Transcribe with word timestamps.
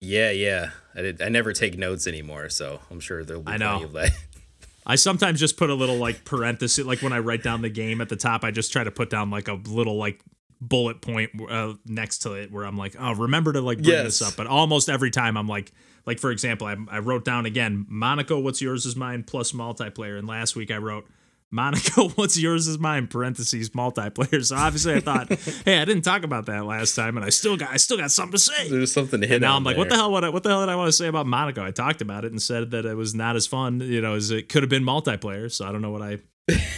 Yeah, 0.00 0.30
yeah. 0.30 0.70
I 0.94 1.02
did. 1.02 1.22
I 1.22 1.28
never 1.28 1.52
take 1.52 1.76
notes 1.78 2.06
anymore, 2.06 2.48
so 2.48 2.80
I'm 2.90 3.00
sure 3.00 3.24
there'll 3.24 3.42
be 3.42 3.52
I 3.52 3.56
know. 3.56 3.78
plenty 3.78 3.84
of 3.84 3.92
that. 3.92 4.10
I 4.86 4.96
sometimes 4.96 5.38
just 5.38 5.56
put 5.56 5.70
a 5.70 5.74
little 5.74 5.96
like 5.96 6.24
parenthesis, 6.24 6.84
like 6.84 7.02
when 7.02 7.12
I 7.12 7.18
write 7.18 7.42
down 7.42 7.62
the 7.62 7.68
game 7.68 8.00
at 8.00 8.08
the 8.08 8.16
top, 8.16 8.44
I 8.44 8.50
just 8.50 8.72
try 8.72 8.82
to 8.82 8.90
put 8.90 9.10
down 9.10 9.30
like 9.30 9.46
a 9.46 9.54
little 9.54 9.96
like 9.96 10.20
bullet 10.60 11.00
point 11.00 11.30
uh, 11.48 11.74
next 11.86 12.20
to 12.20 12.32
it 12.32 12.50
where 12.50 12.64
I'm 12.64 12.76
like, 12.76 12.96
oh, 12.98 13.14
remember 13.14 13.52
to 13.52 13.60
like 13.60 13.82
bring 13.82 14.04
this 14.04 14.22
up. 14.22 14.36
But 14.36 14.46
almost 14.46 14.88
every 14.88 15.10
time 15.10 15.36
I'm 15.36 15.46
like, 15.46 15.72
like 16.06 16.18
for 16.18 16.30
example, 16.30 16.66
I, 16.66 16.76
I 16.90 16.98
wrote 16.98 17.24
down 17.24 17.46
again, 17.46 17.86
Monaco, 17.88 18.38
what's 18.40 18.60
yours 18.60 18.86
is 18.86 18.96
mine 18.96 19.22
plus 19.22 19.52
multiplayer. 19.52 20.18
And 20.18 20.26
last 20.26 20.56
week 20.56 20.70
I 20.70 20.78
wrote, 20.78 21.06
Monaco, 21.52 22.08
what's 22.14 22.38
yours 22.38 22.68
is 22.68 22.78
mine, 22.78 23.06
parentheses 23.08 23.70
multiplayer. 23.70 24.44
So 24.44 24.56
obviously 24.56 24.94
I 24.94 25.00
thought, 25.00 25.32
hey, 25.64 25.78
I 25.80 25.84
didn't 25.84 26.02
talk 26.02 26.22
about 26.22 26.46
that 26.46 26.64
last 26.64 26.94
time, 26.94 27.16
and 27.16 27.26
I 27.26 27.30
still 27.30 27.56
got 27.56 27.70
I 27.70 27.76
still 27.76 27.96
got 27.96 28.10
something 28.10 28.32
to 28.32 28.38
say. 28.38 28.68
There's 28.68 28.92
something 28.92 29.20
to 29.20 29.26
hit 29.26 29.36
And 29.36 29.42
now 29.42 29.52
on 29.52 29.56
I'm 29.58 29.64
like, 29.64 29.76
what 29.76 29.88
the 29.88 29.96
hell? 29.96 30.12
What, 30.12 30.24
I- 30.24 30.28
what 30.28 30.42
the 30.42 30.50
hell 30.50 30.60
did 30.60 30.68
I 30.68 30.76
want 30.76 30.88
to 30.88 30.92
say 30.92 31.08
about 31.08 31.26
Monaco? 31.26 31.64
I 31.64 31.70
talked 31.72 32.00
about 32.02 32.24
it 32.24 32.30
and 32.30 32.40
said 32.40 32.70
that 32.70 32.84
it 32.86 32.94
was 32.96 33.14
not 33.14 33.36
as 33.36 33.46
fun, 33.46 33.80
you 33.80 34.00
know, 34.00 34.14
as 34.14 34.30
it 34.30 34.48
could 34.48 34.62
have 34.62 34.70
been 34.70 34.84
multiplayer. 34.84 35.50
So 35.50 35.66
I 35.66 35.72
don't 35.72 35.82
know 35.82 35.90
what 35.90 36.02
I 36.02 36.18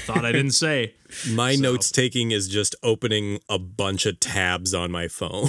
thought 0.07 0.25
I 0.25 0.33
didn't 0.33 0.51
say. 0.53 0.95
My 1.31 1.55
So- 1.55 1.63
notes 1.63 1.91
taking 1.91 2.31
is 2.31 2.49
just 2.49 2.75
opening 2.83 3.41
a 3.49 3.59
bunch 3.59 4.07
of 4.07 4.21
tabs 4.21 4.73
on 4.75 4.91
my 4.91 5.09
phone. 5.09 5.49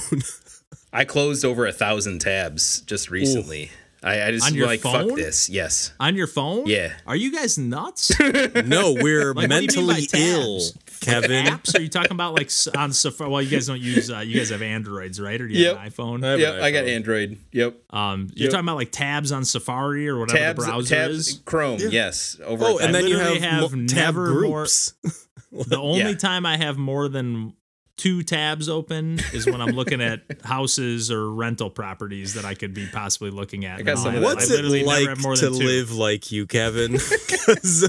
I 0.92 1.06
closed 1.06 1.44
over 1.44 1.66
a 1.66 1.72
thousand 1.72 2.20
tabs 2.20 2.82
just 2.82 3.10
recently. 3.10 3.72
I, 4.04 4.28
I 4.28 4.32
just 4.32 4.46
On 4.48 4.54
your 4.54 4.68
like 4.68 4.82
phone? 4.82 5.10
fuck 5.10 5.18
this. 5.18 5.50
Yes. 5.50 5.94
On 6.00 6.16
your 6.16 6.28
phone? 6.28 6.66
Yeah. 6.68 6.94
Are 7.08 7.16
you 7.16 7.32
guys 7.32 7.58
nuts? 7.58 8.12
no, 8.66 8.94
we're 8.94 9.34
Like, 9.34 9.50
what 9.50 9.60
do 9.60 9.76
you 9.78 9.82
mean 9.82 9.88
by 9.88 9.94
mentally 10.04 10.08
ill, 10.14 10.60
tabs? 10.60 10.78
Kevin. 11.02 11.46
Apps? 11.46 11.78
Are 11.78 11.82
you 11.82 11.90
talking 11.90 12.12
about 12.12 12.34
like 12.36 12.50
on 12.78 12.94
Safari? 12.94 13.30
Well, 13.30 13.42
you 13.42 13.50
guys 13.50 13.68
don't 13.68 13.82
use. 13.82 14.10
Uh, 14.12 14.20
you 14.20 14.38
guys 14.38 14.50
have 14.50 14.62
Androids, 14.62 15.20
right? 15.20 15.40
Or 15.40 15.48
do 15.48 15.54
you 15.54 15.68
have 15.70 15.78
an 15.78 15.90
iPhone? 15.90 16.24
I 16.26 16.36
Yep. 16.36 16.54
an 16.56 16.64
I 16.64 16.72
got. 16.72 16.86
Android. 16.86 17.38
Yep. 17.52 17.76
Um, 17.92 18.28
you're 18.34 18.46
Yep. 18.46 18.52
talking 18.52 18.66
about 18.66 18.76
like 18.78 18.92
tabs 18.92 19.32
on 19.32 19.44
Safari 19.46 20.08
or 20.08 20.18
whatever 20.20 20.38
Tabs. 20.40 20.60
the 20.60 20.66
browser 20.72 20.96
tabs. 20.96 21.14
is. 21.28 21.42
Chrome. 21.46 21.80
Yes. 21.80 22.38
Over. 22.44 22.66
Oh, 22.66 22.78
and 22.80 22.94
then 22.96 23.08
you 23.08 23.18
have, 23.18 23.38
have 23.38 23.62
mo- 23.74 23.86
tab 23.88 23.96
never 24.16 24.28
more- 24.32 24.40
groups. 24.64 24.94
The 25.52 25.78
only 25.80 26.00
Yeah. 26.00 26.14
time 26.16 26.48
I 26.48 26.58
have 26.58 26.78
more 26.80 27.08
than 27.08 27.54
two 27.98 28.24
tabs 28.24 28.68
open 28.68 29.20
is 29.34 29.46
when 29.46 29.62
I'm 29.62 29.76
looking 29.76 30.02
at 30.02 30.22
houses 30.44 31.12
or 31.12 31.30
rental 31.32 31.70
properties 31.70 32.34
that 32.34 32.44
I 32.46 32.54
could 32.56 32.74
be 32.74 32.88
possibly 32.88 33.30
looking 33.30 33.66
at. 33.66 33.80
I 33.80 33.84
got 33.84 33.96
No, 33.98 34.04
some 34.04 34.16
I- 34.16 34.20
What's 34.20 34.52
I 34.52 34.56
it 34.56 34.86
like 34.86 35.18
more 35.20 35.36
to 35.36 35.50
live 35.50 35.92
like 35.92 36.32
you, 36.32 36.46
Kevin? 36.48 36.94
'Cause, 36.98 37.84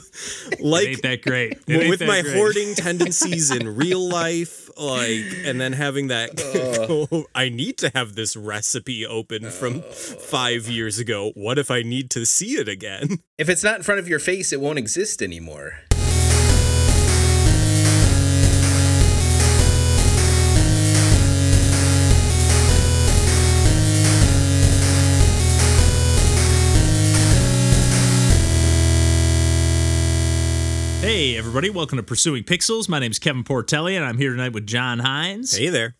It 0.52 0.60
like 0.60 0.88
ain't 0.88 1.02
that 1.02 1.22
great. 1.22 1.58
It 1.66 1.88
with 1.88 2.00
that 2.00 2.06
my 2.08 2.22
great. 2.22 2.36
hoarding 2.36 2.74
tendencies 2.76 3.50
in 3.50 3.76
real 3.76 4.06
life, 4.08 4.68
like, 4.78 5.24
and 5.44 5.60
then 5.60 5.72
having 5.72 6.08
that, 6.08 6.36
go, 6.36 7.06
oh, 7.10 7.24
I 7.34 7.48
need 7.48 7.78
to 7.78 7.90
have 7.94 8.14
this 8.14 8.36
recipe 8.36 9.06
open 9.06 9.50
from 9.50 9.82
five 9.82 10.68
years 10.68 10.98
ago. 10.98 11.32
What 11.34 11.58
if 11.58 11.70
I 11.70 11.82
need 11.82 12.10
to 12.12 12.26
see 12.26 12.52
it 12.56 12.68
again? 12.68 13.18
If 13.38 13.48
it's 13.48 13.64
not 13.64 13.76
in 13.76 13.82
front 13.82 14.00
of 14.00 14.08
your 14.08 14.18
face, 14.18 14.52
it 14.52 14.60
won't 14.60 14.78
exist 14.78 15.22
anymore. 15.22 15.80
Hey, 31.24 31.38
everybody, 31.38 31.70
welcome 31.70 31.96
to 31.96 32.02
Pursuing 32.02 32.44
Pixels. 32.44 32.86
My 32.86 32.98
name 32.98 33.10
is 33.10 33.18
Kevin 33.18 33.44
Portelli, 33.44 33.96
and 33.96 34.04
I'm 34.04 34.18
here 34.18 34.32
tonight 34.32 34.52
with 34.52 34.66
John 34.66 34.98
Hines 34.98 35.56
Hey 35.56 35.70
there. 35.70 35.96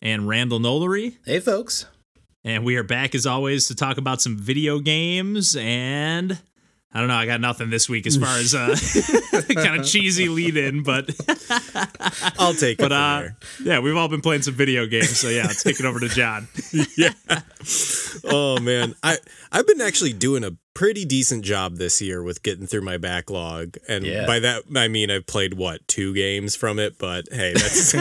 and 0.00 0.28
Randall 0.28 0.60
Nolery. 0.60 1.16
Hey, 1.26 1.40
folks. 1.40 1.86
And 2.44 2.64
we 2.64 2.76
are 2.76 2.84
back 2.84 3.16
as 3.16 3.26
always 3.26 3.66
to 3.66 3.74
talk 3.74 3.98
about 3.98 4.22
some 4.22 4.38
video 4.38 4.78
games. 4.78 5.56
And 5.56 6.38
I 6.92 6.98
don't 6.98 7.06
know, 7.08 7.14
I 7.14 7.24
got 7.26 7.40
nothing 7.40 7.70
this 7.70 7.88
week 7.88 8.06
as 8.08 8.16
far 8.16 8.36
as 8.38 8.52
uh, 8.52 8.74
kind 9.54 9.80
of 9.80 9.86
cheesy 9.86 10.28
lead 10.28 10.56
in, 10.56 10.82
but 10.82 11.08
I'll 12.38 12.52
take 12.54 12.78
it 12.78 12.82
but 12.82 12.90
uh, 12.92 13.28
yeah, 13.62 13.78
we've 13.78 13.96
all 13.96 14.08
been 14.08 14.20
playing 14.20 14.42
some 14.42 14.54
video 14.54 14.86
games. 14.86 15.16
So 15.18 15.28
yeah, 15.28 15.42
let's 15.42 15.62
kick 15.62 15.78
it 15.78 15.86
over 15.86 16.00
to 16.00 16.08
John. 16.08 16.48
Yeah. 16.96 17.12
Oh 18.24 18.58
man, 18.60 18.94
I 19.02 19.18
I've 19.52 19.66
been 19.66 19.80
actually 19.80 20.12
doing 20.14 20.42
a 20.42 20.52
pretty 20.74 21.04
decent 21.04 21.44
job 21.44 21.76
this 21.76 22.00
year 22.00 22.22
with 22.22 22.42
getting 22.42 22.66
through 22.66 22.80
my 22.82 22.96
backlog, 22.96 23.76
and 23.88 24.04
Yeah. 24.04 24.26
by 24.26 24.40
that 24.40 24.64
I 24.74 24.88
mean 24.88 25.10
I've 25.10 25.26
played 25.26 25.54
what 25.54 25.86
two 25.86 26.12
games 26.14 26.56
from 26.56 26.78
it. 26.80 26.98
But 26.98 27.26
hey, 27.30 27.52
that's 27.52 27.94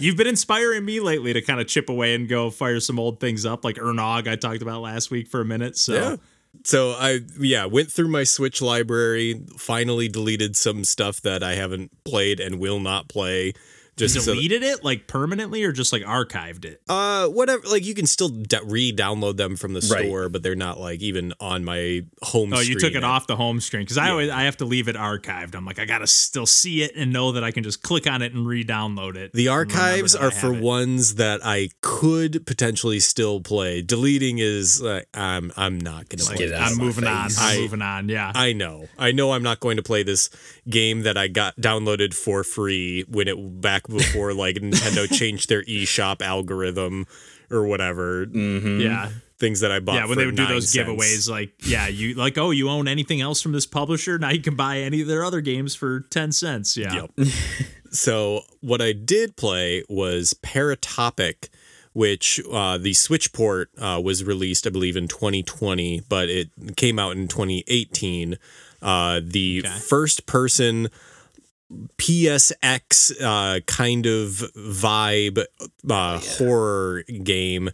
You've 0.00 0.16
been 0.16 0.26
inspiring 0.26 0.84
me 0.84 0.98
lately 0.98 1.32
to 1.34 1.42
kind 1.42 1.60
of 1.60 1.68
chip 1.68 1.88
away 1.88 2.14
and 2.16 2.28
go 2.28 2.50
fire 2.50 2.80
some 2.80 2.98
old 2.98 3.20
things 3.20 3.46
up, 3.46 3.64
like 3.64 3.76
Ernog 3.76 4.26
I 4.26 4.34
talked 4.36 4.62
about 4.62 4.80
last 4.80 5.10
week 5.12 5.28
for 5.28 5.40
a 5.40 5.44
minute. 5.44 5.76
So 5.76 5.92
yeah. 5.92 6.16
So 6.64 6.92
I 6.92 7.20
yeah 7.38 7.64
went 7.66 7.90
through 7.90 8.08
my 8.08 8.24
Switch 8.24 8.60
library, 8.60 9.42
finally 9.56 10.08
deleted 10.08 10.56
some 10.56 10.84
stuff 10.84 11.20
that 11.22 11.42
I 11.42 11.54
haven't 11.54 11.92
played 12.04 12.40
and 12.40 12.58
will 12.58 12.80
not 12.80 13.08
play. 13.08 13.54
Just 13.98 14.14
so, 14.24 14.34
deleted 14.34 14.62
it 14.62 14.84
like 14.84 15.06
permanently 15.06 15.62
or 15.64 15.72
just 15.72 15.92
like 15.92 16.02
archived 16.02 16.64
it? 16.64 16.80
uh 16.88 17.26
whatever 17.28 17.62
like 17.68 17.84
you 17.84 17.94
can 17.94 18.06
still 18.06 18.30
re-download 18.64 19.36
them 19.36 19.56
from 19.56 19.72
the 19.72 19.80
Right. 19.90 20.06
store, 20.06 20.28
but 20.28 20.42
they're 20.42 20.54
not 20.54 20.78
like 20.80 21.00
even 21.00 21.32
on 21.40 21.64
my 21.64 22.02
home. 22.22 22.50
Screen. 22.50 22.54
Oh, 22.54 22.60
you 22.60 22.78
took 22.78 22.94
it 22.94 23.04
off 23.04 23.26
the 23.26 23.36
home 23.36 23.60
screen 23.60 23.82
because 23.82 23.98
I 23.98 24.10
always 24.10 24.30
I 24.30 24.42
have 24.42 24.56
to 24.58 24.64
leave 24.64 24.88
it 24.88 24.96
archived. 24.96 25.54
I'm 25.54 25.64
like 25.64 25.78
I 25.78 25.84
gotta 25.84 26.06
still 26.06 26.46
see 26.46 26.82
it 26.82 26.92
and 26.96 27.12
know 27.12 27.32
that 27.32 27.44
I 27.44 27.50
can 27.50 27.62
just 27.62 27.82
click 27.82 28.06
on 28.06 28.22
it 28.22 28.32
and 28.32 28.46
re-download 28.46 29.16
it. 29.16 29.32
The 29.32 29.48
archives 29.48 30.14
are 30.16 30.30
for 30.30 30.54
it. 30.54 30.60
ones 30.62 31.16
that 31.16 31.40
I 31.44 31.70
could 31.80 32.46
potentially 32.46 33.00
still 33.00 33.40
play. 33.40 33.82
Deleting 33.82 34.38
is 34.38 34.80
like 34.80 35.08
I'm 35.14 35.52
I'm 35.56 35.78
not 35.78 36.08
gonna 36.08 36.22
it 36.40 36.52
I'm 36.54 36.76
moving 36.76 37.04
on. 37.04 37.28
I'm 37.38 37.60
moving 37.60 37.82
on. 37.82 38.08
Yeah. 38.08 38.32
I 38.34 38.52
know. 38.52 38.86
I 38.98 39.12
know 39.12 39.32
I'm 39.32 39.42
not 39.42 39.60
going 39.60 39.76
to 39.76 39.82
play 39.82 40.02
this 40.02 40.30
game 40.68 41.02
that 41.02 41.16
I 41.16 41.28
got 41.28 41.56
downloaded 41.56 42.14
for 42.14 42.44
free 42.44 43.04
when 43.08 43.28
it 43.28 43.60
back 43.60 43.87
before 43.88 44.34
like 44.34 44.56
Nintendo 44.56 45.10
changed 45.12 45.48
their 45.48 45.62
eShop 45.64 46.22
algorithm 46.22 47.06
or 47.50 47.64
whatever. 47.66 48.26
Mm-hmm. 48.26 48.80
yeah. 48.80 49.10
Things 49.38 49.60
that 49.60 49.70
I 49.70 49.78
bought 49.78 49.94
Yeah, 49.94 50.00
when 50.06 50.14
for 50.14 50.20
they 50.20 50.26
would 50.26 50.34
do 50.36 50.46
those 50.46 50.68
cents. 50.68 50.88
giveaways, 50.90 51.30
like, 51.30 51.52
yeah, 51.64 51.86
you 51.86 52.14
like, 52.14 52.36
oh, 52.38 52.50
you 52.50 52.68
own 52.68 52.88
anything 52.88 53.20
else 53.20 53.40
from 53.40 53.52
this 53.52 53.66
publisher? 53.66 54.18
Now 54.18 54.30
you 54.30 54.42
can 54.42 54.56
buy 54.56 54.78
any 54.80 55.00
of 55.00 55.06
their 55.06 55.22
other 55.24 55.40
games 55.40 55.76
for 55.76 56.00
ten 56.10 56.32
cents. 56.32 56.76
Yeah, 56.76 57.06
Yep. 57.16 57.28
so 57.92 58.42
what 58.60 58.82
I 58.82 58.92
did 58.92 59.36
play 59.36 59.84
was 59.88 60.34
Paratopic, 60.42 61.48
which 61.92 62.40
uh, 62.52 62.78
the 62.78 62.94
Switch 62.94 63.32
port 63.32 63.70
uh, 63.78 64.00
was 64.02 64.24
released, 64.24 64.66
I 64.66 64.70
believe, 64.70 64.96
in 64.96 65.06
2020, 65.08 66.02
but 66.08 66.28
it 66.28 66.50
came 66.76 66.98
out 66.98 67.12
in 67.16 67.28
2018. 67.28 68.38
Uh, 68.82 69.20
the 69.22 69.62
Okay. 69.64 69.78
first 69.78 70.26
person 70.26 70.88
PSX 71.98 73.12
uh, 73.20 73.60
kind 73.66 74.06
of 74.06 74.42
vibe 74.56 75.44
uh, 75.88 76.18
horror 76.18 77.02
game 77.22 77.70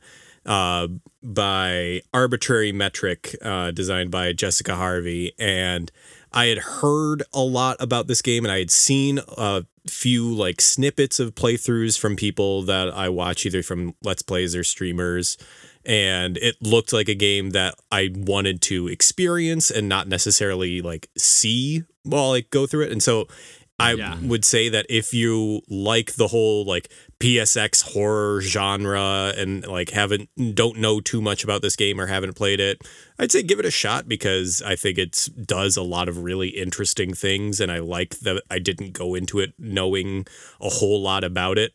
uh, 0.47 0.89
by 1.23 2.03
Arbitrary 2.13 2.73
Metric, 2.73 3.37
uh, 3.43 3.71
designed 3.71 4.11
by 4.11 4.33
Jessica 4.33 4.75
Harvey. 4.75 5.33
And 5.39 5.91
I 6.33 6.47
had 6.47 6.59
heard 6.59 7.23
a 7.33 7.41
lot 7.41 7.77
about 7.81 8.09
this 8.09 8.21
game, 8.21 8.45
and 8.45 8.53
I 8.53 8.59
had 8.59 8.71
seen 8.71 9.21
a 9.39 9.65
few 9.87 10.35
like 10.35 10.61
snippets 10.61 11.21
of 11.21 11.35
playthroughs 11.35 11.99
from 11.99 12.17
people 12.17 12.63
that 12.63 12.93
I 12.93 13.09
watch, 13.09 13.47
either 13.47 13.63
from 13.63 13.95
Let's 14.03 14.23
Plays 14.23 14.57
or 14.57 14.65
streamers. 14.65 15.39
And 15.87 16.39
it 16.39 16.57
looked 16.63 16.93
like 16.95 17.09
a 17.09 17.15
game 17.15 17.51
that 17.51 17.75
I 17.93 18.11
wanted 18.15 18.63
to 18.63 18.89
experience 18.89 19.71
and 19.71 19.89
not 19.89 20.09
necessarily 20.09 20.81
like 20.81 21.11
see 21.17 21.85
while 22.05 22.33
I 22.33 22.41
go 22.41 22.67
through 22.67 22.87
it. 22.87 22.93
And 22.93 23.03
so 23.03 23.29
I 23.79 23.95
Yeah. 23.95 24.19
would 24.23 24.45
say 24.45 24.69
that 24.69 24.87
if 24.89 25.13
you 25.13 25.61
like 25.69 26.15
the 26.15 26.29
whole 26.29 26.65
like 26.65 26.91
PSX 27.19 27.83
horror 27.83 28.41
genre 28.41 29.33
and 29.37 29.67
like 29.67 29.91
haven't 29.91 30.29
don't 30.55 30.79
know 30.79 31.01
too 31.01 31.21
much 31.21 31.43
about 31.43 31.61
this 31.63 31.75
game 31.75 32.01
or 32.01 32.07
haven't 32.07 32.35
played 32.35 32.61
it, 32.61 32.83
I'd 33.19 33.33
say 33.33 33.43
give 33.43 33.59
it 33.59 33.65
a 33.67 33.71
shot 33.73 34.09
because 34.09 34.63
I 34.63 34.77
think 34.77 34.97
it 34.99 35.29
does 35.45 35.77
a 35.77 35.83
lot 35.83 36.09
of 36.09 36.19
really 36.23 36.51
interesting 36.51 37.15
things 37.15 37.61
and 37.61 37.73
I 37.73 37.79
like 37.81 38.21
that 38.21 38.43
I 38.49 38.61
didn't 38.61 38.93
go 38.93 39.15
into 39.17 39.41
it 39.41 39.55
knowing 39.59 40.27
a 40.61 40.69
whole 40.69 41.03
lot 41.03 41.25
about 41.25 41.59
it. 41.59 41.73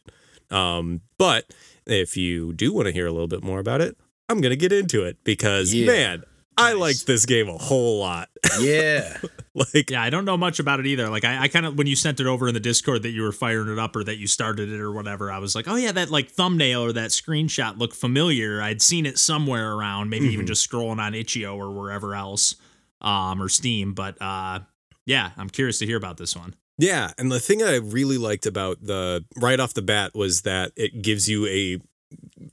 Um, 0.50 1.02
but 1.18 1.54
if 1.86 2.16
you 2.16 2.54
do 2.54 2.72
want 2.74 2.86
to 2.88 2.94
hear 2.94 3.08
a 3.08 3.12
little 3.12 3.28
bit 3.28 3.44
more 3.44 3.60
about 3.60 3.82
it, 3.82 3.98
I'm 4.30 4.40
gonna 4.42 4.56
get 4.56 4.72
into 4.72 5.04
it 5.04 5.18
because 5.26 5.74
Yeah. 5.74 5.88
man, 5.88 6.24
I 6.56 6.74
liked 6.74 7.08
this 7.08 7.26
game 7.26 7.50
a 7.50 7.58
whole 7.58 8.00
lot. 8.00 8.30
Yeah. 8.62 9.18
like 9.74 9.90
yeah. 9.90 10.02
I 10.02 10.10
don't 10.10 10.26
know 10.26 10.38
much 10.38 10.60
about 10.60 10.80
it 10.80 10.86
either. 10.86 11.10
Like, 11.10 11.26
I, 11.26 11.44
I 11.44 11.48
kind 11.48 11.66
of 11.66 11.78
when 11.78 11.88
you 11.88 11.96
sent 11.96 12.20
it 12.20 12.28
over 12.28 12.48
in 12.48 12.54
the 12.54 12.60
Discord 12.60 13.04
that 13.04 13.10
you 13.12 13.22
were 13.24 13.32
firing 13.32 13.72
it 13.72 13.80
up 13.80 13.96
or 13.96 14.04
that 14.04 14.18
you 14.18 14.28
started 14.28 14.70
it 14.72 14.80
or 14.80 14.92
whatever, 14.92 15.32
I 15.32 15.40
was 15.40 15.56
like, 15.56 15.68
oh 15.68 15.76
yeah, 15.76 15.92
that 15.94 16.10
like 16.10 16.30
thumbnail 16.30 16.82
or 16.84 16.94
that 16.94 17.10
screenshot 17.12 17.78
looked 17.78 17.96
familiar. 17.96 18.62
I'd 18.62 18.82
seen 18.82 19.06
it 19.06 19.18
somewhere 19.18 19.74
around, 19.74 20.10
maybe 20.10 20.28
even 20.28 20.46
Mhm. 20.46 20.50
just 20.50 20.70
scrolling 20.70 21.00
on 21.00 21.14
itch.io 21.14 21.56
or 21.56 21.72
wherever 21.72 22.16
else, 22.16 22.56
um, 23.02 23.42
or 23.42 23.50
Steam. 23.50 23.94
But 23.94 24.22
uh, 24.22 24.60
yeah, 25.06 25.32
I'm 25.38 25.50
curious 25.50 25.80
to 25.80 25.86
hear 25.86 25.98
about 25.98 26.18
this 26.18 26.36
one. 26.36 26.54
Yeah, 26.78 27.12
and 27.18 27.30
the 27.30 27.42
thing 27.42 27.62
I 27.62 27.76
really 27.76 28.18
liked 28.18 28.46
about 28.46 28.78
the 28.82 29.26
right 29.36 29.60
off 29.60 29.74
the 29.74 29.82
bat 29.82 30.16
was 30.16 30.44
that 30.44 30.72
it 30.78 31.02
gives 31.02 31.28
you 31.28 31.46
a 31.48 31.82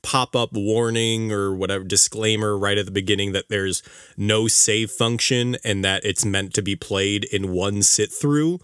pop 0.07 0.37
up 0.37 0.53
warning 0.53 1.33
or 1.33 1.53
whatever 1.53 1.83
disclaimer 1.83 2.57
right 2.57 2.79
at 2.79 2.87
the 2.87 2.93
beginning 2.93 3.33
that 3.33 3.49
there's 3.49 3.83
no 4.17 4.47
save 4.47 4.89
function 4.93 5.57
and 5.65 5.85
that 5.85 6.05
it's 6.05 6.25
meant 6.25 6.55
to 6.55 6.63
be 6.63 6.77
played 6.77 7.25
in 7.25 7.51
one 7.53 7.83
sit 7.83 8.13
through. 8.13 8.61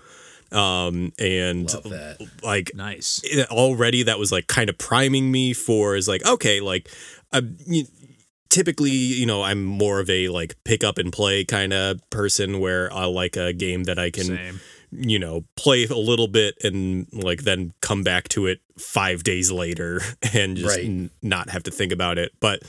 Um, 0.53 1.12
and 1.19 1.69
like 2.44 2.71
Nice. 2.75 3.21
it- 3.25 3.50
already 3.50 4.05
that 4.05 4.19
was 4.21 4.31
like 4.31 4.47
kind 4.47 4.71
of 4.71 4.79
priming 4.79 5.33
me 5.33 5.53
for 5.53 5.97
is 5.97 6.06
like 6.06 6.25
okay 6.27 6.61
like 6.61 6.89
uh, 7.33 7.41
you, 7.67 7.87
typically 8.50 8.91
you 8.91 9.25
know 9.25 9.43
i'm 9.43 9.65
more 9.65 9.99
of 9.99 10.11
a 10.11 10.29
like 10.29 10.55
pick 10.62 10.85
up 10.85 10.99
and 10.99 11.11
play 11.11 11.43
kind 11.43 11.73
of 11.73 11.99
person 12.11 12.61
where 12.61 12.93
i 12.93 13.06
like 13.06 13.35
a 13.37 13.55
game 13.55 13.85
that 13.85 13.99
i 13.99 14.11
can 14.11 14.25
Same. 14.25 14.61
You 14.94 15.19
know 15.19 15.43
play 15.56 15.85
a 15.87 15.94
little 15.97 16.29
bit 16.29 16.55
and 16.62 17.06
like 17.12 17.43
then 17.43 17.73
come 17.81 18.03
back 18.03 18.29
to 18.29 18.47
it 18.47 18.61
five 18.79 19.25
days 19.25 19.50
later 19.50 20.00
and 20.35 20.56
just 20.59 20.77
Right. 20.77 20.85
n- 20.85 21.11
not 21.23 21.49
have 21.50 21.62
to 21.65 21.71
think 21.71 21.93
about 21.93 22.19
it 22.19 22.33
but 22.41 22.62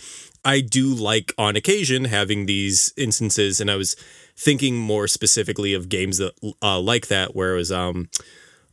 i 0.46 0.62
do 0.62 0.94
like 0.94 1.34
on 1.38 1.56
occasion 1.58 2.06
having 2.06 2.46
these 2.46 2.94
instances 2.96 3.60
and 3.60 3.70
i 3.70 3.75
was 3.75 3.96
thinking 4.38 4.78
more 4.78 5.08
specifically 5.08 5.74
of 5.74 5.90
games 5.90 6.18
that 6.18 6.31
uh, 6.62 6.80
like 6.80 7.08
that 7.08 7.36
where 7.36 7.54
it 7.54 7.58
was 7.58 7.72
um 7.74 8.10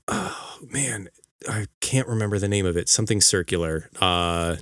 oh 0.08 0.58
man 0.70 1.08
i 1.48 1.66
can't 1.80 2.06
remember 2.08 2.38
the 2.38 2.48
name 2.48 2.66
of 2.66 2.76
it 2.76 2.88
something 2.88 3.20
circular 3.20 3.90
uh 4.00 4.56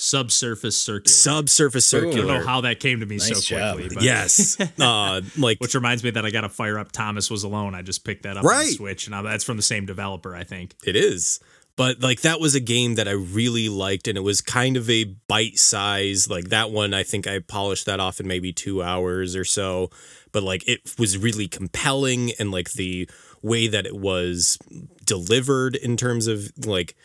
Subsurface 0.00 0.76
circular. 0.78 1.12
subsurface 1.12 1.92
Ooh. 1.92 1.98
I 2.10 2.14
don't 2.14 2.26
know 2.26 2.46
how 2.46 2.60
that 2.62 2.78
came 2.80 3.00
to 3.00 3.06
me 3.06 3.16
Nice 3.16 3.28
so 3.28 3.40
job. 3.40 3.76
quickly. 3.76 3.94
But 3.96 4.04
yes 4.04 4.56
uh 4.80 5.20
like 5.36 5.58
Which 5.60 5.74
reminds 5.74 6.04
me 6.04 6.10
that 6.10 6.24
I 6.24 6.30
got 6.30 6.42
to 6.42 6.48
fire 6.48 6.78
up 6.78 6.92
Thomas 6.92 7.30
Was 7.30 7.42
Alone. 7.42 7.74
I 7.74 7.82
just 7.82 8.04
picked 8.04 8.22
that 8.22 8.36
up 8.36 8.44
Right. 8.44 8.66
the 8.68 8.72
Switch, 8.74 9.06
and 9.06 9.12
now 9.12 9.22
that's 9.22 9.44
from 9.44 9.56
the 9.56 9.62
same 9.62 9.86
developer, 9.86 10.34
I 10.36 10.44
think. 10.44 10.74
It 10.84 10.94
is. 10.96 11.40
But 11.76 12.00
like 12.00 12.22
that 12.22 12.40
was 12.40 12.54
a 12.54 12.60
game 12.60 12.94
that 12.96 13.06
I 13.08 13.12
really 13.12 13.68
liked 13.68 14.08
and 14.08 14.16
it 14.18 14.22
was 14.22 14.40
kind 14.40 14.76
of 14.76 14.88
a 14.90 15.04
bite 15.04 15.58
size. 15.58 16.28
Like 16.28 16.48
that 16.50 16.70
one 16.70 16.94
I 16.94 17.02
think 17.02 17.26
I 17.26 17.38
polished 17.40 17.86
that 17.86 18.00
off 18.00 18.18
in 18.20 18.26
maybe 18.26 18.52
2 18.52 18.82
hours 18.82 19.34
or 19.36 19.44
so. 19.44 19.90
But 20.32 20.42
like 20.42 20.66
it 20.68 20.94
was 20.98 21.16
really 21.18 21.48
compelling 21.48 22.32
and 22.38 22.50
like 22.50 22.72
the 22.72 23.08
way 23.42 23.68
that 23.68 23.86
it 23.86 23.96
was 23.96 24.58
delivered 25.04 25.76
in 25.76 25.96
terms 25.96 26.26
of 26.26 26.50
like 26.66 26.96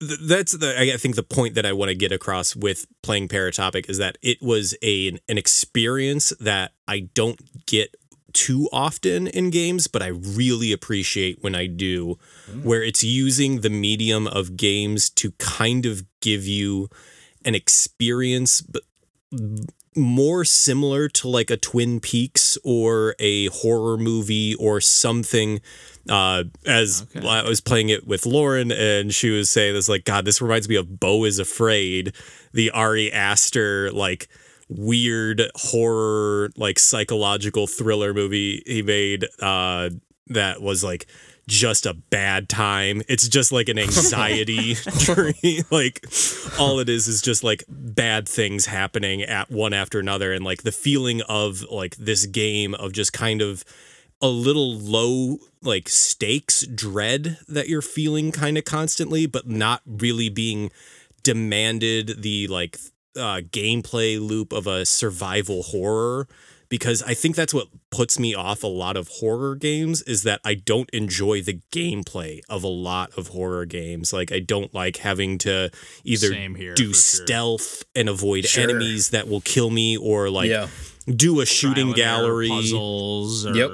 th- 0.00 0.20
that's 0.22 0.52
the 0.52 0.78
I 0.78 0.96
think 0.96 1.16
the 1.16 1.22
point 1.22 1.54
that 1.54 1.66
I 1.66 1.72
want 1.72 1.90
to 1.90 1.94
get 1.94 2.12
across 2.12 2.56
with 2.56 2.86
playing 3.02 3.28
Paratopic 3.28 3.88
is 3.88 3.98
that 3.98 4.18
it 4.22 4.42
was 4.42 4.76
a 4.82 5.08
an 5.28 5.38
experience 5.38 6.32
that 6.40 6.72
I 6.86 7.08
don't 7.14 7.66
get 7.66 7.94
too 8.32 8.68
often 8.70 9.26
in 9.26 9.48
games, 9.48 9.86
but 9.86 10.02
I 10.02 10.08
really 10.08 10.70
appreciate 10.70 11.42
when 11.42 11.54
I 11.54 11.66
do, 11.66 12.18
mm. 12.50 12.64
where 12.64 12.82
it's 12.82 13.02
using 13.02 13.60
the 13.62 13.70
medium 13.70 14.26
of 14.26 14.58
games 14.58 15.08
to 15.10 15.32
kind 15.32 15.86
of 15.86 16.04
give 16.20 16.46
you 16.46 16.90
an 17.46 17.54
experience, 17.54 18.60
but 18.60 18.82
more 19.96 20.44
similar 20.44 21.08
to 21.08 21.28
like 21.28 21.50
a 21.50 21.56
Twin 21.56 21.98
Peaks 22.00 22.58
or 22.62 23.14
a 23.18 23.46
horror 23.46 23.96
movie 23.96 24.54
or 24.56 24.80
something. 24.82 25.60
Uh, 26.08 26.44
as 26.64 27.06
Okay. 27.16 27.26
I 27.26 27.42
was 27.48 27.60
playing 27.60 27.88
it 27.88 28.06
with 28.06 28.26
Lauren, 28.26 28.70
and 28.72 29.14
she 29.14 29.30
was 29.30 29.50
saying 29.50 29.74
this, 29.74 29.88
like, 29.88 30.04
God, 30.04 30.24
this 30.24 30.40
reminds 30.40 30.68
me 30.68 30.76
of 30.76 31.00
Beau 31.00 31.24
is 31.24 31.38
Afraid, 31.38 32.12
the 32.52 32.70
Ari 32.70 33.12
Aster, 33.12 33.90
like, 33.92 34.28
weird 34.68 35.42
horror, 35.54 36.50
like, 36.56 36.78
psychological 36.78 37.66
thriller 37.66 38.12
movie 38.14 38.62
he 38.66 38.82
made 38.82 39.24
uh, 39.40 39.90
that 40.28 40.60
was 40.60 40.82
like 40.82 41.06
just 41.48 41.86
a 41.86 41.94
bad 41.94 42.48
time. 42.48 43.00
It's 43.08 43.28
just 43.28 43.52
like 43.52 43.68
an 43.68 43.78
anxiety 43.78 44.74
journey. 44.98 45.62
Like 45.70 46.04
all 46.58 46.80
it 46.80 46.88
is 46.88 47.06
is 47.06 47.22
just 47.22 47.44
like 47.44 47.62
bad 47.68 48.28
things 48.28 48.66
happening 48.66 49.22
at 49.22 49.50
one 49.50 49.72
after 49.72 50.00
another 50.00 50.32
and 50.32 50.44
like 50.44 50.64
the 50.64 50.72
feeling 50.72 51.22
of 51.28 51.62
like 51.70 51.94
this 51.96 52.26
game 52.26 52.74
of 52.74 52.92
just 52.92 53.12
kind 53.12 53.40
of 53.42 53.64
a 54.22 54.28
little 54.28 54.74
low 54.78 55.38
like 55.62 55.88
stakes 55.88 56.66
dread 56.66 57.38
that 57.48 57.68
you're 57.68 57.82
feeling 57.82 58.32
kind 58.32 58.56
of 58.56 58.64
constantly 58.64 59.26
but 59.26 59.46
not 59.46 59.82
really 59.86 60.28
being 60.28 60.70
demanded 61.22 62.22
the 62.22 62.46
like 62.46 62.78
uh, 63.16 63.40
gameplay 63.50 64.18
loop 64.20 64.52
of 64.52 64.66
a 64.66 64.86
survival 64.86 65.62
horror 65.64 66.26
because 66.68 67.02
I 67.02 67.14
think 67.14 67.36
that's 67.36 67.54
what 67.54 67.68
puts 67.90 68.18
me 68.18 68.34
off 68.34 68.62
a 68.62 68.66
lot 68.68 68.96
of 68.96 69.08
horror 69.08 69.54
games 69.54 70.02
is 70.02 70.22
that 70.24 70.40
I 70.44 70.54
don't 70.54 70.90
enjoy 70.90 71.40
the 71.42 71.60
gameplay 71.72 72.40
of 72.48 72.64
a 72.64 72.68
lot 72.68 73.16
of 73.16 73.28
horror 73.28 73.66
games. 73.66 74.12
Like 74.12 74.32
I 74.32 74.40
don't 74.40 74.72
like 74.74 74.96
having 74.98 75.38
to 75.38 75.70
either 76.04 76.32
here, 76.32 76.74
do 76.74 76.88
for 76.88 76.94
sure. 76.94 77.24
stealth 77.26 77.84
and 77.94 78.08
avoid 78.08 78.46
Sure. 78.46 78.64
enemies 78.64 79.10
that 79.10 79.28
will 79.28 79.40
kill 79.42 79.70
me 79.70 79.96
or 79.96 80.28
like 80.28 80.48
Yeah. 80.50 80.68
do 81.06 81.40
a 81.40 81.46
shooting 81.46 81.92
Trial 81.92 81.96
gallery. 81.96 82.48
puzzles. 82.48 83.46
Or, 83.46 83.54
Yep. 83.54 83.70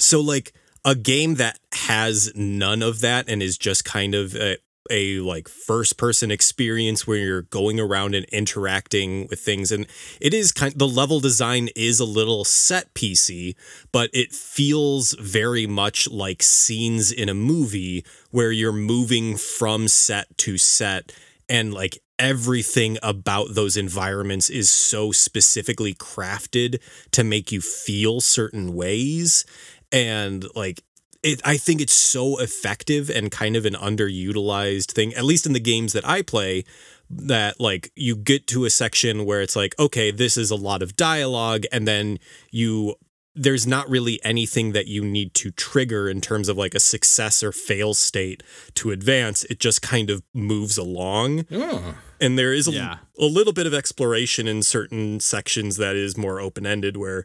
So 0.00 0.20
like 0.20 0.52
a 0.84 0.94
game 0.94 1.34
that 1.36 1.58
has 1.72 2.32
none 2.34 2.82
of 2.82 3.00
that 3.00 3.28
and 3.28 3.42
is 3.42 3.58
just 3.58 3.84
kind 3.84 4.14
of 4.14 4.34
a, 4.34 4.56
a 4.90 5.20
like 5.20 5.48
first 5.48 5.98
person 5.98 6.30
experience 6.30 7.06
where 7.06 7.18
you're 7.18 7.42
going 7.42 7.78
around 7.78 8.14
and 8.14 8.24
interacting 8.26 9.26
with 9.28 9.40
things 9.40 9.70
and 9.70 9.86
it 10.20 10.32
is 10.32 10.52
kind 10.52 10.72
the 10.76 10.88
level 10.88 11.20
design 11.20 11.68
is 11.76 12.00
a 12.00 12.04
little 12.04 12.44
set 12.44 12.92
PC 12.94 13.54
but 13.92 14.10
it 14.12 14.32
feels 14.32 15.14
very 15.20 15.66
much 15.66 16.08
like 16.10 16.42
scenes 16.42 17.12
in 17.12 17.28
a 17.28 17.34
movie 17.34 18.04
where 18.30 18.50
you're 18.50 18.72
moving 18.72 19.36
from 19.36 19.86
set 19.86 20.26
to 20.38 20.56
set 20.56 21.12
and 21.48 21.74
like 21.74 21.98
everything 22.20 22.98
about 23.02 23.54
those 23.54 23.78
environments 23.78 24.50
is 24.50 24.70
so 24.70 25.10
specifically 25.10 25.94
crafted 25.94 26.78
to 27.10 27.24
make 27.24 27.50
you 27.50 27.60
feel 27.62 28.20
certain 28.20 28.74
ways 28.74 29.44
and 29.92 30.44
like 30.54 30.82
it 31.22 31.40
I 31.44 31.56
think 31.56 31.80
it's 31.80 31.92
so 31.92 32.38
effective 32.40 33.10
and 33.10 33.30
kind 33.30 33.56
of 33.56 33.66
an 33.66 33.74
underutilized 33.74 34.92
thing 34.92 35.12
at 35.14 35.24
least 35.24 35.46
in 35.46 35.52
the 35.52 35.60
games 35.60 35.92
that 35.92 36.06
I 36.08 36.22
play 36.22 36.64
that 37.10 37.60
like 37.60 37.90
you 37.96 38.14
get 38.16 38.46
to 38.48 38.64
a 38.64 38.70
section 38.70 39.24
where 39.26 39.42
it's 39.42 39.56
like 39.56 39.74
okay 39.78 40.10
this 40.10 40.36
is 40.36 40.50
a 40.50 40.56
lot 40.56 40.82
of 40.82 40.96
dialogue 40.96 41.64
and 41.72 41.86
then 41.86 42.18
you 42.50 42.94
there's 43.36 43.66
not 43.66 43.88
really 43.88 44.20
anything 44.24 44.72
that 44.72 44.86
you 44.88 45.04
need 45.04 45.34
to 45.34 45.50
trigger 45.52 46.08
in 46.08 46.20
terms 46.20 46.48
of 46.48 46.56
like 46.58 46.74
a 46.74 46.80
success 46.80 47.42
or 47.42 47.52
fail 47.52 47.94
state 47.94 48.42
to 48.74 48.90
advance 48.90 49.44
it 49.44 49.58
just 49.60 49.82
kind 49.82 50.08
of 50.10 50.22
moves 50.34 50.76
along 50.78 51.44
Oh. 51.50 51.94
and 52.20 52.38
there 52.38 52.52
is 52.52 52.66
a, 52.68 52.72
Yeah. 52.72 52.98
a 53.18 53.24
little 53.26 53.52
bit 53.52 53.66
of 53.66 53.74
exploration 53.74 54.46
in 54.48 54.62
certain 54.62 55.20
sections 55.20 55.76
that 55.76 55.96
is 55.96 56.16
more 56.16 56.40
open 56.40 56.64
ended 56.66 56.96
where 56.96 57.24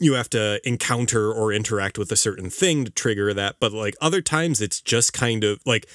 you 0.00 0.14
have 0.14 0.30
to 0.30 0.60
encounter 0.66 1.32
or 1.32 1.52
interact 1.52 1.98
with 1.98 2.10
a 2.12 2.16
certain 2.16 2.50
thing 2.50 2.84
to 2.84 2.90
trigger 2.90 3.32
that 3.34 3.56
but 3.60 3.72
like 3.72 3.96
other 4.00 4.20
times 4.20 4.60
it's 4.60 4.80
just 4.80 5.12
kind 5.12 5.44
of 5.44 5.60
like 5.66 5.88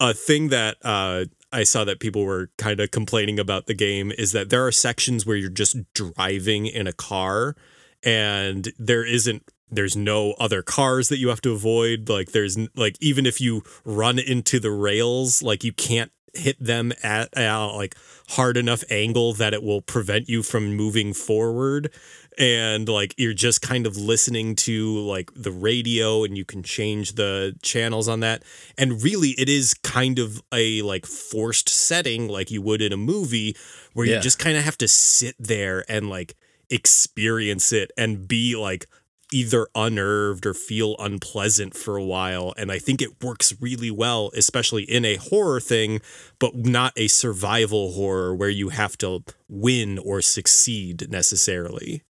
a 0.00 0.14
thing 0.14 0.48
that 0.48 0.76
uh 0.82 1.24
I 1.52 1.64
saw 1.64 1.84
that 1.84 2.00
people 2.00 2.24
were 2.24 2.48
kind 2.56 2.80
of 2.80 2.90
complaining 2.90 3.38
about 3.38 3.66
the 3.66 3.74
game 3.74 4.10
is 4.10 4.32
that 4.32 4.48
there 4.48 4.66
are 4.66 4.72
sections 4.72 5.26
where 5.26 5.36
you're 5.36 5.50
just 5.50 5.76
driving 5.92 6.64
in 6.64 6.86
a 6.86 6.94
car 6.94 7.54
and 8.02 8.72
there 8.78 9.04
isn't 9.04 9.44
there's 9.70 9.96
no 9.96 10.32
other 10.32 10.62
cars 10.62 11.08
that 11.08 11.18
you 11.18 11.28
have 11.28 11.40
to 11.42 11.52
avoid. 11.52 12.08
Like 12.08 12.32
there's 12.32 12.58
like 12.76 12.96
even 13.00 13.26
if 13.26 13.40
you 13.40 13.62
run 13.84 14.18
into 14.18 14.60
the 14.60 14.70
rails 14.70 15.42
like 15.42 15.64
you 15.64 15.72
can't 15.72 16.12
hit 16.34 16.62
them 16.62 16.92
at 17.02 17.28
a 17.36 17.66
like 17.66 17.96
hard 18.30 18.56
enough 18.56 18.84
angle 18.90 19.32
that 19.34 19.52
it 19.52 19.62
will 19.62 19.82
prevent 19.82 20.28
you 20.28 20.42
from 20.42 20.74
moving 20.74 21.12
forward. 21.12 21.92
And 22.38 22.88
like 22.88 23.14
you're 23.18 23.34
just 23.34 23.60
kind 23.60 23.86
of 23.86 23.96
listening 23.96 24.56
to 24.56 24.98
like 25.00 25.30
the 25.34 25.52
radio 25.52 26.24
and 26.24 26.36
you 26.36 26.44
can 26.44 26.62
change 26.62 27.14
the 27.14 27.54
channels 27.62 28.08
on 28.08 28.20
that. 28.20 28.42
And 28.78 29.02
really 29.02 29.30
it 29.30 29.48
is 29.48 29.74
kind 29.74 30.18
of 30.18 30.42
a 30.52 30.80
like 30.82 31.04
forced 31.04 31.68
setting 31.68 32.28
like 32.28 32.50
you 32.50 32.62
would 32.62 32.80
in 32.80 32.92
a 32.92 32.96
movie 32.96 33.54
where 33.92 34.06
you 34.06 34.18
just 34.20 34.38
kind 34.38 34.56
of 34.56 34.64
have 34.64 34.78
to 34.78 34.88
sit 34.88 35.36
there 35.38 35.84
and 35.88 36.08
like 36.08 36.34
experience 36.70 37.70
it 37.72 37.90
and 37.98 38.26
be 38.26 38.56
like 38.56 38.86
either 39.32 39.66
unnerved 39.74 40.44
or 40.46 40.54
feel 40.54 40.94
unpleasant 40.98 41.74
for 41.74 41.96
a 41.96 42.04
while 42.04 42.52
and 42.56 42.70
i 42.72 42.78
think 42.78 43.00
it 43.02 43.22
works 43.22 43.54
really 43.60 43.90
well 43.90 44.30
especially 44.36 44.82
in 44.84 45.04
a 45.04 45.16
horror 45.16 45.60
thing 45.60 46.00
but 46.38 46.54
not 46.54 46.92
a 46.96 47.08
survival 47.08 47.92
horror 47.92 48.34
where 48.34 48.48
you 48.50 48.68
have 48.70 48.96
to 48.98 49.22
win 49.48 49.98
or 49.98 50.20
succeed 50.20 51.10
necessarily 51.10 52.02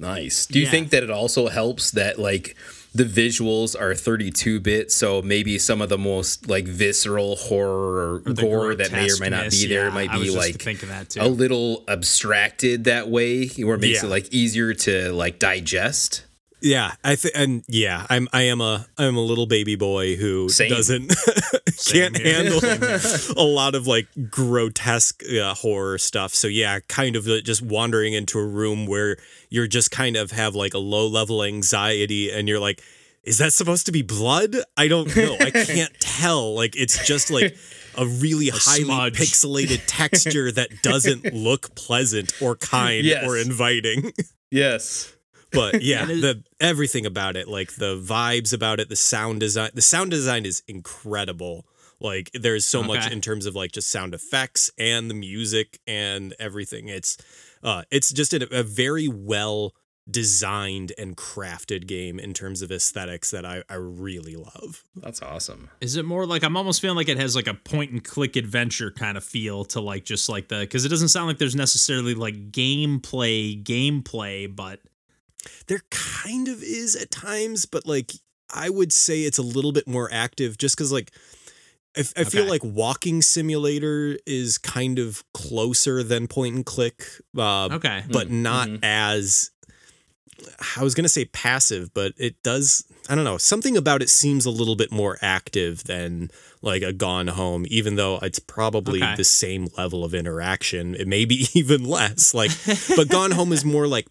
Nice. 0.00 0.46
Do 0.46 0.60
you 0.60 0.64
Yeah. 0.66 0.70
think 0.70 0.90
that 0.90 1.02
it 1.02 1.10
also 1.10 1.48
helps 1.48 1.90
that 1.90 2.20
like 2.20 2.54
the 2.94 3.02
visuals 3.02 3.74
are 3.78 3.96
32 3.96 4.60
bit, 4.60 4.92
so 4.92 5.20
maybe 5.22 5.58
some 5.58 5.82
of 5.82 5.88
the 5.88 5.98
most 5.98 6.48
like 6.48 6.68
visceral 6.68 7.34
horror 7.34 8.22
or, 8.24 8.32
the 8.32 8.40
gore 8.40 8.76
that 8.76 8.92
may 8.92 9.10
or 9.10 9.16
may 9.18 9.28
not 9.28 9.50
be 9.50 9.66
there 9.66 9.88
yeah, 9.88 9.94
might 9.94 10.12
be 10.12 10.30
like 10.30 10.56
that 10.62 11.16
a 11.18 11.26
little 11.26 11.82
abstracted 11.88 12.84
that 12.84 13.08
way, 13.08 13.48
where 13.48 13.74
it 13.74 13.80
makes 13.80 14.02
Yeah. 14.02 14.06
it 14.08 14.10
like 14.10 14.32
easier 14.32 14.72
to 14.72 15.12
like 15.12 15.40
digest. 15.40 16.22
Yeah 16.60 16.92
i 17.04 17.14
think 17.14 17.34
and 17.36 17.62
yeah 17.68 18.06
i'm 18.10 18.26
i 18.32 18.42
am 18.42 18.60
a 18.60 18.86
i'm 18.98 19.16
a 19.16 19.20
little 19.20 19.46
baby 19.46 19.76
boy 19.76 20.16
who 20.16 20.48
Same. 20.48 20.70
doesn't 20.70 21.14
can't 21.92 22.16
handle 22.16 22.60
a 23.36 23.42
lot 23.44 23.74
of 23.74 23.86
like 23.86 24.08
grotesque 24.30 25.22
uh, 25.30 25.54
horror 25.54 25.96
stuff. 25.98 26.34
So 26.34 26.48
yeah, 26.48 26.80
kind 26.88 27.14
of 27.16 27.24
just 27.44 27.62
wandering 27.62 28.12
into 28.14 28.38
a 28.38 28.44
room 28.44 28.86
where 28.86 29.16
you're 29.48 29.66
just 29.68 29.90
kind 29.90 30.16
of 30.16 30.32
have 30.32 30.54
like 30.54 30.74
a 30.74 30.78
low 30.78 31.06
level 31.06 31.42
anxiety, 31.44 32.30
and 32.30 32.48
you're 32.48 32.58
like, 32.58 32.82
is 33.22 33.38
that 33.38 33.52
supposed 33.52 33.86
to 33.86 33.92
be 33.92 34.02
blood? 34.02 34.56
I 34.76 34.88
don't 34.88 35.14
know. 35.16 35.36
I 35.40 35.50
can't 35.50 35.92
tell. 36.00 36.54
Like 36.54 36.76
it's 36.76 37.06
just 37.06 37.30
like 37.30 37.56
a 37.96 38.06
really 38.06 38.48
highly 38.52 38.84
smudge. 38.84 39.14
pixelated 39.14 39.82
texture 39.86 40.50
that 40.52 40.82
doesn't 40.82 41.24
look 41.32 41.74
pleasant 41.74 42.32
or 42.42 42.56
kind 42.56 43.04
Yes. 43.04 43.24
or 43.26 43.36
inviting. 43.36 44.12
Yes. 44.50 45.14
But 45.52 45.82
yeah, 45.82 46.04
the 46.04 46.42
everything 46.60 47.06
about 47.06 47.36
it, 47.36 47.48
like 47.48 47.74
the 47.74 47.96
vibes 47.96 48.52
about 48.52 48.80
it, 48.80 48.88
the 48.88 48.96
sound 48.96 49.40
design, 49.40 49.70
the 49.74 49.82
sound 49.82 50.10
design 50.10 50.44
is 50.46 50.62
incredible. 50.68 51.66
Like 52.00 52.30
there's 52.32 52.64
so 52.64 52.82
much 52.82 53.10
in 53.10 53.20
terms 53.20 53.46
of 53.46 53.56
like 53.56 53.72
just 53.72 53.90
sound 53.90 54.14
effects 54.14 54.70
and 54.78 55.10
the 55.10 55.14
music 55.14 55.80
and 55.86 56.34
everything. 56.38 56.88
It's 56.88 57.18
uh 57.62 57.82
it's 57.90 58.12
just 58.12 58.32
a, 58.32 58.48
a 58.56 58.62
very 58.62 59.08
well 59.08 59.74
designed 60.10 60.92
and 60.96 61.16
crafted 61.16 61.86
game 61.86 62.18
in 62.18 62.32
terms 62.32 62.62
of 62.62 62.72
aesthetics 62.72 63.30
that 63.30 63.44
I, 63.44 63.62
I 63.68 63.74
really 63.74 64.36
love. 64.36 64.84
That's 64.96 65.20
awesome. 65.20 65.68
Is 65.80 65.96
it 65.96 66.04
more 66.04 66.24
like 66.24 66.42
I'm 66.42 66.56
almost 66.56 66.80
feeling 66.80 66.96
like 66.96 67.08
it 67.08 67.18
has 67.18 67.36
like 67.36 67.46
a 67.46 67.54
point 67.54 67.90
and 67.90 68.02
click 68.02 68.36
adventure 68.36 68.90
kind 68.90 69.18
of 69.18 69.24
feel 69.24 69.64
to 69.66 69.80
like 69.80 70.04
just 70.04 70.28
like 70.28 70.48
the 70.48 70.60
because 70.60 70.84
it 70.84 70.88
doesn't 70.88 71.08
sound 71.08 71.26
like 71.26 71.38
there's 71.38 71.56
necessarily 71.56 72.14
like 72.14 72.52
gameplay 72.52 73.62
gameplay, 73.62 74.54
but 74.54 74.80
There 75.66 75.82
kind 75.90 76.48
of 76.48 76.62
is 76.62 76.96
at 76.96 77.10
times, 77.10 77.66
but 77.66 77.86
like 77.86 78.12
I 78.52 78.70
would 78.70 78.92
say 78.92 79.22
it's 79.22 79.38
a 79.38 79.42
little 79.42 79.72
bit 79.72 79.86
more 79.86 80.08
active 80.12 80.58
just 80.58 80.76
because 80.76 80.92
like 80.92 81.12
I, 81.96 82.00
I 82.16 82.24
feel 82.24 82.46
like 82.46 82.62
walking 82.64 83.22
simulator 83.22 84.18
is 84.26 84.58
kind 84.58 84.98
of 84.98 85.24
closer 85.34 86.02
than 86.02 86.28
point 86.28 86.54
and 86.54 86.64
click, 86.66 87.04
uh, 87.36 87.68
okay. 87.72 88.04
but 88.10 88.28
Mm, 88.28 88.30
not 88.30 88.68
mhm. 88.68 88.78
as 88.82 89.50
I 90.76 90.84
was 90.84 90.94
gonna 90.94 91.08
say 91.08 91.24
passive, 91.26 91.92
but 91.94 92.12
it 92.16 92.42
does. 92.42 92.84
I 93.08 93.14
don't 93.14 93.24
know. 93.24 93.38
Something 93.38 93.76
about 93.76 94.02
it 94.02 94.10
seems 94.10 94.46
a 94.46 94.50
little 94.50 94.76
bit 94.76 94.92
more 94.92 95.18
active 95.22 95.84
than 95.84 96.30
like 96.62 96.82
a 96.82 96.92
Gone 96.92 97.28
Home, 97.28 97.64
even 97.68 97.96
though 97.96 98.18
it's 98.22 98.38
probably 98.38 99.02
Okay. 99.02 99.14
the 99.16 99.24
same 99.24 99.68
level 99.76 100.04
of 100.04 100.14
interaction. 100.14 100.94
It 100.94 101.08
may 101.08 101.24
be 101.24 101.46
even 101.54 101.84
less. 101.84 102.34
Like, 102.34 102.50
but 102.96 103.08
Gone 103.08 103.30
Home 103.32 103.52
is 103.52 103.64
more 103.64 103.86
like 103.86 104.06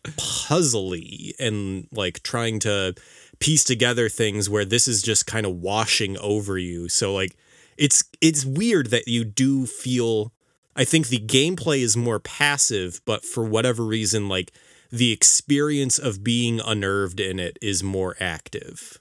puzzly 0.48 1.34
and 1.39 1.88
like 1.91 2.24
trying 2.24 2.60
to 2.62 2.96
piece 3.39 3.63
together 3.63 4.10
things 4.10 4.50
where 4.50 4.65
this 4.65 4.88
is 4.88 5.01
just 5.01 5.27
kind 5.27 5.46
of 5.46 5.55
washing 5.55 6.17
over 6.17 6.57
you. 6.57 6.89
So 6.89 7.13
like, 7.13 7.36
it's 7.77 8.03
it's 8.22 8.46
weird 8.46 8.88
that 8.88 9.07
you 9.07 9.24
do 9.24 9.65
feel. 9.65 10.34
I 10.75 10.84
think 10.84 11.07
the 11.07 11.19
gameplay 11.19 11.79
is 11.79 11.98
more 11.98 12.19
passive, 12.19 13.01
but 13.05 13.24
for 13.25 13.43
whatever 13.43 13.84
reason, 13.84 14.29
like 14.29 14.51
the 14.91 15.12
experience 15.12 15.98
of 15.98 16.24
being 16.24 16.60
unnerved 16.60 17.20
in 17.20 17.39
it 17.39 17.58
is 17.62 17.84
more 17.84 18.15
active. 18.20 19.00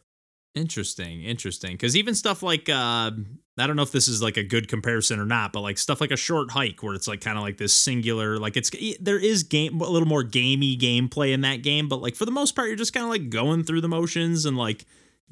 Interesting, 0.54 1.22
interesting. 1.22 1.72
Because 1.72 1.96
even 1.96 2.14
stuff 2.14 2.42
like 2.42 2.68
uh, 2.70 3.10
I 3.58 3.66
don't 3.66 3.76
know 3.76 3.82
if 3.82 3.92
this 3.92 4.08
is 4.08 4.22
like 4.22 4.38
a 4.38 4.42
good 4.42 4.68
comparison 4.68 5.20
or 5.20 5.26
not, 5.26 5.52
but 5.52 5.60
like 5.60 5.76
stuff 5.76 6.00
like 6.00 6.10
a 6.10 6.16
short 6.16 6.50
hike 6.50 6.82
where 6.82 6.94
it's 6.94 7.06
like 7.06 7.20
kind 7.20 7.36
of 7.36 7.44
like 7.44 7.58
this 7.58 7.74
singular, 7.74 8.38
like 8.38 8.56
it's 8.56 8.70
there 8.98 9.18
is 9.18 9.42
game 9.42 9.80
a 9.80 9.88
little 9.88 10.08
more 10.08 10.22
gamey 10.22 10.76
gameplay 10.76 11.32
in 11.34 11.42
that 11.42 11.62
game, 11.62 11.88
but 11.88 12.00
like 12.00 12.16
for 12.16 12.24
the 12.24 12.30
most 12.30 12.56
part, 12.56 12.68
you're 12.68 12.76
just 12.76 12.94
kind 12.94 13.04
of 13.04 13.10
like 13.10 13.28
going 13.28 13.64
through 13.64 13.82
the 13.82 13.88
motions 13.88 14.46
and 14.46 14.56
like 14.56 14.86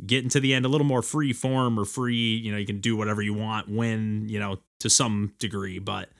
getting 0.04 0.28
to 0.28 0.40
the 0.40 0.52
end 0.52 0.66
a 0.66 0.68
little 0.68 0.86
more 0.86 1.02
free 1.02 1.32
form 1.32 1.78
or 1.78 1.86
free. 1.86 2.36
You 2.36 2.52
know, 2.52 2.58
you 2.58 2.66
can 2.66 2.80
do 2.80 2.94
whatever 2.94 3.22
you 3.22 3.32
want 3.32 3.70
when 3.70 4.28
you 4.28 4.38
know 4.38 4.58
to 4.80 4.90
some 4.90 5.32
degree, 5.38 5.78
but. 5.78 6.10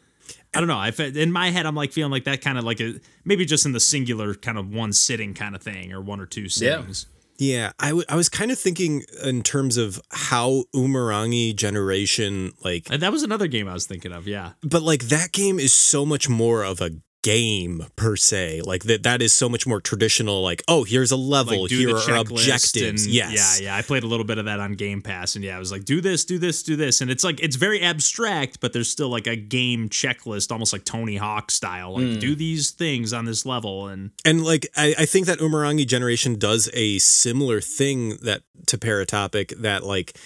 I 0.54 0.60
don't 0.60 0.68
know. 0.68 0.78
I 0.78 0.92
in 0.98 1.32
my 1.32 1.50
head, 1.50 1.66
I'm 1.66 1.74
like 1.74 1.92
feeling 1.92 2.12
like 2.12 2.24
that 2.24 2.40
kind 2.40 2.58
of 2.58 2.64
like 2.64 2.80
a 2.80 2.94
maybe 3.24 3.44
just 3.44 3.66
in 3.66 3.72
the 3.72 3.80
singular 3.80 4.34
kind 4.34 4.58
of 4.58 4.70
one 4.70 4.92
sitting 4.92 5.34
kind 5.34 5.54
of 5.54 5.62
thing 5.62 5.92
or 5.92 6.00
one 6.00 6.20
or 6.20 6.26
two 6.26 6.48
sittings. 6.48 7.06
Yeah, 7.36 7.72
I, 7.80 7.88
w- 7.88 8.04
I 8.08 8.14
was 8.14 8.28
kind 8.28 8.52
of 8.52 8.58
thinking 8.60 9.02
in 9.24 9.42
terms 9.42 9.76
of 9.76 10.00
how 10.12 10.66
Umurangi 10.72 11.56
Generation 11.56 12.52
like 12.62 12.86
And 12.90 13.02
that 13.02 13.10
was 13.10 13.24
another 13.24 13.48
game 13.48 13.66
I 13.66 13.72
was 13.72 13.86
thinking 13.86 14.12
of. 14.12 14.28
Yeah. 14.28 14.52
but 14.62 14.82
like 14.82 15.04
that 15.04 15.32
game 15.32 15.58
is 15.58 15.72
so 15.72 16.06
much 16.06 16.28
more 16.28 16.62
of 16.62 16.80
a 16.80 16.90
game 17.24 17.86
per 17.96 18.14
se. 18.14 18.60
Like 18.64 18.84
that 18.84 19.02
that 19.02 19.22
is 19.22 19.32
so 19.32 19.48
much 19.48 19.66
more 19.66 19.80
traditional 19.80 20.42
like 20.42 20.62
oh, 20.68 20.84
here's 20.84 21.10
a 21.10 21.16
level, 21.16 21.62
like 21.62 21.70
here 21.70 21.96
are 21.96 22.16
objectives. 22.16 23.06
and- 23.06 23.12
yes. 23.12 23.60
Yeah, 23.60 23.66
yeah. 23.66 23.76
I 23.76 23.82
played 23.82 24.04
a 24.04 24.06
little 24.06 24.26
bit 24.26 24.38
of 24.38 24.44
that 24.44 24.60
on 24.60 24.74
Game 24.74 25.02
Pass, 25.02 25.34
and 25.34 25.44
yeah, 25.44 25.56
I 25.56 25.58
was 25.58 25.72
like, 25.72 25.84
do 25.84 26.00
this, 26.00 26.24
do 26.24 26.38
this, 26.38 26.62
do 26.62 26.76
this, 26.76 27.00
and 27.00 27.10
it's 27.10 27.24
like 27.24 27.42
it's 27.42 27.56
very 27.56 27.80
abstract, 27.80 28.60
but 28.60 28.72
there's 28.72 28.90
still 28.90 29.08
like 29.08 29.26
a 29.26 29.36
game 29.36 29.88
checklist, 29.88 30.52
almost 30.52 30.72
like 30.72 30.84
Tony 30.84 31.16
Hawk 31.16 31.50
style. 31.50 31.94
Like 31.94 32.04
hmm. 32.04 32.18
do 32.18 32.36
these 32.36 32.70
things 32.70 33.12
on 33.12 33.24
this 33.24 33.44
level, 33.44 33.88
and 33.88 34.10
And 34.24 34.44
like 34.44 34.68
I, 34.76 34.94
I 34.98 35.06
think 35.06 35.26
that 35.26 35.38
Umurangi 35.38 35.86
generation 35.86 36.38
does 36.38 36.68
a 36.74 36.98
similar 36.98 37.60
thing 37.60 38.18
that 38.22 38.42
to 38.66 38.78
Paratopic 38.78 39.56
that 39.62 39.82
like 39.82 40.16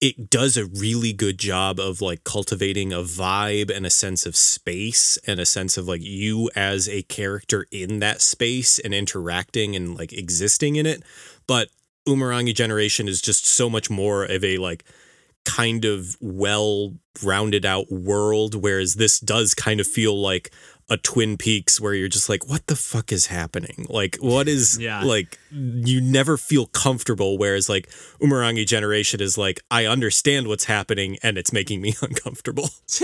it 0.00 0.28
does 0.28 0.56
a 0.56 0.66
really 0.66 1.12
good 1.12 1.38
job 1.38 1.80
of 1.80 2.02
like 2.02 2.22
cultivating 2.24 2.92
a 2.92 2.98
vibe 2.98 3.74
and 3.74 3.86
a 3.86 3.90
sense 3.90 4.26
of 4.26 4.36
space 4.36 5.18
and 5.26 5.40
a 5.40 5.46
sense 5.46 5.78
of 5.78 5.88
like 5.88 6.02
you 6.02 6.50
as 6.54 6.88
a 6.88 7.02
character 7.04 7.66
in 7.70 7.98
that 8.00 8.20
space 8.20 8.78
and 8.78 8.92
interacting 8.92 9.74
and 9.74 9.96
like 9.96 10.12
existing 10.12 10.76
in 10.76 10.84
it. 10.84 11.02
But 11.46 11.68
Umurangi 12.06 12.54
generation 12.54 13.08
is 13.08 13.22
just 13.22 13.46
so 13.46 13.70
much 13.70 13.88
more 13.88 14.24
of 14.24 14.44
a 14.44 14.58
like 14.58 14.84
kind 15.46 15.84
of 15.84 16.16
well 16.20 16.94
rounded 17.22 17.64
out 17.64 17.90
world 17.90 18.60
whereas 18.60 18.96
this 18.96 19.20
does 19.20 19.54
kind 19.54 19.78
of 19.78 19.86
feel 19.86 20.20
like 20.20 20.50
a 20.88 20.96
twin 20.96 21.36
peaks 21.36 21.80
where 21.80 21.94
you're 21.94 22.06
just 22.08 22.28
like 22.28 22.48
what 22.48 22.64
the 22.68 22.76
fuck 22.76 23.10
is 23.10 23.26
happening 23.26 23.86
like 23.88 24.16
what 24.20 24.46
is 24.46 24.78
Yeah. 24.80 25.02
like 25.02 25.36
you 25.50 26.00
never 26.00 26.36
feel 26.36 26.66
comfortable 26.66 27.38
whereas 27.38 27.68
like 27.68 27.88
umurangi 28.20 28.64
generation 28.66 29.20
is 29.20 29.36
like 29.36 29.60
i 29.70 29.84
understand 29.86 30.46
what's 30.46 30.64
happening 30.66 31.16
and 31.24 31.38
it's 31.38 31.52
making 31.52 31.80
me 31.80 31.94
uncomfortable 32.02 32.70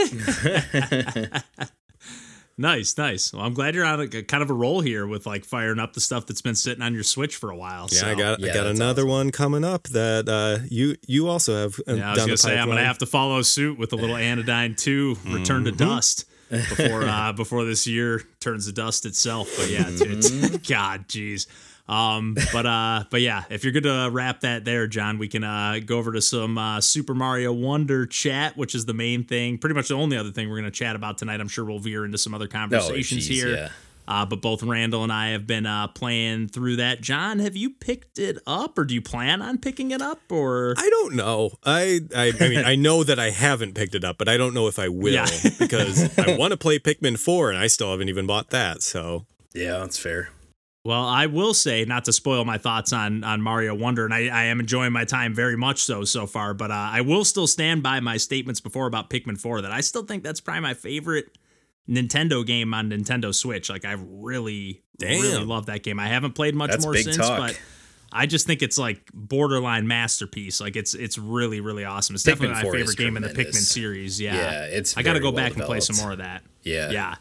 nice, 2.59 2.97
nice. 2.99 3.33
Well, 3.33 3.43
I'm 3.43 3.55
glad 3.55 3.75
you're 3.75 3.85
on 3.85 4.01
a, 4.01 4.07
kind 4.07 4.43
of 4.43 4.51
a 4.51 4.55
roll 4.55 4.81
here 4.81 5.07
with 5.07 5.27
like 5.27 5.45
firing 5.45 5.79
up 5.81 5.95
the 5.95 6.01
stuff 6.01 6.27
that's 6.27 6.43
been 6.43 6.55
sitting 6.55 6.83
on 6.83 6.95
your 6.95 7.03
Switch 7.03 7.37
for 7.37 7.51
a 7.51 7.57
while. 7.57 7.89
yeah 7.91 8.01
so. 8.01 8.09
i 8.09 8.15
got 8.15 8.41
yeah, 8.41 8.51
i 8.51 8.55
got 8.55 8.65
that's 8.65 8.79
another 8.79 9.07
one 9.07 9.31
coming 9.31 9.65
up 9.65 9.85
that 9.89 10.29
uh 10.29 10.63
you 10.71 10.97
you 11.07 11.29
also 11.29 11.57
have 11.63 11.81
uh, 11.89 11.95
Yeah, 11.95 12.07
I 12.07 12.11
was 12.11 12.19
down 12.19 12.27
gonna 12.27 12.33
the 12.33 12.37
say 12.39 12.59
I'm 12.59 12.69
gonna 12.69 12.85
have 12.85 12.99
to 12.99 13.07
follow 13.07 13.43
suit 13.43 13.79
with 13.79 13.93
a 13.93 13.97
little 13.97 14.17
Anodyne 14.17 14.75
2 14.77 15.17
Return 15.31 15.65
to 15.65 15.73
Dust 15.73 16.27
before 16.53 17.03
uh 17.09 17.33
before 17.33 17.65
this 17.65 17.87
year 17.87 18.23
turns 18.41 18.67
to 18.67 18.73
dust 18.73 19.07
itself. 19.07 19.49
But 19.57 19.71
yeah, 19.71 19.85
it's, 19.89 20.01
it's 20.01 20.57
God, 20.69 21.09
jeez. 21.09 21.47
Um, 21.89 22.37
but 22.53 22.65
uh, 22.65 23.05
but 23.11 23.23
yeah, 23.23 23.45
if 23.51 23.65
you're 23.65 23.73
good 23.73 23.83
to 23.83 24.09
wrap 24.13 24.41
that 24.41 24.65
there, 24.65 24.87
John, 24.87 25.19
we 25.19 25.29
can 25.29 25.43
uh 25.43 25.81
go 25.85 25.99
over 25.99 26.13
to 26.13 26.23
some 26.23 26.57
uh, 26.57 26.81
Super 26.81 27.15
Mario 27.15 27.53
Wonder 27.53 28.07
chat, 28.07 28.57
which 28.57 28.75
is 28.75 28.87
the 28.87 28.95
main 28.95 29.25
thing. 29.25 29.59
Pretty 29.59 29.75
much 29.75 29.89
the 29.89 29.95
only 29.95 30.17
other 30.17 30.31
thing 30.31 30.49
we're 30.49 30.57
gonna 30.57 30.71
chat 30.71 30.95
about 30.95 31.19
tonight. 31.19 31.41
I'm 31.41 31.49
sure 31.49 31.65
we'll 31.65 31.81
veer 31.81 32.05
into 32.05 32.19
some 32.19 32.35
other 32.35 32.47
conversations 32.47 33.27
geez, 33.27 33.43
here. 33.43 33.55
yeah. 33.55 33.69
Uh, 34.13 34.27
but 34.27 34.43
both 34.43 34.63
Randall 34.63 35.03
and 35.03 35.13
I 35.13 35.31
have 35.31 35.47
been 35.47 35.65
uh, 35.65 35.89
playing 35.89 36.49
through 36.49 36.77
that. 36.77 37.01
John, 37.01 37.39
have 37.39 37.57
you 37.57 37.71
picked 37.71 38.19
it 38.19 38.37
up, 38.47 38.77
or 38.77 38.85
do 38.85 38.93
you 38.93 39.01
plan 39.01 39.41
on 39.41 39.57
picking 39.57 39.91
it 39.91 40.03
up, 40.03 40.21
or 40.31 40.75
I 40.77 40.87
don't 40.91 41.15
know. 41.15 41.53
I, 41.65 42.01
I 42.15 42.33
I 42.39 42.49
mean 42.49 42.63
I 42.63 42.75
know 42.75 43.05
that 43.05 43.19
I 43.19 43.31
haven't 43.31 43.75
picked 43.75 43.95
it 43.95 44.05
up, 44.05 44.19
but 44.19 44.29
I 44.29 44.37
don't 44.37 44.53
know 44.53 44.69
if 44.69 44.79
I 44.79 44.89
will 44.89 45.15
Yeah. 45.15 45.27
because 45.59 46.19
I 46.19 46.37
want 46.37 46.51
to 46.51 46.59
play 46.59 46.79
Pikmin 46.79 47.19
4 47.19 47.51
and 47.51 47.59
I 47.59 47.69
still 47.69 47.91
haven't 47.91 48.11
even 48.11 48.27
bought 48.27 48.51
that. 48.51 48.83
So 48.83 49.25
Yeah, 49.55 49.79
that's 49.79 49.99
fair. 49.99 50.29
Well, 50.85 51.07
I 51.07 51.27
will 51.27 51.55
say, 51.55 51.85
not 51.85 52.05
to 52.07 52.13
spoil 52.13 52.45
my 52.45 52.59
thoughts 52.59 52.93
on 52.93 53.25
on 53.25 53.41
Mario 53.41 53.75
Wonder, 53.75 54.05
and 54.05 54.13
I, 54.13 54.27
I 54.27 54.45
am 54.45 54.61
enjoying 54.61 54.93
my 54.93 55.05
time 55.05 55.33
very 55.33 55.57
much 55.57 55.83
so 55.83 56.05
so 56.05 56.27
far. 56.27 56.53
But 56.53 56.71
uh, 56.71 56.91
I 56.93 57.01
will 57.01 57.25
still 57.25 57.47
stand 57.47 57.83
by 57.83 58.01
my 58.01 58.19
statements 58.19 58.61
before 58.61 58.87
about 58.87 59.09
Pikmin 59.09 59.41
Four 59.41 59.63
that 59.63 59.73
I 59.73 59.81
still 59.81 60.03
think 60.03 60.23
that's 60.23 60.41
probably 60.41 60.63
my 60.63 60.75
favorite 60.75 61.39
Nintendo 61.89 62.45
game 62.47 62.75
on 62.75 62.91
Nintendo 62.91 63.35
Switch. 63.35 63.71
Like 63.71 63.85
I 63.85 63.97
really, 63.99 64.83
really 65.01 65.45
love 65.45 65.67
that 65.67 65.83
game. 65.83 65.99
I 65.99 66.09
haven't 66.09 66.33
played 66.33 66.55
much 66.55 66.71
That's 66.71 66.85
more 66.85 66.97
since, 66.97 67.17
talk. 67.17 67.39
but 67.39 67.61
I 68.13 68.27
just 68.27 68.47
think 68.47 68.63
it's 68.63 68.79
like 68.79 69.01
borderline 69.13 69.87
masterpiece. 69.87 70.61
Like 70.61 70.77
it's 70.77 70.95
it's 70.95 71.19
really 71.19 71.61
really 71.61 71.85
awesome. 71.85 72.15
It's 72.15 72.25
Pikmin 72.25 72.51
definitely 72.51 72.71
my 72.71 72.79
favorite 72.79 72.97
game 72.97 73.17
in 73.17 73.23
the 73.23 73.31
Pikmin 73.31 73.55
series. 73.55 74.21
Yeah, 74.21 74.35
Yeah, 74.35 74.65
it's 74.67 74.97
I 74.97 75.03
got 75.03 75.15
to 75.15 75.21
go 75.21 75.31
well 75.31 75.45
back 75.45 75.57
and 75.57 75.65
play 75.65 75.81
some 75.81 75.97
more 75.97 76.13
of 76.13 76.19
that. 76.19 76.43
Yeah. 76.63 76.91
Yeah. 76.91 77.15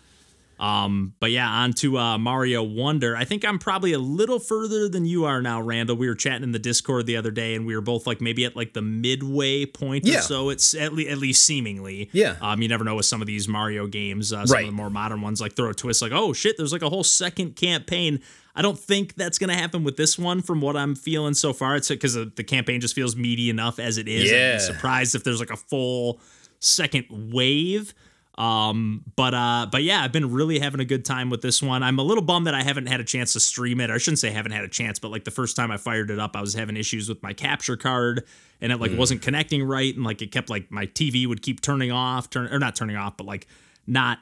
Um, 0.61 1.13
but 1.19 1.31
yeah, 1.31 1.49
on 1.49 1.73
to 1.73 1.97
uh, 1.97 2.17
Mario 2.19 2.61
Wonder. 2.61 3.17
I 3.17 3.25
think 3.25 3.43
I'm 3.43 3.57
probably 3.57 3.93
a 3.93 3.99
little 3.99 4.37
further 4.39 4.87
than 4.87 5.05
you 5.05 5.25
are 5.25 5.41
now, 5.41 5.59
Randall. 5.59 5.95
We 5.95 6.07
were 6.07 6.13
chatting 6.13 6.43
in 6.43 6.51
the 6.51 6.59
Discord 6.59 7.07
the 7.07 7.17
other 7.17 7.31
day, 7.31 7.55
and 7.55 7.65
we 7.65 7.73
were 7.75 7.81
both 7.81 8.05
like 8.05 8.21
maybe 8.21 8.45
at 8.45 8.55
like 8.55 8.73
the 8.73 8.81
midway 8.83 9.65
point 9.65 10.05
Yeah. 10.05 10.19
or 10.19 10.21
so. 10.21 10.49
It's 10.49 10.75
at, 10.75 10.93
le- 10.93 11.05
at 11.05 11.17
least 11.17 11.43
seemingly. 11.47 12.09
Yeah. 12.13 12.35
Um, 12.41 12.61
you 12.61 12.67
never 12.67 12.83
know 12.83 12.95
with 12.95 13.07
some 13.07 13.21
of 13.21 13.27
these 13.27 13.47
Mario 13.47 13.87
games, 13.87 14.31
uh, 14.31 14.45
some 14.45 14.53
Right. 14.53 14.63
of 14.65 14.67
the 14.67 14.75
more 14.75 14.91
modern 14.91 15.21
ones, 15.21 15.41
like 15.41 15.55
throw 15.55 15.71
a 15.71 15.73
twist, 15.73 15.99
like 16.03 16.11
oh 16.13 16.31
shit, 16.31 16.57
there's 16.57 16.71
like 16.71 16.83
a 16.83 16.89
whole 16.89 17.03
second 17.03 17.55
campaign. 17.55 18.19
I 18.55 18.61
don't 18.61 18.77
think 18.77 19.15
that's 19.15 19.39
gonna 19.39 19.55
happen 19.55 19.83
with 19.83 19.97
this 19.97 20.19
one, 20.19 20.43
from 20.43 20.61
what 20.61 20.77
I'm 20.77 20.93
feeling 20.93 21.33
so 21.33 21.53
far. 21.53 21.75
It's 21.75 21.87
because 21.87 22.13
the 22.13 22.43
campaign 22.43 22.81
just 22.81 22.93
feels 22.93 23.15
meaty 23.15 23.49
enough 23.49 23.79
as 23.79 23.97
it 23.97 24.07
is. 24.07 24.29
I'd 24.31 24.35
Yeah. 24.35 24.53
be 24.57 24.59
surprised 24.59 25.15
if 25.15 25.23
there's 25.23 25.39
like 25.39 25.49
a 25.49 25.57
full 25.57 26.19
second 26.59 27.05
wave. 27.09 27.95
Um, 28.37 29.03
but 29.15 29.33
uh, 29.33 29.67
but 29.71 29.83
yeah, 29.83 30.03
I've 30.03 30.11
been 30.11 30.31
really 30.31 30.59
having 30.59 30.79
a 30.79 30.85
good 30.85 31.03
time 31.03 31.29
with 31.29 31.41
this 31.41 31.61
one. 31.61 31.83
I'm 31.83 31.99
a 31.99 32.03
little 32.03 32.23
bummed 32.23 32.47
that 32.47 32.53
I 32.53 32.63
haven't 32.63 32.87
had 32.87 32.99
a 32.99 33.03
chance 33.03 33.33
to 33.33 33.39
stream 33.39 33.81
it. 33.81 33.89
Or 33.89 33.95
I 33.95 33.97
shouldn't 33.97 34.19
say 34.19 34.31
haven't 34.31 34.53
had 34.53 34.63
a 34.63 34.69
chance, 34.69 34.99
but 34.99 35.11
like 35.11 35.25
the 35.25 35.31
first 35.31 35.55
time 35.55 35.69
I 35.69 35.77
fired 35.77 36.09
it 36.09 36.19
up, 36.19 36.35
I 36.35 36.41
was 36.41 36.53
having 36.53 36.77
issues 36.77 37.09
with 37.09 37.21
my 37.21 37.33
capture 37.33 37.75
card, 37.75 38.23
and 38.61 38.71
it 38.71 38.77
like 38.79 38.91
wasn't 38.97 39.21
connecting 39.21 39.63
right, 39.63 39.93
and 39.93 40.03
like 40.05 40.21
it 40.21 40.31
kept 40.31 40.49
like 40.49 40.71
my 40.71 40.85
TV 40.87 41.27
would 41.27 41.41
keep 41.41 41.61
turning 41.61 41.91
off, 41.91 42.29
turn 42.29 42.51
or 42.51 42.59
not 42.59 42.75
turning 42.75 42.95
off, 42.95 43.17
but 43.17 43.27
like 43.27 43.47
not 43.85 44.19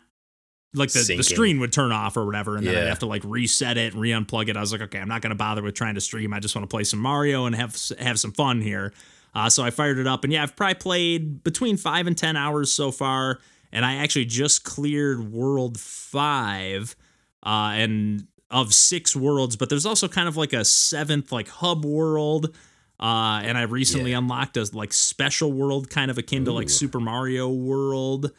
like 0.73 0.91
the, 0.91 1.15
the 1.17 1.23
screen 1.23 1.59
would 1.59 1.71
turn 1.71 1.91
off 1.91 2.17
or 2.17 2.25
whatever, 2.25 2.55
and 2.55 2.65
then 2.65 2.75
I'd 2.83 2.89
have 2.89 2.99
to 2.99 3.05
like 3.07 3.23
reset 3.23 3.77
it 3.77 3.93
and 3.93 4.01
re-unplug 4.01 4.49
it. 4.49 4.57
I 4.57 4.61
was 4.61 4.71
like, 4.71 4.81
okay, 4.81 4.99
I'm 4.99 5.07
not 5.07 5.21
gonna 5.21 5.35
bother 5.35 5.63
with 5.63 5.75
trying 5.75 5.95
to 5.95 6.01
stream. 6.01 6.33
I 6.33 6.39
just 6.39 6.55
want 6.55 6.63
to 6.63 6.73
play 6.73 6.83
some 6.83 6.99
Mario 6.99 7.45
and 7.45 7.55
have 7.55 7.75
have 7.99 8.19
some 8.19 8.31
fun 8.31 8.61
here. 8.61 8.93
Uh, 9.33 9.49
so 9.49 9.63
I 9.63 9.69
fired 9.69 9.99
it 9.99 10.07
up, 10.07 10.23
and 10.23 10.33
yeah, 10.33 10.43
I've 10.43 10.55
probably 10.55 10.75
played 10.75 11.43
between 11.43 11.77
five 11.77 12.07
and 12.07 12.17
ten 12.17 12.35
hours 12.35 12.71
so 12.71 12.91
far, 12.91 13.39
and 13.71 13.85
I 13.85 13.95
actually 13.95 14.25
just 14.25 14.63
cleared 14.63 15.31
World 15.31 15.79
Five, 15.79 16.95
uh, 17.43 17.71
and 17.75 18.27
of 18.51 18.73
six 18.73 19.15
worlds. 19.15 19.55
But 19.55 19.69
there's 19.69 19.85
also 19.85 20.07
kind 20.07 20.27
of 20.27 20.35
like 20.38 20.53
a 20.53 20.65
seventh 20.65 21.31
like 21.31 21.47
hub 21.47 21.85
world. 21.85 22.55
Uh, 22.99 23.39
and 23.45 23.57
I 23.57 23.61
recently 23.61 24.11
Yeah. 24.11 24.17
unlocked 24.17 24.57
a 24.57 24.69
like 24.73 24.91
special 24.91 25.53
world, 25.53 25.89
kind 25.89 26.11
of 26.11 26.17
akin 26.17 26.43
to 26.45 26.51
like 26.51 26.69
Super 26.69 26.99
Mario 26.99 27.47
World, 27.49 28.31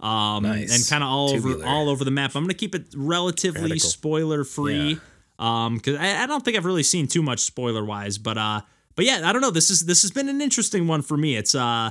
um, 0.00 0.44
Nice. 0.44 0.74
and 0.74 0.88
kind 0.88 1.02
of 1.04 1.10
all 1.10 1.30
over 1.30 1.62
all 1.66 1.90
over 1.90 2.02
the 2.02 2.10
map. 2.10 2.34
I'm 2.34 2.44
gonna 2.44 2.54
keep 2.54 2.74
it 2.74 2.86
relatively 2.96 3.62
Radical. 3.62 3.90
spoiler 3.90 4.44
free, 4.44 4.98
um, 5.38 5.76
because 5.76 5.96
I, 5.98 6.22
I 6.22 6.26
don't 6.26 6.42
think 6.42 6.56
I've 6.56 6.64
really 6.64 6.82
seen 6.82 7.08
too 7.08 7.22
much 7.22 7.40
spoiler 7.40 7.84
wise, 7.84 8.16
but 8.16 8.38
uh, 8.38 8.62
but 8.94 9.04
yeah, 9.04 9.20
I 9.28 9.32
don't 9.34 9.42
know. 9.42 9.50
This 9.50 9.68
is 9.68 9.84
this 9.84 10.00
has 10.00 10.10
been 10.12 10.30
an 10.30 10.40
interesting 10.40 10.86
one 10.86 11.02
for 11.02 11.18
me. 11.18 11.36
It's 11.36 11.54
uh, 11.54 11.90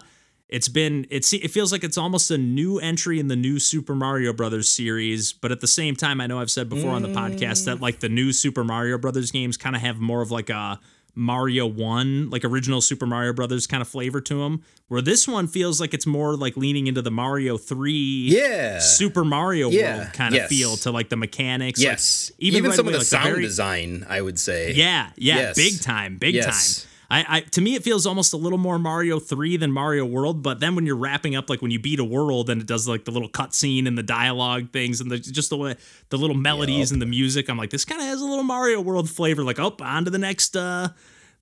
it's 0.49 0.67
been 0.67 1.07
it's 1.09 1.33
it 1.33 1.49
feels 1.51 1.71
like 1.71 1.83
it's 1.83 1.97
almost 1.97 2.29
a 2.31 2.37
new 2.37 2.79
entry 2.79 3.19
in 3.19 3.27
the 3.27 3.35
new 3.35 3.59
Super 3.59 3.95
Mario 3.95 4.31
Brothers 4.33 4.69
series, 4.69 5.33
but 5.33 5.51
at 5.51 5.59
the 5.61 5.67
same 5.67 5.95
time, 5.95 6.21
I 6.21 6.27
know 6.27 6.39
I've 6.39 6.51
said 6.51 6.69
before 6.69 6.91
on 6.91 7.01
the 7.01 7.09
podcast 7.09 7.65
that 7.65 7.81
like 7.81 7.99
the 7.99 8.09
new 8.09 8.31
Super 8.31 8.63
Mario 8.63 8.97
Brothers 8.97 9.31
games 9.31 9.57
kind 9.57 9.75
of 9.75 9.81
have 9.81 9.99
more 9.99 10.21
of 10.21 10.31
like 10.31 10.49
a 10.49 10.79
Mario 11.17 11.65
1, 11.65 12.29
like 12.29 12.43
original 12.43 12.81
Super 12.81 13.05
Mario 13.05 13.31
Brothers 13.31 13.65
kind 13.67 13.79
of 13.81 13.87
flavor 13.87 14.19
to 14.19 14.39
them, 14.43 14.61
where 14.89 15.01
this 15.01 15.27
one 15.27 15.47
feels 15.47 15.79
like 15.79 15.93
it's 15.93 16.05
more 16.05 16.35
like 16.35 16.57
leaning 16.57 16.87
into 16.87 17.01
the 17.01 17.09
Mario 17.09 17.57
3 17.57 17.93
Yeah. 18.29 18.79
Super 18.79 19.23
Mario 19.23 19.69
Yeah, 19.69 19.99
World 19.99 20.13
kind 20.13 20.33
of 20.35 20.41
yes. 20.41 20.49
feel 20.49 20.75
to 20.77 20.91
like 20.91 21.07
the 21.07 21.15
mechanics. 21.15 21.79
like, 21.79 21.85
yes. 21.85 22.31
even, 22.37 22.65
right 22.65 22.73
some 22.73 22.85
of 22.85 22.91
the 22.91 22.99
like, 22.99 23.07
sound 23.07 23.29
very- 23.29 23.43
design, 23.43 24.05
I 24.09 24.21
would 24.21 24.37
say. 24.37 24.73
Yeah, 24.73 25.09
yeah, 25.15 25.35
Yes. 25.35 25.55
big 25.55 25.81
time, 25.81 26.17
big 26.17 26.35
Yes. 26.35 26.81
time. 26.81 26.89
I, 27.15 27.37
I 27.37 27.39
to 27.41 27.61
me 27.61 27.75
it 27.75 27.83
feels 27.83 28.05
almost 28.05 28.33
a 28.33 28.37
little 28.37 28.57
more 28.57 28.77
Mario 28.77 29.19
3 29.19 29.55
than 29.55 29.71
Mario 29.71 30.05
World, 30.05 30.43
but 30.43 30.59
then 30.59 30.75
when 30.75 30.85
you're 30.85 30.97
wrapping 30.97 31.33
up 31.33 31.49
like 31.49 31.61
when 31.61 31.71
you 31.71 31.79
beat 31.79 31.99
a 31.99 32.03
world 32.03 32.49
and 32.49 32.59
it 32.59 32.67
does 32.67 32.89
like 32.89 33.05
the 33.05 33.11
little 33.11 33.29
cutscene 33.29 33.87
and 33.87 33.97
the 33.97 34.03
dialogue 34.03 34.73
things 34.73 34.99
and 34.99 35.09
the 35.09 35.17
just 35.17 35.49
the 35.49 35.55
way 35.55 35.75
the 36.09 36.17
little 36.17 36.35
melodies 36.35 36.91
and 36.91 37.01
the 37.01 37.05
music, 37.05 37.49
I'm 37.49 37.57
like, 37.57 37.69
this 37.69 37.85
kind 37.85 38.01
of 38.01 38.07
has 38.07 38.19
a 38.19 38.25
little 38.25 38.43
Mario 38.43 38.81
World 38.81 39.09
flavor, 39.09 39.43
like, 39.43 39.59
oh, 39.59 39.73
on 39.79 40.03
to 40.03 40.11
the 40.11 40.17
next 40.17 40.57
uh 40.57 40.89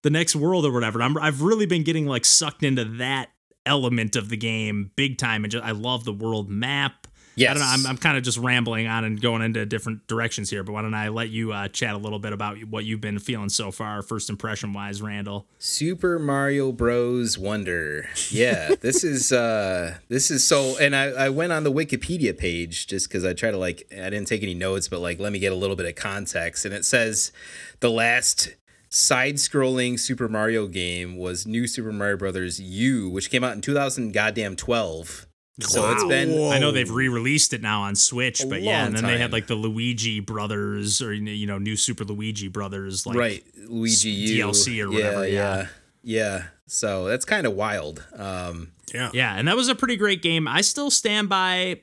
the 0.03 0.11
next 0.11 0.35
world 0.35 0.65
or 0.65 0.71
whatever. 0.71 1.01
I'm 1.01 1.17
I've 1.17 1.41
really 1.41 1.65
been 1.65 1.83
getting 1.83 2.05
like 2.05 2.25
sucked 2.25 2.61
into 2.61 2.85
that 2.85 3.29
element 3.65 4.15
of 4.15 4.29
the 4.29 4.37
game 4.37 4.91
big 4.95 5.17
time 5.17 5.43
and 5.43 5.51
just 5.51 5.63
I 5.63 5.71
love 5.71 6.03
the 6.05 6.13
world 6.13 6.49
map. 6.49 7.02
I 7.37 7.53
don't 7.53 7.59
know. 7.59 7.69
I'm, 7.69 7.85
I'm 7.85 7.97
kind 7.97 8.17
of 8.17 8.23
just 8.23 8.37
rambling 8.37 8.87
on 8.87 9.03
and 9.03 9.19
going 9.19 9.41
into 9.41 9.65
different 9.65 10.05
directions 10.07 10.49
here, 10.49 10.63
but 10.63 10.73
why 10.73 10.81
don't 10.81 10.93
I 10.93 11.09
let 11.09 11.29
you 11.29 11.51
uh, 11.51 11.67
chat 11.67 11.95
a 11.95 11.97
little 11.97 12.19
bit 12.19 12.33
about 12.33 12.63
what 12.65 12.85
you've 12.85 13.01
been 13.01 13.19
feeling 13.19 13.49
so 13.49 13.71
far, 13.71 14.01
first 14.01 14.29
impression 14.29 14.73
wise, 14.73 15.01
Randall? 15.01 15.47
Super 15.57 16.19
Mario 16.19 16.71
Bros. 16.71 17.37
Wonder. 17.37 18.09
Yeah, 18.29 18.75
this 18.81 19.03
is 19.03 19.31
uh 19.31 19.97
this 20.09 20.29
is 20.29 20.45
so 20.45 20.77
and 20.79 20.95
I, 20.95 21.05
I 21.05 21.29
went 21.29 21.51
on 21.51 21.63
the 21.63 21.71
Wikipedia 21.71 22.37
page 22.37 22.87
just 22.87 23.07
because 23.07 23.25
I 23.25 23.33
try 23.33 23.51
to 23.51 23.57
like 23.57 23.87
I 23.91 24.09
didn't 24.09 24.25
take 24.25 24.43
any 24.43 24.53
notes, 24.53 24.87
but 24.87 24.99
like 24.99 25.19
let 25.19 25.31
me 25.31 25.39
get 25.39 25.51
a 25.51 25.55
little 25.55 25.75
bit 25.75 25.85
of 25.85 25.95
context. 25.95 26.65
And 26.65 26.73
it 26.73 26.85
says 26.85 27.31
the 27.79 27.89
last 27.89 28.55
side 28.89 29.35
scrolling 29.35 29.99
Super 29.99 30.29
Mario 30.29 30.67
game 30.67 31.17
was 31.17 31.47
New 31.47 31.65
Super 31.65 31.91
Mario 31.91 32.17
Brothers 32.17 32.59
U, 32.59 33.09
which 33.09 33.31
came 33.31 33.43
out 33.43 33.53
in 33.53 33.61
2000 33.61 34.11
goddamn 34.11 34.55
12. 34.55 35.25
So 35.59 35.91
it's 35.91 36.03
been 36.03 36.51
I 36.51 36.57
know 36.57 36.71
they've 36.71 36.89
re-released 36.89 37.53
it 37.53 37.61
now 37.61 37.83
on 37.83 37.95
Switch, 37.95 38.43
A 38.43 38.47
but 38.47 38.63
yeah, 38.63 38.85
and 38.85 38.95
then 38.95 39.03
they 39.03 39.19
had 39.19 39.31
like 39.31 39.45
the 39.45 39.55
Luigi 39.55 40.19
Brothers 40.19 40.99
or 41.01 41.13
you 41.13 41.45
know 41.45 41.59
new 41.59 41.75
Super 41.75 42.03
Luigi 42.03 42.47
Brothers, 42.47 43.05
like 43.05 43.15
right 43.15 43.43
Luigi 43.67 44.09
U 44.09 44.45
DLC 44.45 44.83
or 44.83 44.89
whatever, 44.89 45.27
yeah. 45.27 45.57
yeah. 45.57 45.67
Yeah. 46.03 46.43
So 46.65 47.05
that's 47.05 47.23
kind 47.23 47.45
of 47.45 47.53
wild. 47.53 48.03
Um 48.15 48.71
Yeah. 48.93 49.11
Yeah, 49.13 49.35
and 49.35 49.47
that 49.47 49.55
was 49.55 49.67
a 49.67 49.75
pretty 49.75 49.95
great 49.95 50.21
game. 50.23 50.47
I 50.47 50.61
still 50.61 50.89
stand 50.89 51.29
by, 51.29 51.81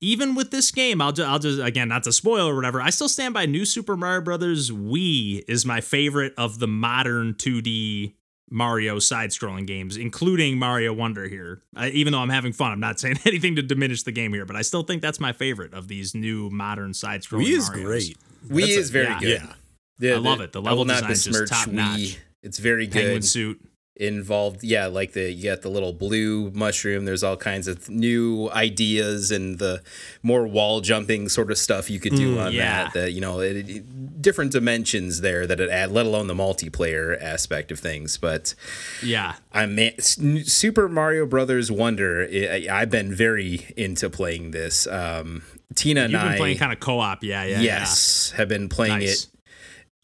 even 0.00 0.34
with 0.34 0.50
this 0.50 0.70
game. 0.70 1.02
I'll 1.02 1.12
just, 1.12 1.28
I'll 1.28 1.38
just 1.38 1.60
again 1.60 1.88
not 1.88 2.04
to 2.04 2.12
spoil 2.12 2.48
or 2.48 2.54
whatever. 2.56 2.80
I 2.80 2.88
still 2.88 3.08
stand 3.08 3.34
by 3.34 3.44
New 3.44 3.66
Super 3.66 3.98
Mario 3.98 4.22
Brothers 4.22 4.70
Wii 4.70 5.44
is 5.46 5.66
my 5.66 5.82
favorite 5.82 6.32
of 6.38 6.58
the 6.58 6.66
modern 6.68 7.34
2D 7.34 8.14
Mario 8.50 8.98
side-scrolling 8.98 9.66
games, 9.66 9.96
including 9.96 10.58
Mario 10.58 10.92
Wonder. 10.92 11.28
Here, 11.28 11.62
I, 11.76 11.88
even 11.90 12.12
though 12.12 12.18
I'm 12.18 12.28
having 12.30 12.52
fun, 12.52 12.72
I'm 12.72 12.80
not 12.80 12.98
saying 13.00 13.18
anything 13.24 13.56
to 13.56 13.62
diminish 13.62 14.02
the 14.02 14.12
game 14.12 14.32
here, 14.32 14.44
but 14.44 14.56
I 14.56 14.62
still 14.62 14.82
think 14.82 15.02
that's 15.02 15.20
my 15.20 15.32
favorite 15.32 15.72
of 15.74 15.88
these 15.88 16.14
new 16.14 16.50
modern 16.50 16.92
side-scrolling. 16.94 17.44
Wii 17.46 17.56
is 17.56 17.70
Marios. 17.70 17.84
great. 17.84 18.16
Wii 18.48 18.60
That's 18.60 18.72
a- 18.76 18.78
is 18.80 18.90
very 18.90 19.06
yeah. 19.06 19.20
good. 19.20 19.28
Yeah. 19.42 19.52
The- 19.98 20.12
I 20.14 20.16
love 20.16 20.40
it. 20.40 20.52
The 20.52 20.62
level 20.62 20.78
will 20.78 20.84
not 20.86 21.02
design's 21.06 21.24
just 21.24 21.28
besmirch 21.28 21.50
top-notch. 21.50 22.18
It's 22.42 22.58
very 22.58 22.86
good. 22.86 22.92
Penguin 22.94 23.22
suit. 23.22 23.60
Involved, 23.96 24.64
yeah, 24.64 24.86
like 24.86 25.12
the 25.12 25.30
you 25.30 25.50
got 25.50 25.60
the 25.60 25.68
little 25.68 25.92
blue 25.92 26.50
mushroom. 26.52 27.04
There's 27.04 27.22
all 27.22 27.36
kinds 27.36 27.68
of 27.68 27.90
new 27.90 28.48
ideas 28.50 29.30
and 29.30 29.58
the 29.58 29.82
more 30.22 30.46
wall 30.46 30.80
jumping 30.80 31.28
sort 31.28 31.50
of 31.50 31.58
stuff 31.58 31.90
you 31.90 32.00
could 32.00 32.14
do 32.14 32.38
on 32.38 32.52
Mm, 32.52 32.54
yeah. 32.54 32.84
that. 32.84 32.92
That 32.94 33.12
you 33.12 33.20
know, 33.20 33.40
it, 33.40 33.68
it- 33.68 34.22
different 34.22 34.52
dimensions 34.52 35.20
there 35.22 35.46
that 35.46 35.60
it 35.60 35.68
add, 35.70 35.90
let 35.90 36.06
alone 36.06 36.28
the 36.28 36.34
multiplayer 36.34 37.20
aspect 37.22 37.70
of 37.72 37.78
things. 37.78 38.16
But 38.16 38.54
Yeah, 39.02 39.34
I'm 39.52 39.78
Super 39.98 40.88
Mario 40.88 41.26
Brothers 41.26 41.70
Wonder. 41.70 42.26
I, 42.30 42.68
I've 42.70 42.90
been 42.90 43.12
very 43.14 43.66
into 43.76 44.08
playing 44.08 44.52
this. 44.52 44.86
Um, 44.86 45.42
Tina 45.74 46.02
and 46.02 46.12
you've 46.12 46.20
been 46.22 46.32
I, 46.32 46.36
playing 46.36 46.58
kind 46.58 46.72
of 46.72 46.80
co-op. 46.80 47.22
Yeah, 47.22 47.44
yeah. 47.44 47.60
yes, 47.60 48.32
have 48.36 48.48
been 48.48 48.68
playing 48.68 49.00
Nice. 49.00 49.24
it 49.24 49.29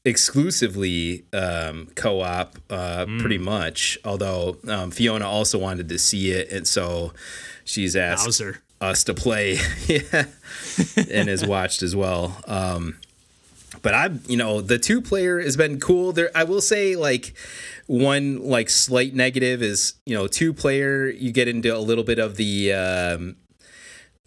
exclusively 0.07 1.25
um, 1.33 1.89
co-op 1.95 2.59
uh, 2.71 3.05
Mm. 3.07 3.21
pretty 3.21 3.39
much 3.39 3.99
although 4.05 4.57
um, 4.69 4.91
fiona 4.91 5.27
also 5.29 5.59
wanted 5.59 5.89
to 5.89 5.99
see 5.99 6.31
it 6.31 6.51
and 6.51 6.67
so 6.67 7.13
she's 7.65 7.95
asked 7.97 8.25
Bowser. 8.27 8.61
us 8.81 9.05
to 9.05 9.15
play 9.15 9.59
yeah, 9.87 10.25
and 11.11 11.29
has 11.29 11.45
watched 11.47 11.83
as 11.83 11.95
well 11.97 12.41
um, 12.47 12.97
but 13.83 13.95
i 13.95 14.09
you 14.27 14.37
know 14.37 14.61
the 14.61 14.79
two 14.79 15.01
player 15.03 15.41
has 15.41 15.57
been 15.57 15.79
cool 15.81 16.13
there 16.13 16.31
i 16.35 16.45
will 16.45 16.61
say 16.63 16.97
like 16.97 17.35
one 17.87 18.43
like 18.43 18.69
slight 18.71 19.15
negative 19.15 19.63
is 19.63 19.95
you 20.07 20.15
know 20.17 20.27
two 20.27 20.53
player 20.53 21.09
you 21.09 21.31
get 21.33 21.47
into 21.49 21.75
a 21.77 21.79
little 21.79 22.05
bit 22.05 22.19
of 22.19 22.37
the 22.37 22.73
um, 22.73 23.37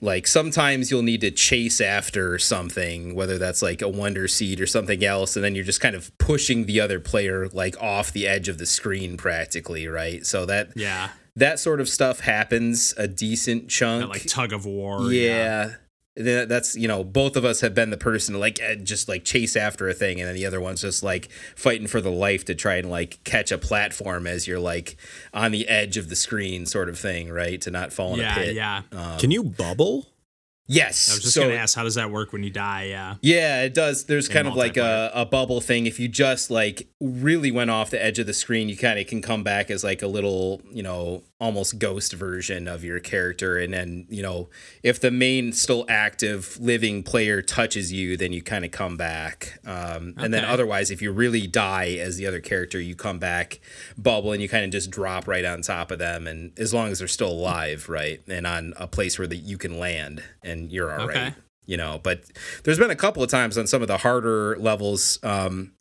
like 0.02 0.26
sometimes 0.28 0.90
you'll 0.92 1.04
need 1.04 1.22
to 1.22 1.32
chase 1.32 1.82
after 1.82 2.38
something 2.40 3.16
whether 3.16 3.38
that's 3.38 3.62
like 3.62 3.82
a 3.82 3.88
wonder 3.90 4.28
seed 4.28 4.62
or 4.62 4.68
something 4.68 5.04
else 5.04 5.36
and 5.36 5.44
then 5.44 5.56
you're 5.56 5.64
just 5.66 5.82
kind 5.82 5.96
of 5.96 6.16
pushing 6.18 6.66
the 6.66 6.80
other 6.80 7.00
player 7.00 7.48
like 7.50 7.76
off 7.82 8.12
the 8.14 8.28
edge 8.28 8.48
of 8.48 8.58
the 8.58 8.66
screen 8.66 9.18
practically 9.18 9.88
right? 9.88 10.26
So 10.26 10.46
that 10.46 10.70
Yeah, 10.76 11.10
that 11.36 11.60
sort 11.60 11.80
of 11.82 11.90
stuff 11.90 12.22
happens 12.22 12.94
a 12.98 13.08
decent 13.08 13.70
chunk. 13.70 14.02
that 14.04 14.10
like 14.10 14.26
tug 14.26 14.54
of 14.54 14.66
war. 14.66 15.12
yeah. 15.12 15.66
Th- 15.66 15.78
that's 16.16 16.76
you 16.76 16.88
know 16.88 17.04
both 17.04 17.36
of 17.36 17.46
us 17.46 17.62
have 17.62 17.74
been 17.74 17.92
the 17.92 17.98
person 17.98 18.34
to 18.34 18.40
like 18.40 18.60
eh, 18.62 18.76
just 18.76 19.08
like 19.08 19.24
chase 19.24 19.56
after 19.56 19.88
a 19.88 19.94
thing 19.94 20.20
and 20.20 20.28
then 20.28 20.36
the 20.36 20.46
other 20.46 20.60
one's 20.60 20.82
just 20.82 21.02
like 21.04 21.30
fighting 21.56 21.88
for 21.88 22.02
the 22.02 22.12
life 22.12 22.44
to 22.46 22.56
try 22.56 22.76
and 22.76 22.90
like 22.90 23.24
catch 23.24 23.52
a 23.52 23.58
platform 23.58 24.28
as 24.28 24.48
you're 24.48 24.60
like 24.60 24.98
on 25.34 25.52
the 25.52 25.68
edge 25.70 25.98
of 25.98 26.10
the 26.10 26.16
screen 26.16 26.66
sort 26.66 26.90
of 26.90 27.00
thing 27.00 27.30
right 27.30 27.62
to 27.62 27.72
not 27.72 27.94
fall 27.94 28.16
in 28.16 28.20
a 28.20 28.34
pit. 28.34 28.56
yeah, 28.56 28.82
pit 28.82 29.00
yeah. 29.00 29.18
Can 29.18 29.32
you 29.32 29.44
bubble? 29.44 30.08
Yes. 30.70 31.10
I 31.10 31.14
was 31.16 31.24
just 31.24 31.34
so, 31.34 31.42
gonna 31.42 31.56
ask, 31.56 31.76
how 31.76 31.84
does 31.84 31.96
that 31.96 32.12
work 32.12 32.32
when 32.32 32.44
you 32.44 32.52
die? 32.52 32.86
Yeah. 32.86 33.16
Yeah, 33.22 33.64
it 33.64 33.74
does. 33.74 34.06
There's 34.06 34.30
kind 34.30 34.48
of 34.48 34.56
like 34.56 34.78
a, 34.78 35.12
a 35.14 35.26
bubble 35.26 35.62
thing. 35.62 35.88
If 35.88 36.00
you 36.00 36.08
just 36.08 36.52
like 36.52 36.88
really 37.02 37.52
went 37.52 37.72
off 37.72 37.90
the 37.90 38.02
edge 38.02 38.20
of 38.20 38.28
the 38.28 38.34
screen, 38.34 38.70
you 38.70 38.78
kind 38.78 39.00
of 39.00 39.08
can 39.08 39.22
come 39.22 39.44
back 39.44 39.72
as 39.72 39.84
like 39.84 40.02
a 40.02 40.08
little, 40.08 40.62
you 40.72 40.84
know, 40.84 41.24
almost 41.42 41.80
ghost 41.80 42.14
version 42.14 42.68
of 42.68 42.84
your 42.84 43.00
character. 43.00 43.58
And 43.58 43.74
then, 43.74 44.06
you 44.10 44.22
know, 44.22 44.50
if 44.84 45.00
the 45.00 45.10
main 45.10 45.54
still 45.54 45.86
active 45.90 46.60
living 46.60 47.02
player 47.02 47.42
touches 47.42 47.92
you, 47.92 48.16
then 48.18 48.32
you 48.34 48.42
kind 48.42 48.64
of 48.64 48.72
come 48.72 48.96
back. 48.96 49.60
Um, 49.66 50.14
And 50.18 50.34
then 50.34 50.46
otherwise, 50.46 50.92
if 50.92 51.02
you 51.02 51.12
really 51.12 51.48
die 51.48 51.98
as 52.00 52.18
the 52.18 52.28
other 52.28 52.42
character, 52.42 52.80
you 52.80 52.94
come 52.94 53.20
back, 53.20 53.60
bubble, 53.98 54.34
and 54.34 54.42
you 54.42 54.50
kind 54.50 54.66
of 54.66 54.72
just 54.72 54.92
drop 54.92 55.28
right 55.28 55.46
on 55.46 55.62
top 55.62 55.92
of 55.92 55.98
them. 55.98 56.28
And 56.28 56.52
as 56.60 56.74
long 56.74 56.92
as 56.92 57.00
they're 57.00 57.08
still 57.08 57.32
alive, 57.32 57.88
right, 57.90 58.22
and 58.28 58.46
on 58.46 58.74
a 58.78 58.86
place 58.86 59.18
where 59.18 59.28
that 59.28 59.38
you 59.38 59.58
can 59.58 59.80
land, 59.80 60.22
and 60.44 60.59
you're 60.68 60.92
all 60.92 61.08
right 61.08 61.18
Okay. 61.18 61.34
you 61.66 61.78
know 61.78 62.00
but 62.04 62.24
there's 62.64 62.78
been 62.80 62.92
a 62.92 62.96
couple 62.96 63.24
of 63.24 63.30
times 63.30 63.58
on 63.58 63.68
some 63.68 63.82
of 63.82 63.88
the 63.88 63.98
harder 64.00 64.58
levels 64.58 65.20
um 65.24 65.72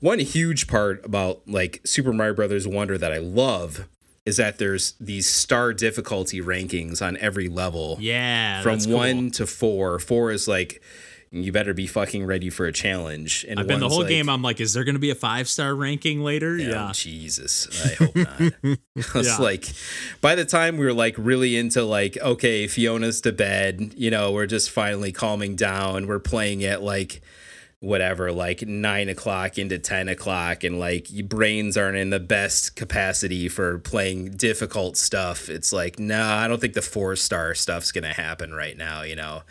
one 0.00 0.18
huge 0.20 0.66
part 0.68 1.04
about 1.04 1.40
like 1.46 1.80
super 1.84 2.12
mario 2.12 2.34
brothers 2.34 2.66
wonder 2.68 2.98
that 2.98 3.12
i 3.12 3.18
love 3.18 3.88
is 4.26 4.36
that 4.36 4.58
there's 4.58 4.92
these 5.00 5.26
star 5.26 5.72
difficulty 5.72 6.40
rankings 6.40 7.00
on 7.00 7.16
every 7.16 7.48
level 7.48 7.96
Yeah. 7.98 8.60
from 8.62 8.72
that's 8.72 8.86
cool. 8.86 8.96
one 8.96 9.30
to 9.32 9.46
four 9.46 9.98
four 9.98 10.30
is 10.30 10.46
like 10.46 10.82
you 11.30 11.52
better 11.52 11.74
be 11.74 11.86
fucking 11.86 12.24
ready 12.24 12.48
for 12.50 12.66
a 12.66 12.72
challenge 12.72 13.44
and 13.48 13.60
I've 13.60 13.66
been 13.66 13.80
the 13.80 13.88
whole 13.88 13.98
like, 14.00 14.08
game. 14.08 14.28
I'm 14.28 14.40
like, 14.42 14.60
is 14.60 14.72
there 14.72 14.84
going 14.84 14.94
to 14.94 14.98
be 15.00 15.10
a 15.10 15.14
five 15.14 15.48
star 15.48 15.74
ranking 15.74 16.22
later? 16.22 16.52
Oh, 16.60 16.62
Yeah. 16.62 16.90
Jesus. 16.94 17.68
I 17.84 17.94
hope 18.04 18.16
not. 18.16 18.52
It's 18.96 19.14
Yeah. 19.28 19.36
like 19.38 19.66
by 20.20 20.34
the 20.34 20.44
time 20.44 20.76
we 20.78 20.84
were 20.86 20.92
like 20.94 21.14
really 21.18 21.56
into 21.56 21.82
like, 21.84 22.16
okay, 22.18 22.66
Fiona's 22.66 23.20
to 23.22 23.32
bed, 23.32 23.94
you 23.96 24.10
know, 24.10 24.32
we're 24.32 24.46
just 24.46 24.70
finally 24.70 25.12
calming 25.12 25.54
down. 25.56 26.06
We're 26.06 26.18
playing 26.18 26.62
it 26.62 26.80
like 26.80 27.20
whatever, 27.80 28.32
like 28.32 28.62
nine 28.66 29.08
o'clock 29.08 29.56
into 29.56 29.78
ten 29.78 30.08
o'clock, 30.08 30.64
and 30.64 30.80
like 30.80 31.12
your 31.12 31.26
brains 31.26 31.76
aren't 31.76 31.96
in 31.96 32.10
the 32.10 32.18
best 32.18 32.74
capacity 32.74 33.48
for 33.48 33.78
playing 33.78 34.32
difficult 34.32 34.96
stuff. 34.96 35.48
It's 35.48 35.72
like, 35.72 35.96
nah, 35.98 36.38
I 36.38 36.48
don't 36.48 36.60
think 36.60 36.74
the 36.74 36.82
four 36.82 37.14
star 37.14 37.54
stuff's 37.54 37.92
gonna 37.92 38.12
happen 38.14 38.52
right 38.52 38.76
now, 38.76 39.02
you 39.02 39.14
know, 39.14 39.42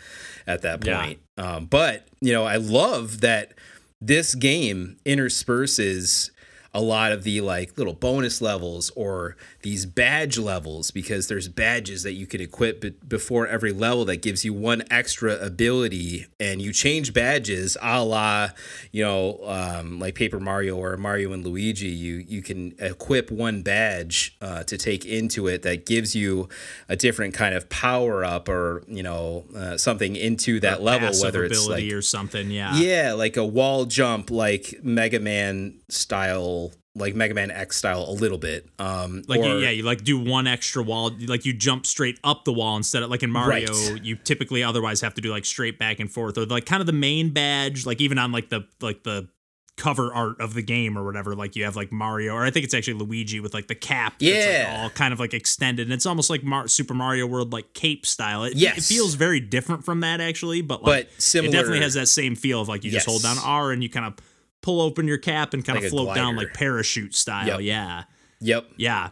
at 0.46 0.60
that 0.62 0.84
Yeah. 0.84 1.04
point. 1.04 1.20
Um, 1.38 1.66
but 1.66 2.06
you 2.20 2.32
know, 2.32 2.44
I 2.44 2.56
love 2.56 3.20
that 3.20 3.54
this 4.00 4.34
game 4.34 4.96
intersperses 5.04 6.30
a 6.78 6.80
lot 6.80 7.10
of 7.10 7.24
the 7.24 7.40
like 7.40 7.76
little 7.76 7.92
bonus 7.92 8.40
levels 8.40 8.90
or 8.94 9.36
these 9.62 9.84
badge 9.84 10.38
levels 10.38 10.90
because 10.90 11.26
there's 11.26 11.48
badges 11.48 12.02
that 12.04 12.12
you 12.12 12.26
can 12.26 12.40
equip 12.40 12.80
be- 12.80 12.94
before 13.08 13.46
every 13.46 13.72
level 13.72 14.04
that 14.04 14.22
gives 14.22 14.44
you 14.44 14.52
one 14.52 14.82
extra 14.90 15.34
ability 15.38 16.26
and 16.38 16.62
you 16.62 16.72
change 16.72 17.12
badges 17.12 17.76
a 17.82 18.04
la 18.04 18.50
you 18.92 19.02
know 19.02 19.40
um, 19.44 19.98
like 19.98 20.14
paper 20.14 20.38
mario 20.38 20.76
or 20.76 20.96
mario 20.96 21.32
and 21.32 21.44
luigi 21.44 21.88
you 21.88 22.24
you 22.28 22.42
can 22.42 22.74
equip 22.78 23.30
one 23.30 23.62
badge 23.62 24.36
uh, 24.40 24.62
to 24.62 24.78
take 24.78 25.04
into 25.04 25.48
it 25.48 25.62
that 25.62 25.84
gives 25.84 26.14
you 26.14 26.48
a 26.88 26.94
different 26.94 27.34
kind 27.34 27.54
of 27.54 27.68
power 27.68 28.24
up 28.24 28.48
or 28.48 28.84
you 28.86 29.02
know 29.02 29.44
uh, 29.56 29.76
something 29.76 30.14
into 30.14 30.60
that 30.60 30.82
level 30.82 31.08
Passive 31.08 31.24
whether 31.24 31.44
it's 31.44 31.66
like 31.66 31.92
or 31.92 32.02
something. 32.02 32.50
Yeah. 32.50 32.76
yeah, 32.76 33.12
like 33.12 33.36
a 33.36 33.44
wall 33.44 33.84
jump, 33.84 34.30
like 34.30 34.80
Mega 34.82 35.20
Man 35.20 35.74
style, 35.88 36.67
like 36.98 37.14
Mega 37.14 37.34
Man 37.34 37.50
X 37.50 37.76
style, 37.76 38.04
a 38.08 38.12
little 38.12 38.38
bit. 38.38 38.68
Um, 38.78 39.22
Like 39.26 39.40
or- 39.40 39.58
yeah, 39.60 39.70
you 39.70 39.82
like 39.82 40.04
do 40.04 40.18
one 40.18 40.46
extra 40.46 40.82
wall, 40.82 41.10
like 41.26 41.44
you 41.46 41.52
jump 41.52 41.86
straight 41.86 42.18
up 42.24 42.44
the 42.44 42.52
wall 42.52 42.76
instead 42.76 43.02
of 43.02 43.10
like 43.10 43.22
in 43.22 43.30
Mario, 43.30 43.72
Right. 43.72 44.02
you 44.04 44.16
typically 44.16 44.62
otherwise 44.62 45.00
have 45.00 45.14
to 45.14 45.20
do 45.20 45.30
like 45.30 45.44
straight 45.44 45.78
back 45.78 46.00
and 46.00 46.10
forth 46.10 46.36
or 46.38 46.44
like 46.46 46.66
kind 46.66 46.80
of 46.80 46.86
the 46.86 46.92
main 46.92 47.30
badge, 47.30 47.86
like 47.86 48.00
even 48.00 48.18
on 48.18 48.32
like 48.32 48.48
the 48.50 48.66
like 48.80 49.02
the 49.04 49.28
cover 49.76 50.12
art 50.12 50.40
of 50.40 50.54
the 50.54 50.62
game 50.62 50.98
or 50.98 51.04
whatever, 51.04 51.36
like 51.36 51.54
you 51.54 51.62
have 51.62 51.76
like 51.76 51.92
Mario 51.92 52.34
or 52.34 52.44
I 52.44 52.50
think 52.50 52.64
it's 52.64 52.74
actually 52.74 52.94
Luigi 52.94 53.38
with 53.38 53.54
like 53.54 53.68
the 53.68 53.76
cap, 53.76 54.14
that's, 54.18 54.32
like, 54.34 54.44
Yeah. 54.44 54.80
all 54.82 54.90
kind 54.90 55.12
of 55.12 55.20
like 55.20 55.34
extended, 55.34 55.86
and 55.86 55.92
it's 55.94 56.04
almost 56.04 56.30
like 56.30 56.42
Mar- 56.42 56.66
Super 56.66 56.94
Mario 56.94 57.26
World 57.28 57.52
like 57.52 57.74
cape 57.74 58.04
style. 58.04 58.42
It, 58.42 58.54
Yes. 58.56 58.78
it 58.78 58.82
feels 58.92 59.14
very 59.14 59.38
different 59.38 59.84
from 59.84 60.00
that 60.00 60.20
actually, 60.20 60.62
but 60.62 60.82
like 60.82 61.06
But 61.12 61.22
similar- 61.22 61.48
it 61.50 61.52
definitely 61.52 61.80
has 61.82 61.94
that 61.94 62.08
same 62.08 62.34
feel 62.34 62.60
of 62.60 62.66
like 62.68 62.82
you 62.82 62.90
just 62.90 63.06
hold 63.06 63.22
down 63.22 63.36
R 63.38 63.70
and 63.70 63.80
you 63.80 63.88
kind 63.88 64.06
of 64.06 64.14
pull 64.62 64.80
open 64.80 65.06
your 65.06 65.18
cap 65.18 65.54
and 65.54 65.64
kind 65.64 65.76
Like 65.76 65.86
of 65.86 65.90
float 65.90 66.14
down 66.14 66.36
like 66.36 66.54
parachute 66.54 67.14
style. 67.14 67.46
Yep. 67.46 67.60
Yeah. 67.62 68.04
Yep. 68.40 68.66
Yeah. 68.76 69.10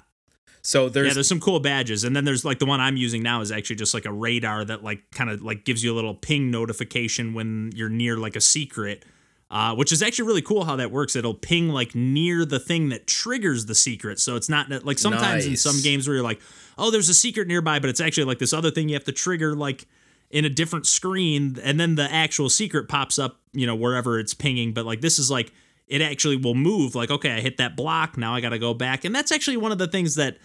So 0.63 0.89
there's 0.89 1.07
yeah, 1.09 1.15
there's 1.15 1.29
some 1.29 1.39
cool 1.39 1.61
badges, 1.61 2.03
and 2.03 2.17
then 2.17 2.25
there's 2.25 2.45
like 2.45 2.59
the 2.59 2.67
one 2.67 2.81
I'm 2.81 2.97
using 2.97 3.23
now 3.23 3.41
is 3.41 3.53
actually 3.53 3.77
just 3.77 3.95
like 3.95 4.05
a 4.05 4.13
radar 4.13 4.65
that 4.65 4.83
like 4.83 5.09
kind 5.13 5.31
of 5.31 5.41
like 5.41 5.65
gives 5.65 5.85
you 5.85 5.93
a 5.93 5.95
little 5.95 6.15
ping 6.15 6.51
notification 6.51 7.35
when 7.35 7.71
you're 7.77 7.89
near 7.89 8.17
like 8.17 8.35
a 8.35 8.41
secret, 8.41 9.05
uh, 9.49 9.77
which 9.77 9.93
is 9.93 10.03
actually 10.03 10.27
really 10.27 10.43
cool 10.43 10.65
how 10.65 10.75
that 10.75 10.91
works. 10.91 11.15
It'll 11.15 11.35
ping 11.35 11.69
like 11.69 11.95
near 11.95 12.45
the 12.45 12.59
thing 12.59 12.89
that 12.89 13.07
triggers 13.07 13.67
the 13.67 13.77
secret, 13.77 14.19
so 14.19 14.35
it's 14.35 14.49
not 14.49 14.69
like 14.85 14.99
sometimes 14.99 15.47
in 15.47 15.57
some 15.57 15.81
games 15.83 16.09
where 16.09 16.17
you're 16.17 16.25
like, 16.25 16.41
oh, 16.77 16.91
there's 16.91 17.09
a 17.09 17.15
secret 17.15 17.47
nearby, 17.47 17.79
but 17.79 17.89
it's 17.89 18.01
actually 18.01 18.25
like 18.25 18.41
this 18.41 18.53
other 18.53 18.73
thing 18.73 18.89
you 18.89 18.97
have 18.97 19.05
to 19.05 19.13
trigger 19.13 19.55
like 19.55 19.87
in 20.31 20.45
a 20.45 20.51
different 20.51 20.87
screen, 20.87 21.59
and 21.63 21.79
then 21.79 21.95
the 21.95 22.11
actual 22.13 22.49
secret 22.49 22.89
pops 22.89 23.19
up, 23.19 23.41
you 23.53 23.67
know, 23.67 23.75
wherever 23.75 24.19
it's 24.19 24.35
pinging. 24.35 24.73
But 24.73 24.87
like 24.87 25.01
this 25.01 25.19
is 25.19 25.31
like 25.31 25.53
it 25.87 26.03
actually 26.03 26.37
will 26.37 26.55
move. 26.55 26.95
Like 26.95 27.11
okay, 27.11 27.33
I 27.33 27.41
hit 27.41 27.59
that 27.59 27.77
block, 27.77 28.17
now 28.17 28.35
I 28.35 28.41
got 28.41 28.51
to 28.51 28.59
go 28.59 28.75
back, 28.75 29.05
and 29.05 29.15
that's 29.15 29.33
actually 29.33 29.57
one 29.57 29.73
of 29.73 29.79
the 29.79 29.89
things 29.89 30.17
that 30.17 30.39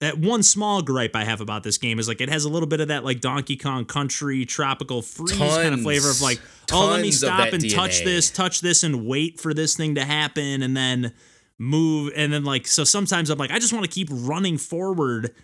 that 0.00 0.18
one 0.18 0.42
small 0.42 0.80
gripe 0.80 1.14
I 1.14 1.24
have 1.24 1.40
about 1.40 1.62
this 1.62 1.76
game 1.78 1.98
is 1.98 2.08
like 2.08 2.20
it 2.20 2.30
has 2.30 2.44
a 2.44 2.48
little 2.48 2.66
bit 2.66 2.80
of 2.80 2.88
that 2.88 3.04
like 3.04 3.20
Donkey 3.20 3.56
Kong 3.56 3.84
Country 3.84 4.44
tropical 4.46 5.02
freeze 5.02 5.38
kind 5.38 5.74
of 5.74 5.82
flavor 5.82 6.10
of 6.10 6.20
like 6.22 6.40
oh 6.72 6.86
let 6.86 7.02
me 7.02 7.10
stop 7.10 7.52
and 7.52 7.70
touch 7.70 8.02
this 8.02 8.30
touch 8.30 8.60
this 8.62 8.82
and 8.82 9.06
wait 9.06 9.38
for 9.38 9.54
this 9.54 9.76
thing 9.76 9.94
to 9.96 10.04
happen 10.04 10.62
and 10.62 10.76
then 10.76 11.12
move 11.58 12.12
and 12.16 12.32
then 12.32 12.44
like 12.44 12.66
so 12.66 12.82
sometimes 12.84 13.28
I'm 13.28 13.38
like 13.38 13.50
I 13.50 13.58
just 13.58 13.72
want 13.72 13.84
to 13.84 13.90
keep 13.90 14.08
running 14.10 14.56
forward 14.56 15.34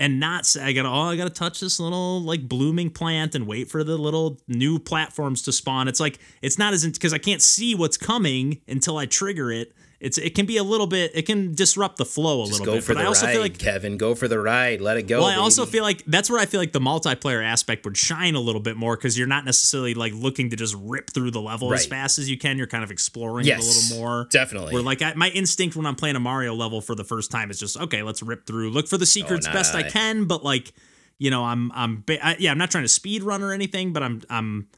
and 0.00 0.18
not 0.18 0.46
say 0.46 0.62
I 0.62 0.72
gotta 0.72 0.88
oh 0.88 1.02
I 1.02 1.16
gotta 1.16 1.30
touch 1.30 1.60
this 1.60 1.78
little 1.78 2.20
like 2.22 2.48
blooming 2.48 2.90
plant 2.90 3.34
and 3.36 3.46
wait 3.46 3.70
for 3.70 3.84
the 3.84 3.96
little 3.96 4.40
new 4.48 4.78
platforms 4.80 5.42
to 5.42 5.52
spawn. 5.52 5.86
It's 5.86 6.00
like 6.00 6.18
it's 6.42 6.58
not 6.58 6.72
as 6.72 6.84
because 6.84 7.12
I 7.12 7.18
can't 7.18 7.42
see 7.42 7.74
what's 7.74 7.98
coming 7.98 8.62
until 8.66 8.96
I 8.96 9.06
trigger 9.06 9.52
it. 9.52 9.72
It's 10.00 10.16
it 10.16 10.34
can 10.34 10.46
be 10.46 10.56
a 10.56 10.64
little 10.64 10.86
bit 10.86 11.10
it 11.14 11.26
can 11.26 11.54
disrupt 11.54 11.98
the 11.98 12.06
flow 12.06 12.42
a 12.42 12.46
just 12.46 12.60
little 12.60 12.64
go 12.72 12.78
bit. 12.78 12.84
for 12.84 12.94
but 12.94 13.00
the 13.00 13.04
I 13.04 13.08
also 13.08 13.26
ride, 13.26 13.32
feel 13.32 13.42
like 13.42 13.58
Kevin. 13.58 13.98
Go 13.98 14.14
for 14.14 14.28
the 14.28 14.38
ride. 14.40 14.80
Let 14.80 14.96
it 14.96 15.02
go. 15.02 15.18
well, 15.20 15.28
I 15.28 15.36
also 15.36 15.66
feel 15.66 15.82
like 15.82 16.02
that's 16.06 16.30
where 16.30 16.40
I 16.40 16.46
feel 16.46 16.58
like 16.58 16.72
the 16.72 16.80
multiplayer 16.80 17.44
aspect 17.44 17.84
would 17.84 17.98
shine 17.98 18.34
a 18.34 18.40
little 18.40 18.62
bit 18.62 18.76
more 18.78 18.96
because 18.96 19.18
you're 19.18 19.26
not 19.28 19.44
necessarily 19.44 19.92
like 19.92 20.14
looking 20.14 20.48
to 20.50 20.56
just 20.56 20.74
rip 20.80 21.10
through 21.10 21.32
the 21.32 21.40
level 21.42 21.72
as 21.74 21.84
fast 21.84 22.18
as 22.18 22.30
you 22.30 22.38
can. 22.38 22.56
You're 22.56 22.66
kind 22.66 22.82
of 22.82 22.90
exploring 22.90 23.46
it 23.46 23.58
a 23.58 23.62
little 23.62 23.98
more. 23.98 24.26
definitely. 24.30 24.72
Where 24.72 24.82
like 24.82 25.02
I, 25.02 25.12
my 25.14 25.28
instinct 25.28 25.76
when 25.76 25.84
I'm 25.84 25.96
playing 25.96 26.16
a 26.16 26.20
Mario 26.20 26.54
level 26.54 26.80
for 26.80 26.94
the 26.94 27.04
first 27.04 27.30
time 27.30 27.50
is 27.50 27.60
just 27.60 27.76
okay, 27.78 28.02
let's 28.02 28.22
rip 28.22 28.46
through, 28.46 28.70
look 28.70 28.88
for 28.88 28.96
the 28.96 29.02
oh, 29.02 29.04
secrets 29.04 29.46
Oh, 29.46 29.50
nah, 29.50 29.54
best 29.54 29.74
I 29.74 29.80
I- 29.80 29.90
can, 29.90 30.24
but 30.24 30.42
like 30.42 30.72
you 31.18 31.30
know 31.30 31.44
I'm 31.44 31.70
I'm 31.72 32.04
I, 32.08 32.36
yeah 32.38 32.52
I'm 32.52 32.58
not 32.58 32.70
trying 32.70 32.84
to 32.84 32.88
speed 32.88 33.22
run 33.22 33.42
or 33.42 33.52
anything, 33.52 33.92
but 33.92 34.02
I'm 34.02 34.22
I'm 34.30 34.68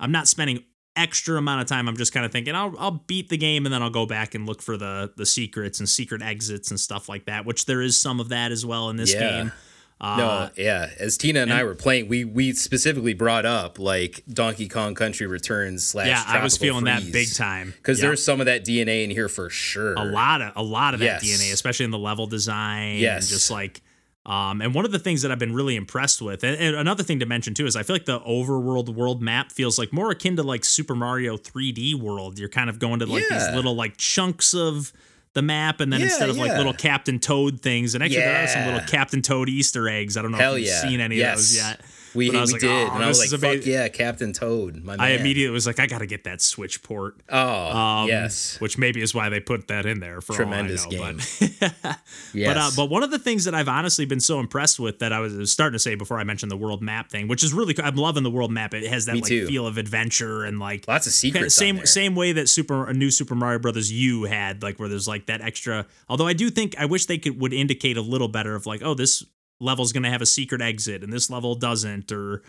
I'm 0.00 0.10
not 0.10 0.26
spending 0.26 0.64
extra 0.96 1.38
amount 1.38 1.60
of 1.62 1.66
time. 1.66 1.88
I'm 1.88 1.96
just 1.96 2.12
kind 2.12 2.26
of 2.26 2.32
thinking 2.32 2.54
I'll 2.54 2.74
I'll 2.78 2.90
beat 3.06 3.28
the 3.28 3.36
game 3.38 3.64
and 3.66 3.72
then 3.72 3.82
I'll 3.82 3.90
go 3.90 4.06
back 4.06 4.34
and 4.34 4.46
look 4.46 4.60
for 4.62 4.76
the 4.76 5.12
the 5.16 5.26
secrets 5.26 5.78
and 5.80 5.88
secret 5.88 6.22
exits 6.22 6.70
and 6.70 6.78
stuff 6.78 7.08
like 7.08 7.24
that, 7.26 7.44
which 7.46 7.66
there 7.66 7.80
is 7.82 7.98
some 7.98 8.20
of 8.20 8.28
that 8.30 8.52
as 8.52 8.64
well 8.66 8.90
in 8.90 8.96
this 8.96 9.12
Yeah. 9.14 9.20
game. 9.42 9.52
Uh, 10.00 10.16
no, 10.16 10.50
yeah. 10.56 10.90
As 10.98 11.16
Tina 11.16 11.42
and, 11.42 11.52
I 11.52 11.62
were 11.62 11.76
playing, 11.76 12.08
we 12.08 12.24
we 12.24 12.52
specifically 12.54 13.14
brought 13.14 13.46
up 13.46 13.78
like 13.78 14.22
Donkey 14.28 14.68
Kong 14.68 14.96
Country 14.96 15.26
Returns 15.28 15.86
slash. 15.86 16.08
yeah, 16.08 16.24
I 16.26 16.42
was 16.42 16.58
feeling 16.58 16.84
that 16.86 17.12
big 17.12 17.32
time 17.34 17.72
because 17.76 18.00
Yeah. 18.00 18.08
there's 18.08 18.24
some 18.24 18.40
of 18.40 18.46
that 18.46 18.64
DNA 18.64 19.04
in 19.04 19.10
here 19.10 19.28
for 19.28 19.48
sure. 19.48 19.94
a 19.94 20.04
lot 20.04 20.42
of 20.42 20.52
a 20.56 20.62
lot 20.62 20.94
of 20.94 21.00
that 21.00 21.22
Yes. 21.22 21.40
DNA, 21.40 21.52
especially 21.52 21.84
in 21.84 21.92
the 21.92 21.98
level 21.98 22.26
design. 22.26 22.98
Yes. 22.98 23.22
and 23.24 23.30
just 23.30 23.50
like. 23.50 23.80
Um, 24.24 24.62
and 24.62 24.72
one 24.72 24.84
of 24.84 24.92
the 24.92 25.00
things 25.00 25.22
that 25.22 25.32
I've 25.32 25.40
been 25.40 25.52
really 25.54 25.74
impressed 25.74 26.22
with, 26.22 26.44
and, 26.44 26.56
and 26.56 26.76
another 26.76 27.02
thing 27.02 27.18
to 27.20 27.26
mention 27.26 27.54
too, 27.54 27.66
is 27.66 27.74
I 27.74 27.82
feel 27.82 27.96
like 27.96 28.04
the 28.04 28.20
overworld 28.20 28.88
world 28.94 29.20
map 29.20 29.50
feels 29.50 29.78
like 29.80 29.92
more 29.92 30.12
akin 30.12 30.36
to 30.36 30.44
like 30.44 30.64
Super 30.64 30.94
Mario 30.94 31.36
3D 31.36 31.94
World. 31.96 32.38
You're 32.38 32.48
kind 32.48 32.70
of 32.70 32.78
going 32.78 33.00
to 33.00 33.06
like 33.06 33.24
Yeah. 33.28 33.38
these 33.38 33.54
little 33.56 33.74
like 33.74 33.96
chunks 33.96 34.54
of 34.54 34.92
the 35.34 35.42
map, 35.42 35.80
and 35.80 35.92
then 35.92 36.00
Yeah, 36.00 36.06
instead 36.06 36.28
of 36.28 36.36
like 36.36 36.52
little 36.56 36.74
Captain 36.74 37.18
Toad 37.18 37.60
things, 37.62 37.94
and 37.94 38.04
actually 38.04 38.20
there 38.20 38.44
are 38.44 38.46
some 38.46 38.64
little 38.66 38.80
Captain 38.86 39.22
Toad 39.22 39.48
Easter 39.48 39.88
eggs. 39.88 40.16
I 40.16 40.22
don't 40.22 40.30
know 40.30 40.38
Hell 40.38 40.54
if 40.54 40.60
you've 40.60 40.68
yeah. 40.68 40.80
seen 40.82 41.00
any 41.00 41.16
yes. 41.16 41.32
of 41.32 41.38
those 41.38 41.56
yet. 41.56 41.80
We, 42.14 42.30
we 42.30 42.36
like, 42.36 42.60
did, 42.60 42.70
"Oh, 42.70 42.94
and 42.94 43.04
I 43.04 43.08
was 43.08 43.18
like, 43.18 43.30
"Fuck 43.30 43.50
amazing." 43.50 43.72
yeah, 43.72 43.88
Captain 43.88 44.32
Toad!" 44.32 44.84
My 44.84 44.96
man. 44.96 45.00
I 45.00 45.10
immediately 45.10 45.52
was 45.52 45.66
like, 45.66 45.80
I 45.80 45.86
got 45.86 45.98
to 45.98 46.06
get 46.06 46.24
that 46.24 46.40
Switch 46.40 46.82
port. 46.82 47.20
oh 47.28 47.76
Um, 47.76 48.08
yes, 48.08 48.60
which 48.60 48.78
maybe 48.78 49.00
is 49.00 49.14
why 49.14 49.28
they 49.28 49.40
put 49.40 49.68
that 49.68 49.86
in 49.86 50.00
there 50.00 50.20
for 50.20 50.34
Tremendous 50.34 50.84
all 50.84 50.92
I 50.92 50.96
know, 50.96 51.02
game. 51.04 51.16
But, 51.60 51.98
yes. 52.34 52.34
but 52.34 52.56
uh, 52.56 52.70
but 52.76 52.90
one 52.90 53.02
of 53.02 53.10
the 53.10 53.18
things 53.18 53.44
that 53.44 53.54
I've 53.54 53.68
honestly 53.68 54.04
been 54.04 54.20
so 54.20 54.40
impressed 54.40 54.78
with 54.78 54.98
that 54.98 55.12
I 55.12 55.20
was 55.20 55.50
starting 55.50 55.74
to 55.74 55.78
say 55.78 55.94
before 55.94 56.18
I 56.18 56.24
mentioned 56.24 56.50
the 56.50 56.56
world 56.56 56.82
map 56.82 57.10
thing, 57.10 57.28
which 57.28 57.42
is 57.42 57.52
really 57.52 57.74
cool. 57.74 57.84
I'm 57.84 57.96
loving 57.96 58.22
the 58.22 58.30
world 58.30 58.50
map. 58.50 58.74
It 58.74 58.86
has 58.88 59.06
that 59.06 59.14
Me 59.14 59.20
like 59.20 59.28
too. 59.28 59.46
feel 59.46 59.66
of 59.66 59.78
adventure 59.78 60.44
and 60.44 60.58
like 60.58 60.86
lots 60.88 61.06
of 61.06 61.12
secrets. 61.12 61.54
same 61.54 61.84
same 61.86 62.14
way 62.14 62.32
that 62.32 62.48
Super 62.48 62.86
a 62.86 62.92
new 62.94 63.10
Super 63.10 63.34
Mario 63.34 63.58
Brothers 63.58 63.90
U 63.90 64.24
had 64.24 64.62
like 64.62 64.78
where 64.78 64.88
there's 64.88 65.08
like 65.08 65.26
that 65.26 65.40
extra. 65.40 65.86
Although 66.08 66.26
I 66.26 66.32
do 66.32 66.50
think 66.50 66.74
I 66.78 66.86
wish 66.86 67.06
they 67.06 67.18
could 67.18 67.40
would 67.40 67.52
indicate 67.52 67.96
a 67.96 68.02
little 68.02 68.28
better 68.28 68.54
of 68.54 68.66
like 68.66 68.82
oh 68.82 68.94
this 68.94 69.24
level's 69.62 69.92
gonna 69.92 70.10
have 70.10 70.22
a 70.22 70.26
secret 70.26 70.60
exit 70.60 71.02
and 71.02 71.12
this 71.12 71.30
level 71.30 71.54
doesn't 71.54 72.10
or 72.12 72.42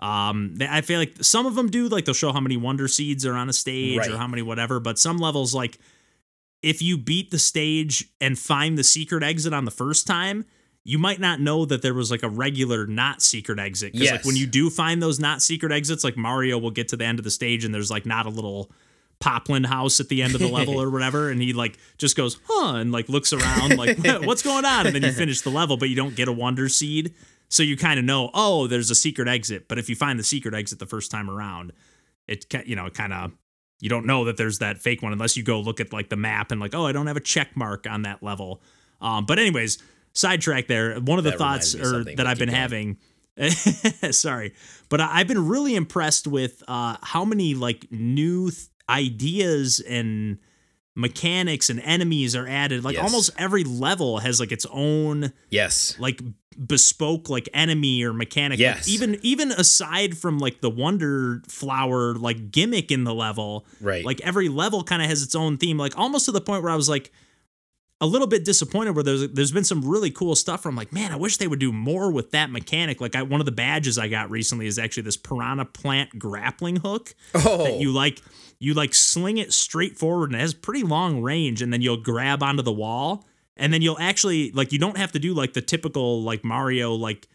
Um, 0.00 0.54
I 0.60 0.80
feel 0.82 1.00
like 1.00 1.16
some 1.22 1.44
of 1.44 1.56
them 1.56 1.68
do 1.70 1.88
like 1.88 2.04
they'll 2.04 2.14
show 2.14 2.32
how 2.32 2.38
many 2.38 2.56
wonder 2.56 2.86
seeds 2.86 3.26
are 3.26 3.34
on 3.34 3.48
a 3.48 3.52
stage 3.52 3.98
Right. 3.98 4.10
or 4.12 4.16
how 4.16 4.28
many 4.28 4.42
whatever, 4.42 4.78
but 4.78 4.96
some 4.96 5.18
levels 5.18 5.54
like 5.54 5.78
if 6.62 6.80
you 6.82 6.96
beat 6.98 7.30
the 7.32 7.38
stage 7.38 8.04
and 8.20 8.38
find 8.38 8.78
the 8.78 8.84
secret 8.84 9.22
exit 9.24 9.52
on 9.52 9.64
the 9.64 9.70
first 9.72 10.06
time, 10.06 10.44
you 10.84 10.98
might 10.98 11.18
not 11.20 11.40
know 11.40 11.64
that 11.64 11.82
there 11.82 11.94
was 11.94 12.10
like 12.12 12.22
a 12.22 12.28
regular 12.28 12.86
not 12.86 13.22
secret 13.22 13.58
exit. 13.58 13.92
Because 13.92 14.10
like 14.12 14.24
when 14.24 14.36
you 14.36 14.46
do 14.46 14.70
find 14.70 15.02
those 15.02 15.18
not 15.18 15.42
secret 15.42 15.72
exits, 15.72 16.04
like 16.04 16.16
Mario 16.16 16.58
will 16.58 16.70
get 16.70 16.86
to 16.88 16.96
the 16.96 17.04
end 17.04 17.18
of 17.18 17.24
the 17.24 17.30
stage 17.32 17.64
and 17.64 17.74
there's 17.74 17.90
like 17.90 18.06
not 18.06 18.24
a 18.26 18.30
little 18.30 18.70
Poplin 19.20 19.64
house 19.64 20.00
at 20.00 20.08
the 20.08 20.22
end 20.22 20.34
of 20.34 20.40
the 20.40 20.48
level 20.48 20.80
or 20.80 20.90
whatever, 20.92 21.30
and 21.30 21.40
he 21.40 21.52
like 21.52 21.78
just 21.96 22.16
goes, 22.16 22.38
huh, 22.48 22.76
and 22.76 22.92
like 22.92 23.08
looks 23.08 23.32
around 23.32 23.76
like 23.76 23.98
what's 24.24 24.42
going 24.42 24.64
on, 24.64 24.86
and 24.86 24.94
then 24.94 25.02
you 25.02 25.12
finish 25.12 25.40
the 25.40 25.50
level, 25.50 25.76
but 25.76 25.88
you 25.88 25.96
don't 25.96 26.14
get 26.14 26.28
a 26.28 26.32
wonder 26.32 26.68
seed. 26.68 27.14
So 27.48 27.62
you 27.62 27.76
kind 27.76 27.98
of 27.98 28.04
know, 28.04 28.30
oh, 28.34 28.66
there's 28.66 28.90
a 28.90 28.94
secret 28.94 29.26
exit. 29.26 29.68
But 29.68 29.78
if 29.78 29.88
you 29.88 29.96
find 29.96 30.18
the 30.18 30.24
secret 30.24 30.54
exit 30.54 30.78
the 30.78 30.86
first 30.86 31.10
time 31.10 31.30
around, 31.30 31.72
it 32.26 32.46
you 32.66 32.76
know, 32.76 32.90
kind 32.90 33.12
of 33.12 33.32
you 33.80 33.88
don't 33.88 34.06
know 34.06 34.24
that 34.24 34.36
there's 34.36 34.58
that 34.58 34.78
fake 34.78 35.02
one 35.02 35.12
unless 35.12 35.36
you 35.36 35.42
go 35.42 35.60
look 35.60 35.80
at 35.80 35.92
like 35.92 36.08
the 36.08 36.16
map 36.16 36.50
and 36.52 36.60
like, 36.60 36.74
oh, 36.74 36.86
I 36.86 36.92
don't 36.92 37.06
have 37.06 37.16
a 37.16 37.20
check 37.20 37.56
mark 37.56 37.86
on 37.88 38.02
that 38.02 38.22
level. 38.22 38.60
Um, 39.00 39.24
but 39.24 39.38
anyways, 39.38 39.78
sidetrack 40.12 40.66
there. 40.66 40.98
One 41.00 41.18
of 41.18 41.24
the 41.24 41.30
That 41.30 41.38
thoughts 41.38 41.74
reminds 41.74 41.92
me 41.92 42.00
of 42.00 42.06
or 42.08 42.16
that 42.16 42.26
I've 42.26 42.38
been 42.38 42.48
having. 42.48 42.98
sorry, 44.10 44.52
but 44.88 45.00
I've 45.00 45.28
been 45.28 45.46
really 45.46 45.76
impressed 45.76 46.26
with 46.26 46.62
uh, 46.66 46.96
how 47.02 47.24
many 47.24 47.54
like 47.54 47.86
new 47.90 48.50
th- 48.50 48.66
ideas 48.88 49.80
and 49.80 50.38
mechanics 50.94 51.70
and 51.70 51.80
enemies 51.80 52.34
are 52.34 52.46
added. 52.48 52.82
Like 52.84 52.96
Yes. 52.96 53.04
almost 53.04 53.30
every 53.38 53.62
level 53.64 54.18
has 54.18 54.40
like 54.40 54.50
its 54.50 54.66
own 54.70 55.32
Yes. 55.50 55.94
like 55.98 56.20
bespoke 56.66 57.28
like 57.28 57.48
enemy 57.54 58.02
or 58.02 58.12
mechanic. 58.12 58.58
Like, 58.58 58.76
Yes. 58.76 58.88
even 58.88 59.18
even 59.22 59.52
aside 59.52 60.18
from 60.18 60.38
like 60.40 60.60
the 60.60 60.70
wonder 60.70 61.40
flower 61.46 62.14
like 62.14 62.50
gimmick 62.50 62.90
in 62.90 63.04
the 63.04 63.14
level, 63.14 63.64
Right. 63.80 64.04
like 64.04 64.20
every 64.22 64.48
level 64.48 64.82
kind 64.82 65.00
of 65.00 65.08
has 65.08 65.22
its 65.22 65.36
own 65.36 65.56
theme. 65.56 65.78
Like 65.78 65.96
almost 65.96 66.24
to 66.24 66.32
the 66.32 66.40
point 66.40 66.64
where 66.64 66.72
I 66.72 66.76
was 66.76 66.88
like 66.88 67.12
a 68.00 68.06
little 68.06 68.28
bit 68.28 68.44
disappointed 68.44 68.94
where 68.94 69.02
there's 69.02 69.28
there's 69.28 69.52
been 69.52 69.64
some 69.64 69.84
really 69.84 70.10
cool 70.10 70.36
stuff 70.36 70.64
I'm 70.64 70.76
like, 70.76 70.92
man, 70.92 71.12
I 71.12 71.16
wish 71.16 71.36
they 71.36 71.48
would 71.48 71.58
do 71.58 71.72
more 71.72 72.12
with 72.12 72.30
that 72.30 72.50
mechanic. 72.50 73.00
Like 73.00 73.16
I, 73.16 73.22
one 73.22 73.40
of 73.40 73.46
the 73.46 73.52
badges 73.52 73.98
I 73.98 74.08
got 74.08 74.30
recently 74.30 74.66
is 74.66 74.78
actually 74.78 75.02
this 75.04 75.16
piranha 75.16 75.64
plant 75.64 76.18
grappling 76.18 76.76
hook 76.76 77.14
oh, 77.34 77.64
that 77.64 77.80
you 77.80 77.90
like 77.90 78.22
you 78.60 78.74
like 78.74 78.94
sling 78.94 79.38
it 79.38 79.52
straight 79.52 79.98
forward 79.98 80.30
and 80.30 80.36
it 80.36 80.42
has 80.42 80.54
pretty 80.54 80.82
long 80.82 81.22
range 81.22 81.60
and 81.62 81.72
then 81.72 81.82
you'll 81.82 81.96
grab 81.96 82.42
onto 82.42 82.62
the 82.62 82.72
wall 82.72 83.24
and 83.56 83.72
then 83.72 83.82
you'll 83.82 83.98
actually 83.98 84.52
like 84.52 84.72
you 84.72 84.78
don't 84.78 84.96
have 84.96 85.12
to 85.12 85.18
do 85.18 85.34
like 85.34 85.52
the 85.52 85.62
typical 85.62 86.22
like 86.22 86.44
Mario 86.44 86.94
like 86.94 87.26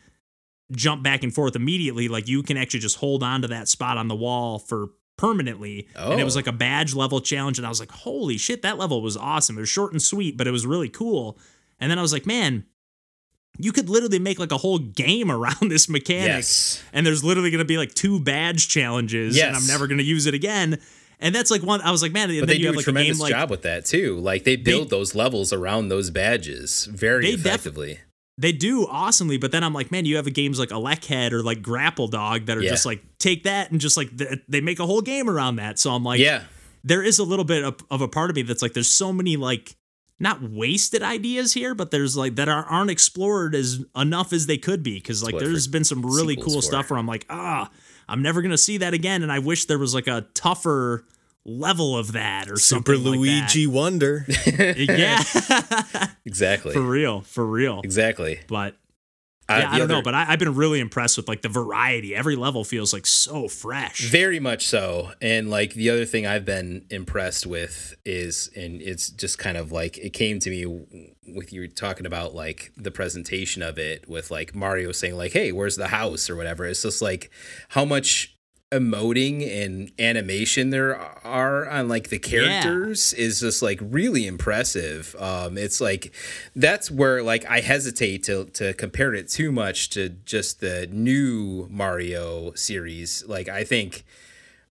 jump 0.72 1.04
back 1.04 1.24
and 1.24 1.36
forth 1.36 1.56
immediately 1.56 2.08
like 2.08 2.28
you 2.28 2.42
can 2.42 2.58
actually 2.58 2.80
just 2.80 2.98
hold 2.98 3.22
on 3.22 3.42
to 3.42 3.48
that 3.50 3.68
spot 3.68 3.98
on 3.98 4.08
the 4.08 4.16
wall 4.16 4.60
for 4.60 4.90
permanently 5.18 5.88
and 5.96 6.20
it 6.20 6.24
was 6.24 6.36
Oh. 6.36 6.40
like 6.40 6.48
a 6.48 6.52
badge 6.52 6.94
level 6.96 7.22
challenge 7.22 7.58
and 7.60 7.66
I 7.66 7.70
was 7.70 7.80
like 7.80 7.92
holy 7.92 8.38
shit 8.38 8.62
that 8.64 8.78
level 8.78 9.02
was 9.02 9.16
awesome 9.16 9.58
it 9.58 9.62
was 9.62 9.70
short 9.70 9.92
and 9.92 10.02
sweet 10.02 10.38
but 10.38 10.48
it 10.48 10.52
was 10.52 10.66
really 10.66 10.90
cool 10.90 11.38
and 11.80 11.92
then 11.92 12.00
I 12.00 12.02
was 12.02 12.12
like 12.14 12.26
man 12.26 12.66
you 13.60 13.72
could 13.72 13.88
literally 13.90 14.18
make 14.18 14.40
like 14.40 14.52
a 14.52 14.58
whole 14.58 14.80
game 14.80 15.30
around 15.38 15.70
this 15.70 15.88
mechanic 15.88 16.28
yes. 16.38 16.84
and 16.92 17.06
there's 17.06 17.24
literally 17.24 17.52
going 17.52 17.60
to 17.60 17.66
be 17.66 17.78
like 17.78 17.94
two 17.94 18.20
badge 18.20 18.68
challenges 18.68 19.40
and 19.40 19.56
I'm 19.56 19.68
never 19.68 19.86
going 19.88 20.00
to 20.00 20.04
use 20.04 20.26
it 20.26 20.34
again. 20.34 20.80
And 21.20 21.34
that's 21.34 21.52
like 21.52 21.62
one 21.64 21.80
I 21.82 21.92
was 21.92 22.02
like, 22.02 22.12
man, 22.12 22.28
But 22.30 22.34
then 22.40 22.48
they 22.48 22.54
you 22.56 22.60
do 22.62 22.66
have 22.68 22.76
a 22.76 22.78
like 22.80 22.88
a 22.88 22.92
game 22.92 22.94
tremendous 22.96 23.20
like 23.20 23.30
job 23.32 23.50
with 23.52 23.62
that 23.62 23.86
too. 23.86 24.18
Like 24.20 24.44
they 24.44 24.56
build 24.58 24.90
those 24.90 25.14
levels 25.16 25.54
around 25.54 25.88
those 25.90 26.10
badges 26.10 26.86
very 26.86 27.24
They 27.26 27.32
def- 27.38 27.46
effectively. 27.46 28.00
They 28.38 28.52
do 28.52 28.88
awesomely, 28.88 29.38
but 29.38 29.52
then 29.52 29.64
I'm 29.64 29.74
like, 29.74 29.92
man, 29.92 30.06
you 30.06 30.16
have 30.16 30.26
a 30.28 30.32
games 30.32 30.60
like 30.60 31.06
Head 31.06 31.34
or 31.34 31.44
like 31.44 31.62
Grapple 31.62 32.08
Dog 32.08 32.48
that 32.48 32.58
are 32.58 32.62
Yeah. 32.62 32.70
just 32.72 32.86
like 32.86 33.04
take 33.20 33.44
that 33.44 33.72
and 33.72 33.80
just 33.80 33.96
like 33.96 34.18
th- 34.18 34.40
they 34.48 34.60
make 34.62 34.80
a 34.80 34.86
whole 34.86 35.02
game 35.02 35.30
around 35.30 35.58
that. 35.58 35.78
So 35.78 35.92
I'm 35.92 36.04
like, 36.04 36.20
yeah. 36.20 36.44
there 36.84 37.04
is 37.04 37.20
a 37.20 37.24
little 37.24 37.46
bit 37.46 37.64
of, 37.64 37.78
of 37.92 38.02
a 38.02 38.08
part 38.08 38.30
of 38.30 38.36
me 38.36 38.42
that's 38.42 38.62
like, 38.62 38.74
there's 38.74 38.90
so 38.90 39.14
many 39.14 39.38
like 39.38 39.76
not 40.20 40.42
wasted 40.42 41.04
ideas 41.04 41.54
here, 41.54 41.76
but 41.76 41.92
there's 41.92 42.18
like 42.18 42.36
that 42.36 42.50
are, 42.50 42.64
aren't 42.66 42.90
explored 42.90 43.54
as 43.54 43.84
enough 43.96 44.34
as 44.34 44.48
they 44.48 44.58
could 44.58 44.82
be. 44.82 45.00
Cause 45.00 45.22
like 45.24 45.38
there's 45.38 45.68
been 45.68 45.84
some 45.84 46.04
really 46.04 46.36
cool 46.36 46.56
for. 46.56 46.62
stuff 46.64 46.90
where 46.90 46.98
I'm 46.98 47.08
like, 47.08 47.26
ah, 47.30 47.70
I'm 48.10 48.22
never 48.24 48.42
gonna 48.42 48.58
see 48.58 48.78
that 48.78 48.94
again. 48.96 49.22
And 49.22 49.32
I 49.32 49.40
wish 49.40 49.66
there 49.66 49.78
was 49.80 49.94
like 49.94 50.08
a 50.08 50.26
tougher 50.34 51.06
level 51.46 51.98
of 51.98 52.14
that 52.14 52.50
or 52.50 52.56
Super 52.58 52.96
something. 52.96 53.12
like 53.12 53.20
Luigi 53.20 53.68
Wonder. 53.68 54.26
that. 54.28 54.76
yeah, 56.00 56.08
Exactly. 56.26 56.74
for 56.74 56.82
real, 56.82 57.22
for 57.22 57.46
real. 57.46 57.82
exactly. 57.84 58.40
But 58.48 58.76
Uh, 59.50 59.58
yeah, 59.62 59.72
I 59.74 59.78
don't 59.78 59.90
know, 59.90 60.02
but 60.02 60.14
I, 60.16 60.26
I've 60.32 60.40
been 60.40 60.56
really 60.56 60.80
impressed 60.80 61.18
with 61.18 61.28
like 61.28 61.42
the 61.42 61.50
variety. 61.50 62.16
Every 62.16 62.38
level 62.38 62.64
feels 62.64 62.94
like 62.94 63.06
so 63.06 63.50
fresh. 63.50 64.00
Very 64.10 64.40
much 64.40 64.66
so. 64.68 65.12
And 65.22 65.50
like 65.50 65.74
the 65.74 65.90
other 65.90 66.06
thing 66.06 66.26
I've 66.26 66.46
been 66.46 66.86
impressed 66.90 67.46
with 67.46 67.94
is, 68.06 68.50
and 68.56 68.82
it's 68.82 69.10
just 69.10 69.38
kind 69.38 69.58
of 69.58 69.74
like 69.74 69.98
it 69.98 70.12
came 70.14 70.40
to 70.40 70.50
me 70.50 70.66
with 71.28 71.52
you 71.52 71.68
talking 71.68 72.06
about 72.06 72.34
like 72.34 72.72
the 72.78 72.90
presentation 72.92 73.62
of 73.62 73.78
it 73.78 74.08
with 74.08 74.32
like 74.32 74.56
Mario 74.56 74.94
saying, 74.94 75.18
like, 75.18 75.34
hey, 75.34 75.52
where's 75.52 75.76
the 75.76 75.88
house 75.90 76.30
or 76.30 76.38
whatever. 76.38 76.66
It's 76.66 76.82
just 76.82 77.02
like 77.02 77.30
how 77.68 77.84
much 77.84 78.33
emoting 78.74 79.48
and 79.48 79.92
animation 80.00 80.70
there 80.72 80.98
are 81.24 81.70
on 81.70 81.88
like 81.88 82.10
the 82.10 82.20
characters 82.20 83.14
is 83.14 83.40
just 83.40 83.62
like 83.62 83.80
really 83.82 84.26
impressive. 84.26 85.16
Um 85.20 85.58
it's 85.58 85.80
like 85.80 86.12
that's 86.56 86.90
where 86.90 87.22
like 87.22 87.46
i 87.46 87.60
hesitate 87.60 88.24
to 88.24 88.46
to 88.46 88.74
compare 88.74 89.14
it 89.14 89.30
too 89.30 89.52
much 89.52 89.90
to 89.92 90.10
just 90.10 90.60
the 90.60 90.88
new 90.92 91.68
mario 91.70 92.54
series. 92.54 93.24
Like 93.28 93.48
i 93.48 93.64
think 93.64 94.04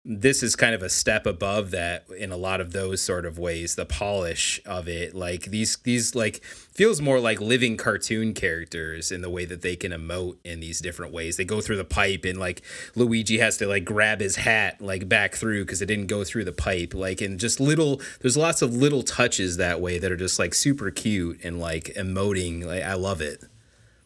this 0.05 0.43
is 0.43 0.57
kind 0.57 0.75
of 0.75 0.83
a 0.83 0.89
step 0.89 1.27
above 1.27 1.71
that 1.71 2.05
in 2.19 2.33
a 2.33 2.37
lot 2.37 2.61
of 2.61 2.73
those 2.73 3.01
sort 3.01 3.25
of 3.25 3.39
ways 3.39 3.77
the 3.77 3.87
polish 3.87 4.61
of 4.67 4.89
it. 4.89 5.15
Like 5.15 5.45
these 5.45 5.77
these 5.85 6.17
like 6.17 6.43
feels 6.43 7.01
more 7.01 7.21
like 7.21 7.41
living 7.41 7.77
cartoon 7.77 8.35
characters 8.35 9.13
in 9.13 9.23
the 9.23 9.31
way 9.31 9.45
that 9.45 9.63
they 9.63 9.77
can 9.77 9.93
emote 9.93 10.39
in 10.45 10.59
these 10.59 10.81
different 10.81 11.13
ways. 11.13 11.37
They 11.37 11.45
go 11.45 11.61
through 11.61 11.77
the 11.77 11.85
pipe 11.85 12.25
and 12.25 12.41
like 12.41 12.63
luigi 12.97 13.39
has 13.39 13.59
to 13.59 13.69
like 13.69 13.85
grab 13.85 14.19
his 14.19 14.37
hat 14.37 14.81
like 14.81 15.09
back 15.09 15.37
through 15.37 15.65
because 15.65 15.81
it 15.81 15.87
didn't 15.87 16.09
go 16.09 16.25
through 16.25 16.47
the 16.47 16.53
pipe. 16.53 16.95
Like 16.95 17.21
and 17.21 17.39
just 17.39 17.61
little 17.61 18.01
there's 18.23 18.37
lots 18.37 18.61
of 18.61 18.75
little 18.75 19.05
touches 19.05 19.57
that 19.59 19.81
way 19.81 19.99
that 20.01 20.11
are 20.11 20.17
just 20.17 20.39
like 20.39 20.55
super 20.55 20.91
cute 20.91 21.39
and 21.45 21.61
like 21.61 21.85
emoting. 21.97 22.65
Like 22.65 22.83
i 22.83 22.95
love 22.95 23.21
it. 23.21 23.45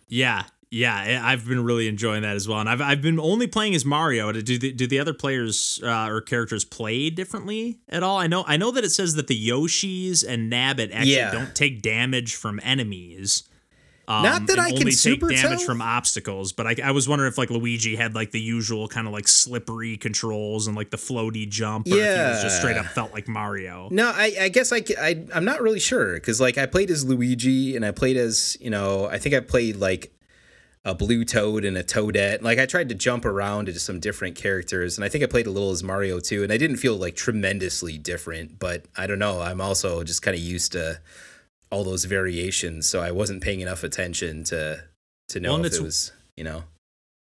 Yeah, 0.09 0.45
yeah, 0.71 0.95
I- 1.23 1.33
I've 1.33 1.47
been 1.47 1.63
really 1.65 1.87
enjoying 1.89 2.23
that 2.23 2.37
as 2.37 2.49
well, 2.49 2.59
and 2.61 2.69
I've 2.69 2.81
I've 2.81 3.03
been 3.03 3.21
only 3.21 3.47
playing 3.47 3.75
as 3.75 3.85
Mario. 3.85 4.33
Do 4.33 4.43
the, 4.59 4.73
do 4.73 4.87
the 4.87 4.99
other 4.99 5.15
players 5.15 5.81
uh, 5.83 6.09
or 6.09 6.21
characters 6.21 6.65
play 6.65 7.09
differently 7.11 7.79
at 7.89 8.03
all? 8.03 8.19
I 8.19 8.27
know 8.27 8.45
I 8.47 8.57
know 8.57 8.71
that 8.73 8.85
it 8.85 8.91
says 8.91 9.15
that 9.15 9.27
the 9.29 9.49
Yoshis 9.49 10.25
and 10.27 10.51
Nabbit 10.53 10.91
actually 10.93 11.15
Yeah. 11.17 11.31
don't 11.33 11.55
take 11.55 11.83
damage 11.83 12.35
from 12.35 12.61
enemies. 12.63 13.45
Um, 14.09 14.23
Not 14.23 14.47
that 14.47 14.61
I 14.61 14.71
can 14.71 14.93
super 14.93 15.31
damage 15.31 15.59
tell. 15.59 15.67
from 15.67 15.83
obstacles, 15.83 16.53
but 16.53 16.65
I, 16.65 16.77
I 16.85 16.91
was 16.93 17.09
wondering 17.09 17.29
if 17.29 17.39
like 17.39 17.51
Luigi 17.51 17.97
had 17.97 18.15
like 18.15 18.31
the 18.31 18.41
usual 18.41 18.87
kind 18.87 19.09
of 19.09 19.13
like 19.13 19.27
slippery 19.27 19.97
controls 19.97 20.69
and 20.69 20.77
like 20.77 20.91
the 20.91 20.97
floaty 20.97 21.49
jump, 21.49 21.89
or 21.89 21.91
if 21.91 21.97
he 21.97 22.23
was 22.23 22.41
just 22.41 22.59
straight 22.59 22.77
up 22.77 22.87
felt 22.87 23.13
like 23.13 23.27
Mario. 23.27 23.89
No, 23.91 24.13
I, 24.15 24.33
I 24.43 24.49
guess 24.49 24.73
I, 24.73 24.85
I 25.01 25.25
I'm 25.35 25.45
not 25.45 25.61
really 25.61 25.81
sure 25.81 26.15
because 26.15 26.41
like 26.41 26.57
I 26.57 26.67
played 26.67 26.89
as 26.93 27.05
Luigi 27.05 27.75
and 27.75 27.85
I 27.85 27.91
played 27.91 28.17
as 28.17 28.57
you 28.61 28.71
know 28.71 29.07
I 29.07 29.19
think 29.19 29.35
I 29.35 29.41
played 29.41 29.75
like 29.75 30.13
a 30.87 30.95
blue 30.95 31.25
toad 31.25 31.65
and 31.65 31.77
a 31.77 31.83
toadette. 31.83 32.43
Like 32.43 32.61
I 32.61 32.65
tried 32.65 32.89
to 32.91 32.95
jump 32.95 33.25
around 33.25 33.67
into 33.67 33.81
some 33.81 33.99
different 33.99 34.37
characters 34.37 34.97
and 34.97 35.05
I 35.05 35.09
think 35.09 35.25
I 35.25 35.27
played 35.27 35.49
a 35.49 35.51
little 35.51 35.73
as 35.73 35.83
Mario 35.83 36.21
too 36.21 36.45
and 36.45 36.53
I 36.53 36.57
didn't 36.57 36.77
feel 36.77 36.97
like 36.97 37.17
tremendously 37.17 37.99
different, 37.99 38.61
but 38.61 38.87
I 38.97 39.09
don't 39.09 39.19
know. 39.19 39.43
I'm 39.43 39.61
also 39.61 40.05
just 40.05 40.23
kind 40.23 40.37
of 40.37 40.41
used 40.41 40.73
to 40.73 41.01
all 41.73 41.83
those 41.83 42.05
variations, 42.05 42.87
so 42.87 43.01
I 43.01 43.11
wasn't 43.11 43.43
paying 43.43 43.61
enough 43.61 43.83
attention 43.83 44.45
to 44.45 44.85
to 45.31 45.41
know 45.41 45.55
Well, 45.55 45.65
if 45.65 45.75
it 45.75 45.83
was 45.83 46.13
you 46.37 46.45
know. 46.45 46.63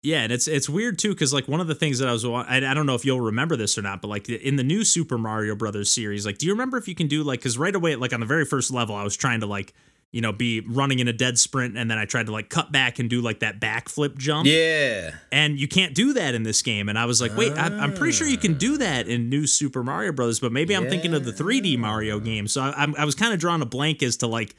Yeah, 0.03 0.23
and 0.23 0.33
it's 0.33 0.49
it's 0.49 0.67
weird 0.67 0.99
too 0.99 1.13
because 1.13 1.33
like 1.33 1.47
one 1.47 1.61
of 1.61 1.67
the 1.67 1.75
things 1.75 1.99
that 1.99 2.09
I 2.09 2.11
was 2.11 2.25
I, 2.25 2.57
I 2.57 2.73
don't 2.73 2.85
know 2.85 2.95
if 2.95 3.05
you'll 3.05 3.21
remember 3.21 3.55
this 3.55 3.77
or 3.77 3.81
not, 3.81 4.01
but 4.01 4.09
like 4.09 4.27
in 4.27 4.57
the 4.57 4.63
new 4.65 4.83
Super 4.83 5.17
Mario 5.17 5.55
Brothers 5.55 5.89
series, 5.89 6.25
like 6.25 6.39
do 6.39 6.45
you 6.45 6.51
remember 6.51 6.75
if 6.75 6.89
you 6.89 6.93
can 6.93 7.07
do 7.07 7.23
like 7.23 7.39
because 7.39 7.57
right 7.57 7.73
away 7.73 7.95
like 7.95 8.11
on 8.11 8.19
the 8.19 8.25
very 8.25 8.43
first 8.43 8.69
level 8.69 8.95
I 8.95 9.03
was 9.05 9.15
trying 9.15 9.39
to 9.39 9.45
like 9.45 9.73
you 10.11 10.21
know 10.21 10.31
be 10.31 10.61
running 10.61 10.99
in 10.99 11.07
a 11.07 11.13
dead 11.13 11.37
sprint 11.37 11.77
and 11.77 11.91
then 11.91 11.97
I 11.97 12.05
tried 12.05 12.27
to 12.27 12.31
like 12.31 12.49
cut 12.49 12.71
back 12.71 12.99
and 12.99 13.09
do 13.09 13.21
like 13.21 13.39
that 13.39 13.59
backflip 13.59 14.17
jump 14.17 14.47
Yeah. 14.47 15.11
and 15.31 15.59
you 15.59 15.67
can't 15.67 15.93
do 15.93 16.13
that 16.13 16.33
in 16.35 16.43
this 16.43 16.61
game 16.61 16.87
and 16.87 16.97
I 16.97 17.05
was 17.05 17.19
like 17.21 17.35
wait 17.35 17.51
I, 17.57 17.65
I'm 17.67 17.93
pretty 17.93 18.13
sure 18.13 18.25
you 18.27 18.37
can 18.37 18.53
do 18.53 18.75
ah. 18.75 18.77
that 18.77 19.07
in 19.07 19.29
new 19.29 19.45
Super 19.45 19.83
Mario 19.83 20.13
Brothers 20.13 20.39
but 20.39 20.51
maybe 20.53 20.73
I'm 20.73 20.89
thinking 20.89 21.13
of 21.13 21.25
the 21.25 21.31
3D 21.31 21.77
Mario 21.77 22.19
game 22.19 22.47
so 22.47 22.61
I, 22.61 22.73
I'm, 22.83 22.95
I 22.95 23.03
was 23.03 23.15
kind 23.15 23.33
of 23.33 23.39
drawing 23.39 23.61
a 23.61 23.65
blank 23.65 24.01
as 24.03 24.17
to 24.17 24.27
like 24.27 24.55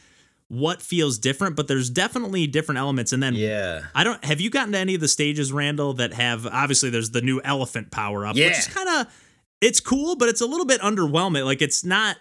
what 0.48 0.82
feels 0.82 1.18
different 1.18 1.56
but 1.56 1.68
there's 1.68 1.88
definitely 1.90 2.46
different 2.46 2.78
elements 2.78 3.12
and 3.12 3.22
then 3.22 3.34
Yeah. 3.34 3.82
I 3.94 4.04
don't. 4.04 4.22
Have 4.24 4.40
you 4.40 4.50
gotten 4.50 4.72
to 4.72 4.78
any 4.78 4.94
of 4.94 5.00
the 5.00 5.08
stages, 5.08 5.52
Randall, 5.52 5.94
that 5.94 6.12
have 6.12 6.46
obviously 6.46 6.90
there's 6.90 7.10
the 7.10 7.22
new 7.22 7.40
elephant 7.42 7.90
power 7.90 8.26
up, 8.26 8.36
Yeah. 8.36 8.48
which 8.48 8.58
is 8.58 8.66
kind 8.68 8.88
of 8.88 9.12
it's 9.60 9.80
cool, 9.80 10.16
but 10.16 10.28
it's 10.28 10.40
a 10.42 10.46
little 10.46 10.66
bit 10.66 10.80
underwhelming. 10.82 11.44
Like 11.46 11.62
it's 11.62 11.82
not 11.84 12.16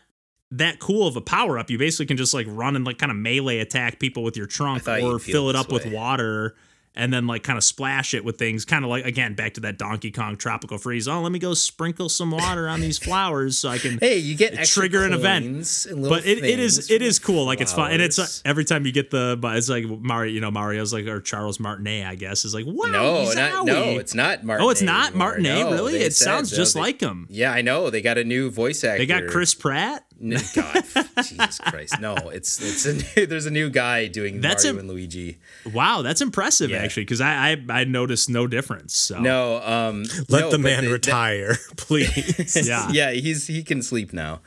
that 0.52 0.80
cool 0.80 1.08
of 1.08 1.16
a 1.18 1.22
power 1.22 1.58
up. 1.60 1.70
You 1.70 1.78
basically 1.78 2.06
can 2.06 2.18
just 2.18 2.34
like 2.34 2.46
run 2.50 2.76
and 2.76 2.86
like 2.86 2.98
kind 2.98 3.12
of 3.12 3.18
melee 3.18 3.60
attack 3.60 4.00
people 4.00 4.24
with 4.24 4.38
your 4.38 4.46
trunk 4.48 4.88
or 4.88 5.20
fill 5.20 5.50
it 5.50 5.56
up 5.56 5.72
with 5.72 5.86
water 5.86 6.56
and 6.98 7.12
then 7.12 7.28
like 7.28 7.44
kind 7.44 7.58
of 7.58 7.64
splash 7.66 8.14
it 8.14 8.24
with 8.24 8.38
things, 8.38 8.64
kind 8.64 8.86
of 8.86 8.90
like 8.90 9.04
again 9.04 9.34
back 9.34 9.56
to 9.56 9.60
that 9.60 9.78
Donkey 9.78 10.12
Kong 10.12 10.38
tropical 10.38 10.78
freeze. 10.78 11.10
Oh, 11.10 11.20
let 11.20 11.34
me 11.34 11.40
go 11.40 11.54
sprinkle 11.54 12.08
some 12.08 12.32
water 12.32 12.70
on 12.70 12.80
these 12.80 12.98
flowers 13.04 13.58
so 13.58 13.68
I 13.68 13.80
can 13.80 13.98
Hey, 13.98 14.18
you 14.20 14.34
get 14.38 14.54
trigger 14.66 15.04
an 15.04 15.12
event. 15.12 15.44
coins 15.44 15.88
and 15.88 16.02
little 16.04 16.18
but 16.20 16.26
it, 16.26 16.42
it 16.46 16.58
is 16.58 16.90
it 16.90 17.02
is 17.02 17.20
cool 17.20 17.44
like 17.46 17.60
it's 17.60 17.74
fun 17.74 17.92
and 17.92 18.02
it's 18.02 18.18
uh, 18.18 18.26
every 18.48 18.64
time 18.64 18.86
you 18.86 18.94
get 18.94 19.12
the 19.12 19.38
but 19.42 19.58
it's 19.58 19.68
like 19.68 19.84
mario 19.86 20.32
you 20.32 20.40
know 20.40 20.52
mario's 20.52 20.94
like 20.94 21.06
or 21.06 21.20
charles 21.20 21.60
martinet 21.60 22.06
i 22.08 22.16
guess 22.16 22.46
is 22.46 22.54
like 22.54 22.64
wow 22.66 22.86
No, 22.90 23.32
not, 23.34 23.66
no, 23.66 24.00
it's 24.00 24.14
not 24.16 24.46
Martin. 24.46 24.66
oh 24.66 24.70
it's 24.70 24.82
not 24.82 25.16
martinet 25.16 25.66
no, 25.66 25.74
really 25.74 25.98
it 25.98 26.14
sounds 26.16 26.50
just 26.50 26.76
they- 26.76 26.80
like 26.80 27.02
him 27.02 27.28
Yeah, 27.30 27.52
I 27.52 27.62
know. 27.62 27.90
They 27.90 28.02
got 28.02 28.18
a 28.18 28.24
new 28.24 28.50
voice 28.50 28.86
actor. 28.86 29.00
they 29.00 29.06
got 29.06 29.28
chris 29.28 29.54
pratt 29.54 30.05
God, 30.56 30.84
Jesus 31.18 31.60
Christ! 31.60 32.00
No, 32.00 32.16
it's 32.16 32.62
it's 32.62 32.86
a 32.86 32.94
new, 33.20 33.26
there's 33.28 33.46
a 33.46 33.52
new 33.52 33.70
guy 33.70 34.08
doing 34.08 34.40
That's 34.42 34.64
Mario 34.64 34.78
a- 34.78 34.80
and 34.80 34.90
Luigi. 34.90 35.38
wow 35.74 36.02
that's 36.02 36.22
impressive 36.22 36.70
Yeah. 36.70 36.78
actually 36.78 37.04
because 37.04 37.20
I, 37.22 37.52
I 37.52 37.66
i 37.82 37.84
noticed 37.84 38.30
no 38.30 38.48
difference 38.48 38.96
so 38.96 39.20
No, 39.20 39.62
um, 39.62 40.04
Let 40.30 40.42
no, 40.42 40.52
the 40.52 40.58
but 40.58 40.62
man 40.62 40.90
retire, 40.90 41.58
please. 41.78 42.56
yeah 42.68 42.90
yeah, 42.92 43.12
he's 43.12 43.48
he 43.48 43.62
can 43.64 43.82
sleep 43.82 44.14
now. 44.14 44.42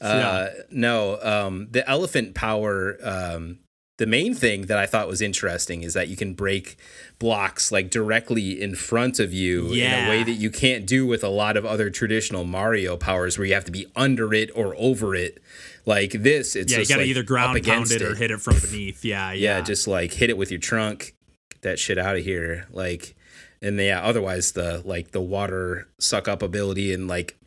Uh, 0.00 0.48
No, 0.70 1.18
um, 1.22 1.68
the 1.70 1.88
elephant 1.88 2.34
power. 2.34 2.96
Um, 3.02 3.58
the 3.96 4.06
main 4.06 4.34
thing 4.34 4.62
that 4.66 4.76
I 4.76 4.86
thought 4.86 5.06
was 5.06 5.22
interesting 5.22 5.82
is 5.82 5.94
that 5.94 6.08
you 6.08 6.16
can 6.16 6.34
break 6.34 6.76
blocks 7.20 7.70
like 7.70 7.90
directly 7.90 8.60
in 8.60 8.74
front 8.74 9.20
of 9.20 9.32
you 9.32 9.68
in 9.72 10.06
a 10.06 10.08
way 10.08 10.24
that 10.24 10.32
you 10.32 10.50
can't 10.50 10.84
do 10.84 11.06
with 11.06 11.22
a 11.22 11.28
lot 11.28 11.56
of 11.56 11.64
other 11.64 11.90
traditional 11.90 12.44
Mario 12.44 12.96
powers, 12.96 13.38
where 13.38 13.46
you 13.46 13.54
have 13.54 13.64
to 13.66 13.70
be 13.70 13.86
under 13.94 14.34
it 14.34 14.50
or 14.54 14.74
over 14.78 15.14
it. 15.14 15.40
Like 15.86 16.12
this, 16.12 16.56
it's 16.56 16.72
yeah 16.72 16.78
you 16.80 16.86
gotta 16.86 17.00
like 17.02 17.08
either 17.08 17.22
ground 17.22 17.46
pound 17.48 17.56
against 17.58 17.92
it 17.92 18.02
or 18.02 18.14
hit 18.14 18.30
it 18.30 18.40
from 18.40 18.58
beneath 18.58 19.04
yeah 19.04 19.32
yeah 19.32 19.58
yeah, 19.58 19.60
just 19.60 19.86
like 19.86 20.14
hit 20.14 20.30
it 20.30 20.36
with 20.36 20.50
your 20.50 20.60
trunk, 20.60 21.14
get 21.50 21.62
that 21.62 21.78
shit 21.78 21.98
out 21.98 22.16
of 22.16 22.24
here. 22.24 22.66
Like, 22.70 23.14
and 23.62 23.78
yeah, 23.78 24.02
otherwise 24.02 24.52
the 24.52 24.82
like 24.84 25.12
the 25.12 25.20
water 25.20 25.86
suck 25.98 26.26
up 26.26 26.42
ability 26.42 26.92
and 26.92 27.06
like, 27.06 27.38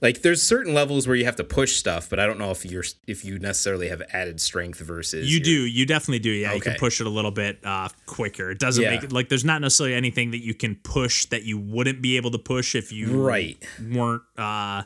like 0.00 0.22
there's 0.22 0.42
certain 0.42 0.74
levels 0.74 1.06
where 1.08 1.16
you 1.16 1.24
have 1.24 1.36
to 1.36 1.44
push 1.44 1.76
stuff, 1.76 2.08
but 2.08 2.20
I 2.20 2.26
don't 2.26 2.38
know 2.38 2.50
if 2.50 2.64
you're 2.64 2.84
if 3.06 3.24
you 3.24 3.38
necessarily 3.38 3.88
have 3.88 4.02
added 4.12 4.40
strength 4.40 4.78
versus 4.80 5.30
You 5.30 5.38
your- 5.38 5.44
do, 5.44 5.66
you 5.66 5.86
definitely 5.86 6.20
do. 6.20 6.30
Yeah, 6.30 6.54
you 6.54 6.60
can 6.60 6.74
push 6.76 7.00
it 7.00 7.06
a 7.06 7.10
little 7.10 7.30
bit 7.32 7.58
uh, 7.64 7.88
quicker. 8.06 8.50
It 8.50 8.58
doesn't 8.58 8.82
Yeah. 8.82 8.90
make 8.90 9.02
it 9.02 9.12
like 9.12 9.28
there's 9.28 9.44
not 9.44 9.60
necessarily 9.60 9.94
anything 9.96 10.30
that 10.30 10.42
you 10.44 10.54
can 10.54 10.76
push 10.76 11.26
that 11.26 11.42
you 11.44 11.58
wouldn't 11.58 12.00
be 12.00 12.16
able 12.16 12.30
to 12.32 12.38
push 12.38 12.74
if 12.74 12.92
you 12.92 13.20
right. 13.22 13.56
weren't 13.90 14.22
uh 14.36 14.82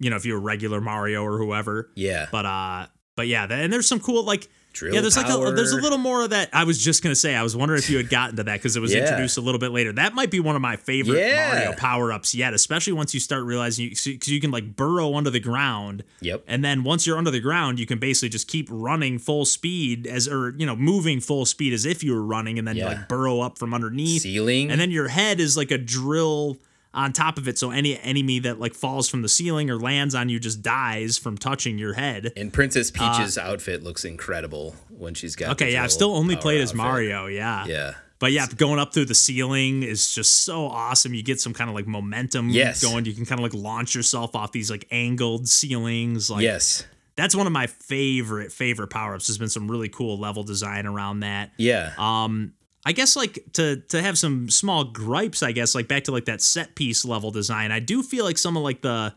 you 0.00 0.10
know, 0.10 0.16
if 0.16 0.24
you 0.24 0.34
were 0.34 0.40
regular 0.40 0.80
Mario 0.80 1.24
or 1.24 1.38
whoever. 1.38 1.90
Yeah, 1.96 2.26
But 2.30 2.46
uh 2.46 2.86
but 3.16 3.26
yeah, 3.28 3.46
and 3.50 3.72
there's 3.72 3.88
some 3.88 3.98
cool 3.98 4.24
like 4.24 4.48
drill 4.78 4.94
yeah, 4.94 5.00
there's 5.00 5.16
like 5.16 5.26
a 5.28 5.50
there's 5.52 5.72
a 5.72 5.76
little 5.80 5.98
more 5.98 6.22
of 6.22 6.30
that. 6.30 6.48
I 6.52 6.64
was 6.64 6.78
just 6.82 7.02
gonna 7.02 7.14
say, 7.14 7.34
I 7.34 7.42
was 7.42 7.56
wondering 7.56 7.78
if 7.78 7.90
you 7.90 7.96
had 7.96 8.08
gotten 8.08 8.36
to 8.36 8.44
that 8.44 8.54
because 8.54 8.76
it 8.76 8.80
was 8.80 8.92
Yeah. 8.94 9.00
introduced 9.02 9.36
a 9.36 9.40
little 9.40 9.58
bit 9.58 9.72
later. 9.72 9.92
That 9.92 10.14
might 10.14 10.30
be 10.30 10.40
one 10.40 10.56
of 10.56 10.62
my 10.62 10.76
favorite 10.76 11.18
Yeah. 11.18 11.52
Mario 11.54 11.72
power 11.74 12.12
ups 12.12 12.34
yet, 12.34 12.54
especially 12.54 12.92
once 12.92 13.12
you 13.14 13.20
start 13.20 13.44
realizing 13.44 13.84
you 13.84 13.90
because 13.90 14.28
you 14.28 14.40
can 14.40 14.50
like 14.50 14.76
burrow 14.76 15.14
under 15.14 15.30
the 15.30 15.40
ground, 15.40 16.04
Yep. 16.20 16.44
and 16.46 16.64
then 16.64 16.84
once 16.84 17.06
you're 17.06 17.18
under 17.18 17.30
the 17.30 17.40
ground, 17.40 17.78
you 17.78 17.86
can 17.86 17.98
basically 17.98 18.28
just 18.28 18.48
keep 18.48 18.68
running 18.70 19.18
full 19.18 19.44
speed 19.44 20.06
as 20.06 20.28
or 20.28 20.54
you 20.56 20.66
know 20.66 20.76
moving 20.76 21.20
full 21.20 21.44
speed 21.44 21.72
as 21.72 21.84
if 21.84 22.02
you 22.04 22.14
were 22.14 22.22
running, 22.22 22.58
and 22.58 22.66
then 22.68 22.76
you 22.76 22.84
like 22.84 23.08
burrow 23.08 23.40
up 23.40 23.58
from 23.58 23.74
underneath, 23.74 24.22
Ceiling. 24.22 24.70
and 24.70 24.80
then 24.80 24.90
your 24.90 25.08
head 25.08 25.40
is 25.40 25.56
like 25.56 25.70
a 25.70 25.78
drill 25.78 26.56
on 26.94 27.12
top 27.12 27.36
of 27.38 27.46
it 27.46 27.58
so 27.58 27.70
any 27.70 27.98
enemy 28.00 28.38
that 28.38 28.58
like 28.58 28.74
falls 28.74 29.08
from 29.08 29.22
the 29.22 29.28
ceiling 29.28 29.68
or 29.70 29.76
lands 29.78 30.14
on 30.14 30.28
you 30.28 30.40
just 30.40 30.62
dies 30.62 31.18
from 31.18 31.36
touching 31.36 31.76
your 31.78 31.92
head 31.94 32.32
and 32.36 32.52
Princess 32.52 32.90
Peach's 32.90 33.36
outfit 33.36 33.82
looks 33.82 34.04
incredible 34.04 34.74
when 34.88 35.14
she's 35.14 35.36
got. 35.36 35.48
Uh, 35.48 35.52
okay 35.52 35.72
yeah 35.74 35.84
i've 35.84 35.92
still 35.92 36.14
only 36.16 36.34
played 36.36 36.60
as 36.60 36.70
outfit. 36.70 36.76
mario 36.78 37.26
yeah 37.26 37.66
Yeah. 37.66 37.92
but 38.18 38.32
yeah 38.32 38.46
going 38.56 38.78
up 38.78 38.94
through 38.94 39.04
the 39.04 39.14
ceiling 39.14 39.82
is 39.82 40.10
just 40.12 40.44
so 40.44 40.64
awesome 40.66 41.12
you 41.12 41.22
get 41.22 41.40
some 41.40 41.52
kind 41.52 41.68
of 41.68 41.76
like 41.76 41.86
momentum 41.86 42.48
Yes. 42.48 42.82
going 42.82 43.04
you 43.04 43.12
can 43.12 43.26
kind 43.26 43.38
of 43.38 43.42
like 43.42 43.54
launch 43.54 43.94
yourself 43.94 44.34
off 44.34 44.52
these 44.52 44.70
like 44.70 44.86
angled 44.90 45.46
ceilings 45.46 46.30
like 46.30 46.42
yes. 46.42 46.84
that's 47.16 47.34
one 47.36 47.46
of 47.46 47.52
my 47.52 47.66
favorite 47.66 48.50
favorite 48.50 48.88
power-ups 48.88 49.26
there's 49.26 49.38
been 49.38 49.48
some 49.50 49.70
really 49.70 49.88
cool 49.90 50.18
level 50.18 50.42
design 50.42 50.86
around 50.86 51.20
that 51.20 51.50
Yeah. 51.58 51.92
um 51.98 52.54
I 52.88 52.92
guess 52.92 53.16
like 53.16 53.38
to 53.52 53.76
to 53.90 54.00
have 54.00 54.16
some 54.16 54.48
small 54.48 54.82
gripes, 54.84 55.42
I 55.42 55.52
guess 55.52 55.74
like 55.74 55.88
back 55.88 56.04
to 56.04 56.10
like 56.12 56.24
that 56.24 56.40
set 56.40 56.74
piece 56.74 57.04
level 57.04 57.30
design. 57.30 57.70
I 57.70 57.80
do 57.80 58.02
feel 58.02 58.24
like 58.24 58.38
some 58.38 58.56
of 58.56 58.62
like 58.62 58.80
the 58.80 59.14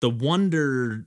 the 0.00 0.10
wonder 0.10 1.06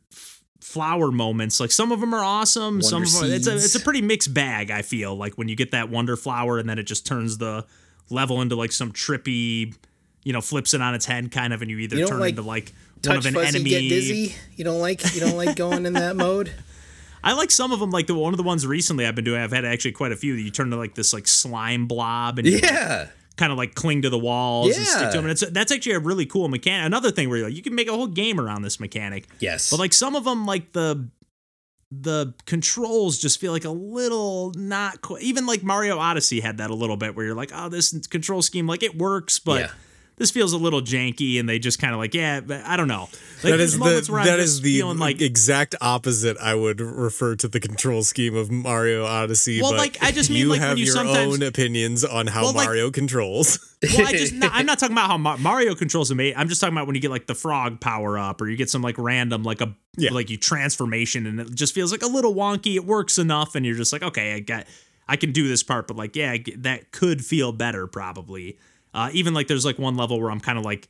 flower 0.62 1.12
moments, 1.12 1.60
like 1.60 1.70
some 1.72 1.91
of 1.91 2.00
them 2.00 2.13
are 2.15 2.24
awesome, 2.24 2.82
some 2.82 3.04
of 3.04 3.12
them 3.12 3.30
it's 3.30 3.48
a 3.48 3.56
it's 3.56 3.76
a 3.76 3.82
pretty 3.82 4.02
mixed 4.02 4.34
bag. 4.34 4.72
I 4.72 4.84
feel 4.84 5.17
like 5.17 5.38
when 5.38 5.50
you 5.50 5.58
get 5.58 5.72
that 5.72 5.89
wonder 5.89 6.15
flower 6.15 6.60
and 6.60 6.70
then 6.70 6.80
it 6.80 6.84
just 6.84 7.06
turns 7.06 7.39
the 7.39 7.65
level 8.10 8.41
into 8.41 8.56
like 8.56 8.72
some 8.72 8.93
trippy, 8.93 9.76
you 10.24 10.32
know, 10.32 10.39
flips 10.39 10.74
it 10.74 10.82
on 10.82 10.96
its 10.96 11.06
head 11.06 11.30
kind 11.30 11.52
of, 11.52 11.62
and 11.62 11.70
you 11.70 11.78
either 11.80 11.98
You 11.98 12.08
turn 12.08 12.22
like 12.22 12.30
into 12.38 12.43
like 12.43 12.72
one 13.04 13.15
Touch 13.15 13.17
of 13.17 13.26
an 13.26 13.34
fuzzy, 13.34 13.58
enemy. 13.58 13.70
get 13.70 13.82
dizzy. 13.82 14.36
You 14.56 14.63
don't 14.63 14.80
like 14.80 15.13
you 15.13 15.20
don't 15.20 15.36
like 15.36 15.58
going 15.58 15.86
in 15.86 15.91
that 15.91 16.15
mode. 16.15 16.54
I 17.23 17.34
like 17.34 17.51
some 17.51 17.71
of 17.71 17.80
them, 17.80 17.89
like 17.91 18.08
the 18.08 18.15
one 18.15 18.34
of 18.34 18.38
the 18.38 18.43
ones 18.43 18.65
recently 18.65 19.06
I've 19.06 19.15
been 19.15 19.25
doing. 19.25 19.41
I've 19.41 19.51
had 19.51 19.65
actually 19.65 19.91
quite 19.93 20.12
a 20.12 20.15
few 20.15 20.36
that 20.36 20.41
you 20.41 20.51
turn 20.51 20.69
to 20.71 20.77
like 20.77 20.95
this 20.95 21.13
like 21.13 21.27
slime 21.27 21.88
blob 21.88 22.38
and 22.39 22.47
you 22.47 22.60
Yeah. 22.62 23.08
kind 23.36 23.51
of 23.51 23.58
like 23.58 23.75
cling 23.75 24.01
to 24.03 24.10
the 24.10 24.17
walls 24.19 24.75
and 24.77 24.86
stick 24.86 25.01
Yeah. 25.03 25.10
to 25.12 25.17
them. 25.17 25.25
And 25.25 25.32
it's 25.32 25.43
that's 25.51 25.71
actually 25.71 25.93
a 25.93 25.99
really 25.99 26.25
cool 26.25 26.47
mechanic. 26.47 26.86
Another 26.86 27.12
thing 27.12 27.30
where 27.30 27.39
you're 27.39 27.47
like, 27.47 27.56
you 27.56 27.63
can 27.63 27.75
make 27.75 27.88
a 27.88 27.93
whole 27.93 28.08
game 28.08 28.39
around 28.39 28.62
this 28.62 28.80
mechanic. 28.80 29.27
Yes. 29.39 29.69
But 29.69 29.80
like 29.80 29.93
some 29.93 30.15
of 30.15 30.23
them, 30.23 30.45
like 30.45 30.73
the 30.73 31.10
the 31.89 32.34
controls 32.45 33.17
just 33.17 33.39
feel 33.39 33.53
like 33.53 33.63
a 33.63 33.69
little 33.69 34.51
not 34.58 35.01
qu- 35.01 35.17
even 35.19 35.45
like 35.45 35.63
Mario 35.63 35.97
Odyssey 35.97 36.41
had 36.41 36.58
that 36.58 36.69
a 36.69 36.75
little 36.75 36.97
bit 36.97 37.15
where 37.15 37.25
you're 37.25 37.36
like, 37.36 37.51
oh, 37.53 37.69
this 37.69 37.97
control 38.08 38.41
scheme 38.41 38.67
like 38.67 38.84
it 38.84 38.97
works, 38.97 39.39
but. 39.39 39.62
Yeah. 39.62 39.71
This 40.19 40.32
feels 40.32 40.51
a 40.51 40.58
little 40.58 40.82
janky, 40.82 41.39
and 41.39 41.47
they 41.47 41.60
just 41.60 41.77
kind 41.77 41.93
of 41.93 41.99
like, 41.99 42.15
yeah, 42.15 42.39
but 42.39 42.62
I 42.65 42.75
don't 42.75 42.88
know. 42.88 43.01
Like, 43.43 43.51
that 43.51 43.60
is 43.60 43.77
the 43.77 44.08
where 44.10 44.25
that 44.25 44.39
is 44.39 44.62
the 44.62 44.82
like 44.82 45.21
exact 45.21 45.75
opposite. 45.80 46.38
I 46.41 46.56
would 46.56 46.82
refer 46.82 47.36
to 47.36 47.47
the 47.47 47.60
control 47.60 48.01
scheme 48.03 48.36
of 48.36 48.49
Mario 48.49 49.06
Odyssey. 49.06 49.62
Well, 49.62 49.75
like, 49.77 49.95
I 50.01 50.12
just 50.12 50.32
mean, 50.32 50.39
you 50.39 50.47
like, 50.49 50.60
when 50.60 50.69
have 50.69 50.80
you 50.80 50.86
your 50.86 51.06
own 51.06 51.43
opinions 51.43 52.03
on 52.03 52.25
how 52.25 52.45
Well, 52.45 52.53
like- 52.53 52.65
Mario 52.65 52.89
controls. 52.89 53.60
well, 53.95 54.08
I 54.08 54.12
just 54.13 54.34
no, 54.34 54.49
I'm 54.51 54.65
not 54.65 54.80
talking 54.80 54.95
about 54.95 55.08
how 55.08 55.17
Mario 55.38 55.75
controls 55.75 56.10
amazing. 56.10 56.36
Eh, 56.36 56.39
I'm 56.39 56.49
just 56.49 56.62
talking 56.62 56.75
about 56.75 56.88
when 56.88 56.95
you 56.95 57.01
get 57.01 57.12
like 57.12 57.27
the 57.27 57.36
frog 57.36 57.80
power 57.80 58.17
up, 58.17 58.41
or 58.41 58.49
you 58.49 58.58
get 58.58 58.71
some 58.71 58.82
like 58.82 58.97
random 58.97 59.43
like 59.43 59.62
a 59.62 59.75
Yeah. 59.97 60.13
like 60.13 60.32
you 60.32 60.38
transformation, 60.38 61.27
and 61.27 61.39
it 61.39 61.53
just 61.53 61.75
feels 61.75 61.91
like 61.91 62.01
a 62.01 62.08
little 62.08 62.34
wonky. 62.34 62.73
It 62.75 62.86
works 62.86 63.19
enough, 63.19 63.53
and 63.53 63.63
you're 63.67 63.75
just 63.75 63.93
like, 63.93 64.01
okay, 64.01 64.34
I 64.34 64.39
got, 64.39 64.65
I 65.08 65.15
can 65.15 65.32
do 65.32 65.47
this 65.47 65.62
part, 65.62 65.88
but 65.88 65.95
like, 65.95 66.15
yeah, 66.15 66.38
that 66.58 66.91
could 66.91 67.23
feel 67.23 67.51
better 67.51 67.86
probably. 67.86 68.58
Uh, 68.97 69.10
even 69.13 69.33
like 69.33 69.47
there's 69.47 69.63
like 69.65 69.77
one 69.79 69.95
level 69.95 70.19
where 70.19 70.31
I'm 70.31 70.39
kind 70.41 70.57
of 70.57 70.65
like. 70.65 70.89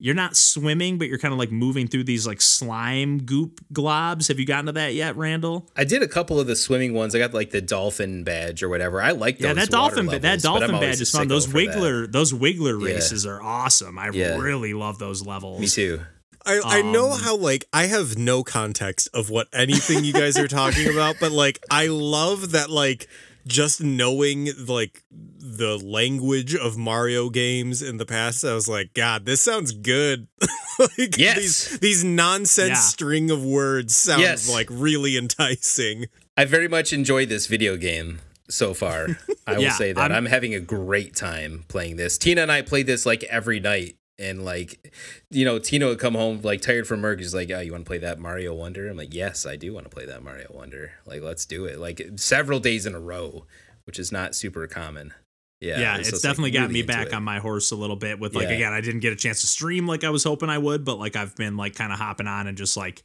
You're 0.00 0.14
not 0.14 0.36
swimming, 0.36 0.96
but 0.96 1.08
you're 1.08 1.18
kind 1.18 1.32
of 1.34 1.40
like 1.40 1.50
moving 1.50 1.88
through 1.88 2.04
these 2.04 2.24
like 2.24 2.40
slime 2.40 3.18
goop 3.18 3.60
globs. 3.72 4.28
Have 4.28 4.38
you 4.38 4.46
gotten 4.46 4.66
to 4.66 4.72
that 4.74 4.94
yet, 4.94 5.16
Randall? 5.16 5.68
I 5.76 5.82
did 5.82 6.04
a 6.04 6.06
couple 6.06 6.38
of 6.38 6.46
the 6.46 6.54
swimming 6.54 6.94
ones. 6.94 7.16
I 7.16 7.18
got 7.18 7.34
like 7.34 7.50
the 7.50 7.60
dolphin 7.60 8.22
badge 8.22 8.62
or 8.62 8.68
whatever. 8.68 9.02
I 9.02 9.10
like 9.10 9.38
those. 9.38 9.48
Yeah, 9.48 9.54
that 9.54 9.70
dolphin, 9.70 10.06
ba- 10.06 10.20
that 10.20 10.22
levels, 10.22 10.42
but 10.44 10.52
I'm 10.62 10.70
dolphin 10.70 10.80
badge 10.88 11.00
is 11.00 11.10
fun. 11.10 11.26
Those 11.26 11.46
for 11.46 11.54
that. 11.54 11.74
wiggler, 11.76 12.12
those 12.12 12.32
wiggler 12.32 12.80
Yeah. 12.80 12.94
races 12.94 13.26
are 13.26 13.42
awesome. 13.42 13.98
I 13.98 14.10
Yeah. 14.10 14.38
really 14.38 14.72
love 14.72 15.00
those 15.00 15.26
levels. 15.26 15.60
Me 15.60 15.66
too. 15.66 16.00
I, 16.46 16.60
I 16.64 16.82
know 16.82 17.10
Um, 17.10 17.18
how 17.18 17.36
like 17.36 17.64
I 17.72 17.86
have 17.86 18.16
no 18.16 18.44
context 18.44 19.08
of 19.12 19.30
what 19.30 19.48
anything 19.52 20.04
you 20.04 20.12
guys 20.12 20.38
are 20.38 20.46
talking 20.46 20.88
about, 20.92 21.16
but 21.18 21.32
like 21.32 21.58
I 21.72 21.88
love 21.88 22.52
that 22.52 22.70
like 22.70 23.08
just 23.48 23.82
knowing 23.82 24.48
like 24.66 25.02
the 25.10 25.76
language 25.78 26.54
of 26.54 26.76
Mario 26.76 27.30
games 27.30 27.82
in 27.82 27.96
the 27.96 28.06
past, 28.06 28.44
I 28.44 28.54
was 28.54 28.68
like, 28.68 28.94
God, 28.94 29.24
this 29.26 29.40
sounds 29.40 29.72
good. 29.72 30.28
like 30.78 31.16
Yes. 31.18 31.36
these 31.38 31.78
these 31.80 32.04
nonsense 32.04 32.68
Yeah. 32.70 32.74
string 32.76 33.30
of 33.30 33.44
words 33.44 33.96
sounds 33.96 34.22
Yes. 34.22 34.48
like 34.50 34.68
really 34.70 35.16
enticing. 35.16 36.06
I 36.36 36.44
very 36.44 36.68
much 36.68 36.92
enjoyed 36.92 37.28
this 37.28 37.46
video 37.48 37.76
game 37.76 38.20
so 38.48 38.72
far. 38.74 39.18
I 39.46 39.58
will 39.58 39.70
say 39.70 39.92
that. 39.92 40.00
I'm- 40.00 40.12
I'm, 40.12 40.26
having 40.26 40.54
a 40.54 40.60
great 40.60 41.16
time 41.16 41.64
playing 41.68 41.96
this. 41.96 42.16
Tina 42.18 42.42
and 42.42 42.52
I 42.52 42.62
played 42.62 42.86
this 42.86 43.04
like 43.06 43.24
every 43.24 43.60
night. 43.60 43.96
And 44.20 44.44
like, 44.44 44.92
you 45.30 45.44
know, 45.44 45.58
Tina 45.60 45.86
would 45.86 46.00
come 46.00 46.14
home 46.14 46.40
like 46.42 46.60
tired 46.60 46.88
from 46.88 47.02
work. 47.02 47.20
He's 47.20 47.34
like, 47.34 47.50
"Oh, 47.52 47.60
you 47.60 47.70
want 47.72 47.84
to 47.84 47.88
play 47.88 47.98
that 47.98 48.18
Mario 48.18 48.52
Wonder?" 48.52 48.88
I'm 48.88 48.96
like, 48.96 49.14
"Yes, 49.14 49.46
I 49.46 49.54
do 49.54 49.72
want 49.72 49.86
to 49.86 49.90
play 49.90 50.06
that 50.06 50.24
Mario 50.24 50.48
Wonder. 50.50 50.92
Like, 51.06 51.22
let's 51.22 51.46
do 51.46 51.66
it." 51.66 51.78
Like 51.78 52.02
several 52.16 52.58
days 52.58 52.84
in 52.84 52.94
a 52.96 53.00
row, 53.00 53.46
which 53.84 53.98
is 53.98 54.10
not 54.10 54.34
super 54.34 54.66
common. 54.66 55.14
Yeah, 55.60 55.78
yeah, 55.80 55.96
it's 55.98 56.10
just, 56.10 56.24
like, 56.24 56.30
definitely 56.30 56.50
got 56.52 56.62
really 56.62 56.74
me 56.74 56.82
back 56.82 57.08
it. 57.08 57.14
on 57.14 57.22
my 57.24 57.38
horse 57.38 57.70
a 57.70 57.76
little 57.76 57.96
bit 57.96 58.18
with 58.20 58.34
like 58.34 58.48
Yeah. 58.48 58.54
again, 58.54 58.72
I 58.72 58.80
didn't 58.80 59.00
get 59.00 59.12
a 59.12 59.16
chance 59.16 59.40
to 59.42 59.46
stream 59.46 59.86
like 59.86 60.02
I 60.04 60.10
was 60.10 60.24
hoping 60.24 60.48
I 60.50 60.58
would, 60.58 60.84
but 60.84 60.98
like 60.98 61.14
I've 61.16 61.34
been 61.36 61.56
like 61.56 61.74
kind 61.74 61.92
of 61.92 61.98
hopping 61.98 62.26
on 62.28 62.46
and 62.48 62.56
just 62.58 62.76
like 62.76 63.02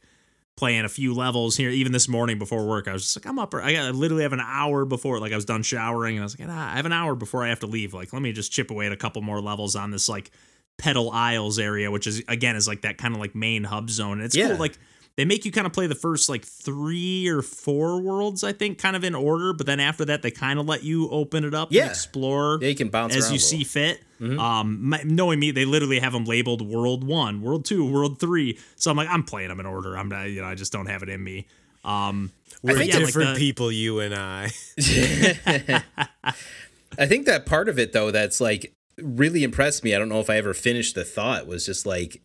playing 0.56 0.84
a 0.84 0.88
few 0.88 1.14
levels 1.14 1.56
here. 1.56 1.70
Even 1.70 1.90
this 1.92 2.08
morning 2.08 2.38
before 2.38 2.66
work, 2.66 2.86
I 2.86 2.92
was 2.92 3.02
just 3.02 3.16
like, 3.16 3.26
I'm 3.26 3.38
up. 3.40 3.54
I 3.54 3.72
got 3.72 3.84
I 3.86 3.90
literally 3.90 4.22
have 4.22 4.32
an 4.32 4.40
hour 4.40 4.84
before 4.84 5.18
like 5.20 5.32
I 5.32 5.36
was 5.36 5.44
done 5.44 5.62
showering, 5.62 6.16
and 6.16 6.22
I 6.22 6.26
was 6.26 6.38
like, 6.38 6.48
ah, 6.48 6.72
I 6.72 6.76
have 6.76 6.86
an 6.86 6.92
hour 6.92 7.14
before 7.14 7.44
I 7.44 7.48
have 7.48 7.60
to 7.60 7.66
leave. 7.68 7.92
Like, 7.94 8.12
let 8.12 8.22
me 8.22 8.32
just 8.32 8.52
chip 8.52 8.70
away 8.70 8.86
at 8.86 8.92
a 8.92 8.96
couple 8.96 9.22
more 9.22 9.40
levels 9.40 9.74
on 9.76 9.90
this 9.90 10.08
like 10.08 10.30
Petal 10.78 11.10
Isles 11.10 11.58
area, 11.58 11.90
which 11.90 12.06
is 12.06 12.22
again 12.28 12.56
is 12.56 12.66
like 12.68 12.82
that 12.82 12.98
kind 12.98 13.14
of 13.14 13.20
like 13.20 13.34
main 13.34 13.64
hub 13.64 13.90
zone. 13.90 14.18
And 14.18 14.22
it's 14.22 14.36
Yeah. 14.36 14.48
cool, 14.48 14.56
like 14.58 14.78
they 15.16 15.24
make 15.24 15.44
you 15.44 15.52
kind 15.52 15.64
of 15.66 15.72
play 15.72 15.86
the 15.86 15.94
first 15.94 16.28
like 16.28 16.44
three 16.44 17.28
or 17.28 17.40
four 17.40 18.00
worlds, 18.00 18.42
I 18.42 18.52
think, 18.52 18.78
kind 18.78 18.96
of 18.96 19.04
in 19.04 19.14
order. 19.14 19.52
But 19.52 19.66
then 19.66 19.78
after 19.78 20.04
that, 20.06 20.22
they 20.22 20.32
kind 20.32 20.58
of 20.58 20.66
let 20.66 20.82
you 20.82 21.08
open 21.10 21.44
it 21.44 21.54
up 21.54 21.68
Yeah. 21.70 21.82
and 21.82 21.90
explore 21.92 22.58
Yeah, 22.60 22.68
you 22.70 22.74
can 22.74 22.88
bounce 22.88 23.14
as 23.14 23.30
you 23.32 23.38
see 23.38 23.62
fit. 23.64 24.00
Um, 24.20 24.78
my, 24.88 25.02
knowing 25.04 25.38
me, 25.38 25.50
they 25.50 25.66
literally 25.66 25.98
have 26.00 26.14
them 26.14 26.24
labeled 26.24 26.62
World 26.66 27.04
One, 27.04 27.42
World 27.42 27.64
Two, 27.66 27.84
World 27.84 28.18
Three. 28.18 28.58
So 28.76 28.90
I'm 28.90 28.96
like, 28.96 29.08
I'm 29.10 29.22
playing 29.22 29.50
them 29.50 29.60
in 29.60 29.66
order. 29.66 29.96
I'm 29.98 30.08
not, 30.08 30.24
you 30.30 30.40
know, 30.40 30.46
I 30.48 30.54
just 30.54 30.72
don't 30.72 30.86
have 30.86 31.02
it 31.02 31.08
in 31.10 31.22
me. 31.22 31.46
Um, 31.84 32.32
We're 32.62 32.72
yeah, 32.82 32.94
like 32.96 33.06
different 33.06 33.34
the- 33.34 33.38
people, 33.38 33.70
you 33.70 34.00
and 34.00 34.14
I. 34.14 34.50
I 36.98 37.06
think 37.06 37.26
that 37.26 37.44
part 37.46 37.68
of 37.68 37.78
it 37.78 37.92
though 37.92 38.10
that's 38.10 38.40
like 38.40 38.72
really 38.98 39.44
impressed 39.44 39.84
me. 39.84 39.94
I 39.94 39.98
don't 39.98 40.08
know 40.08 40.20
if 40.20 40.30
I 40.30 40.36
ever 40.36 40.54
finished 40.54 40.94
the 40.94 41.04
thought 41.04 41.46
was 41.46 41.66
just 41.66 41.86
like 41.86 42.22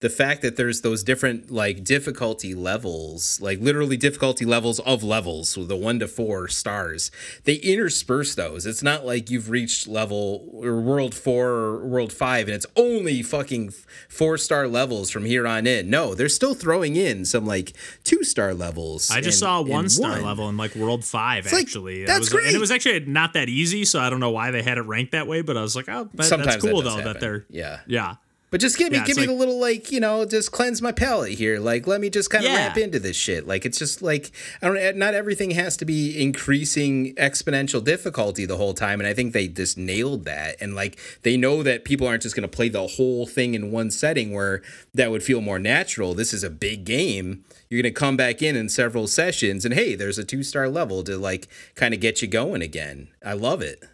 the 0.00 0.10
fact 0.10 0.42
that 0.42 0.56
there's 0.56 0.82
those 0.82 1.02
different 1.02 1.50
like 1.50 1.82
difficulty 1.82 2.54
levels, 2.54 3.40
like 3.40 3.60
literally 3.60 3.96
difficulty 3.96 4.44
levels 4.44 4.78
of 4.80 5.02
levels, 5.02 5.48
so 5.48 5.64
the 5.64 5.74
one 5.74 5.98
to 6.00 6.06
four 6.06 6.48
stars. 6.48 7.10
They 7.44 7.54
intersperse 7.54 8.34
those. 8.34 8.66
It's 8.66 8.82
not 8.82 9.06
like 9.06 9.30
you've 9.30 9.48
reached 9.48 9.88
level 9.88 10.50
or 10.52 10.80
world 10.82 11.14
four 11.14 11.48
or 11.48 11.86
world 11.86 12.12
five 12.12 12.46
and 12.46 12.54
it's 12.54 12.66
only 12.76 13.22
fucking 13.22 13.72
four 14.08 14.36
star 14.36 14.68
levels 14.68 15.10
from 15.10 15.24
here 15.24 15.46
on 15.46 15.66
in. 15.66 15.88
No, 15.88 16.14
they're 16.14 16.28
still 16.28 16.54
throwing 16.54 16.94
in 16.94 17.24
some 17.24 17.46
like 17.46 17.72
two 18.04 18.22
star 18.22 18.52
levels. 18.52 19.10
I 19.10 19.22
just 19.22 19.40
and- 19.42 19.48
saw 19.48 19.62
one 19.62 19.88
star 19.88 20.10
one. 20.10 20.22
level 20.24 20.48
in 20.50 20.58
like 20.58 20.74
World 20.74 21.06
Five. 21.06 21.46
like, 21.46 21.54
actually, 21.54 22.02
It 22.02 22.06
that's 22.06 22.18
was, 22.20 22.32
and 22.32 22.40
great. 22.42 22.54
it 22.54 22.58
was 22.58 22.70
actually 22.70 23.00
not 23.00 23.32
that 23.32 23.48
easy. 23.48 23.86
So 23.86 23.98
I 23.98 24.10
don't 24.10 24.20
know 24.20 24.30
why 24.30 24.50
they 24.50 24.62
had 24.62 24.76
it 24.76 24.82
ranked 24.82 25.12
that 25.12 25.26
way. 25.26 25.40
But 25.40 25.56
I 25.56 25.62
was 25.62 25.74
like, 25.74 25.88
oh, 25.88 26.10
that, 26.12 26.28
that's 26.44 26.56
cool 26.62 26.82
that 26.82 26.90
though 26.90 27.02
that 27.02 27.20
they're 27.20 27.46
yeah. 27.48 27.80
yeah. 27.86 28.16
But 28.56 28.62
just 28.62 28.78
give 28.78 28.90
me, 28.90 28.96
Yeah, 28.96 29.04
give 29.04 29.16
me 29.18 29.24
like- 29.24 29.28
the 29.28 29.34
little 29.34 29.60
like 29.60 29.92
you 29.92 30.00
know, 30.00 30.24
just 30.24 30.50
cleanse 30.50 30.80
my 30.80 30.90
palate 30.90 31.32
here. 31.34 31.58
Like, 31.60 31.86
let 31.86 32.00
me 32.00 32.08
just 32.08 32.30
kind 32.30 32.42
of 32.42 32.50
Yeah. 32.50 32.56
ramp 32.68 32.78
into 32.78 32.98
this 32.98 33.14
shit. 33.14 33.46
Like, 33.46 33.66
it's 33.66 33.78
just 33.78 34.00
like 34.00 34.30
I 34.62 34.68
don't. 34.68 34.78
Eh, 34.78 34.92
not 34.96 35.12
everything 35.12 35.50
has 35.50 35.76
to 35.76 35.84
be 35.84 36.18
increasing 36.18 37.14
exponential 37.16 37.84
difficulty 37.84 38.46
the 38.46 38.56
whole 38.56 38.72
time. 38.72 38.98
And 38.98 39.06
I 39.06 39.12
think 39.12 39.34
they 39.34 39.46
just 39.46 39.76
nailed 39.76 40.24
that. 40.24 40.56
And 40.58 40.74
like 40.74 40.96
they 41.20 41.36
know 41.36 41.62
that 41.64 41.84
people 41.84 42.06
aren't 42.06 42.22
just 42.22 42.34
going 42.34 42.48
to 42.48 42.56
play 42.56 42.70
the 42.70 42.86
whole 42.86 43.26
thing 43.26 43.52
in 43.52 43.70
one 43.72 43.90
setting 43.90 44.32
where 44.32 44.62
that 44.94 45.10
would 45.10 45.22
feel 45.22 45.42
more 45.42 45.58
natural. 45.58 46.14
This 46.14 46.32
is 46.32 46.42
a 46.42 46.48
big 46.48 46.86
game. 46.86 47.44
You're 47.68 47.82
going 47.82 47.92
to 47.92 47.98
come 48.00 48.16
back 48.16 48.40
in 48.40 48.56
in 48.56 48.70
several 48.70 49.06
sessions, 49.06 49.66
and 49.66 49.74
hey, 49.74 49.94
there's 49.94 50.16
a 50.16 50.24
two 50.24 50.42
star 50.42 50.70
level 50.70 51.04
to 51.04 51.18
like 51.18 51.46
kind 51.74 51.92
of 51.92 52.00
get 52.00 52.22
you 52.22 52.28
going 52.28 52.62
again. 52.62 53.08
I 53.22 53.34
love 53.34 53.60
it. 53.60 53.84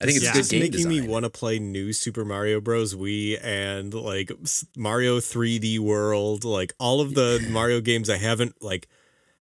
I 0.00 0.04
think 0.06 0.16
it's 0.16 0.24
Yeah. 0.26 0.32
good 0.32 0.38
It's 0.40 0.48
game 0.50 0.60
making 0.60 0.88
me 0.88 1.00
want 1.00 1.24
to 1.24 1.30
play 1.30 1.58
new 1.58 1.92
Super 1.92 2.24
Mario 2.24 2.60
Bros. 2.60 2.94
Wii 2.94 3.38
and 3.42 3.92
like 3.92 4.30
Mario 4.76 5.18
3D 5.18 5.78
World, 5.80 6.44
like 6.44 6.72
all 6.78 7.00
of 7.00 7.14
the 7.14 7.44
Mario 7.50 7.80
games 7.80 8.08
I 8.08 8.16
haven't 8.18 8.62
like 8.62 8.86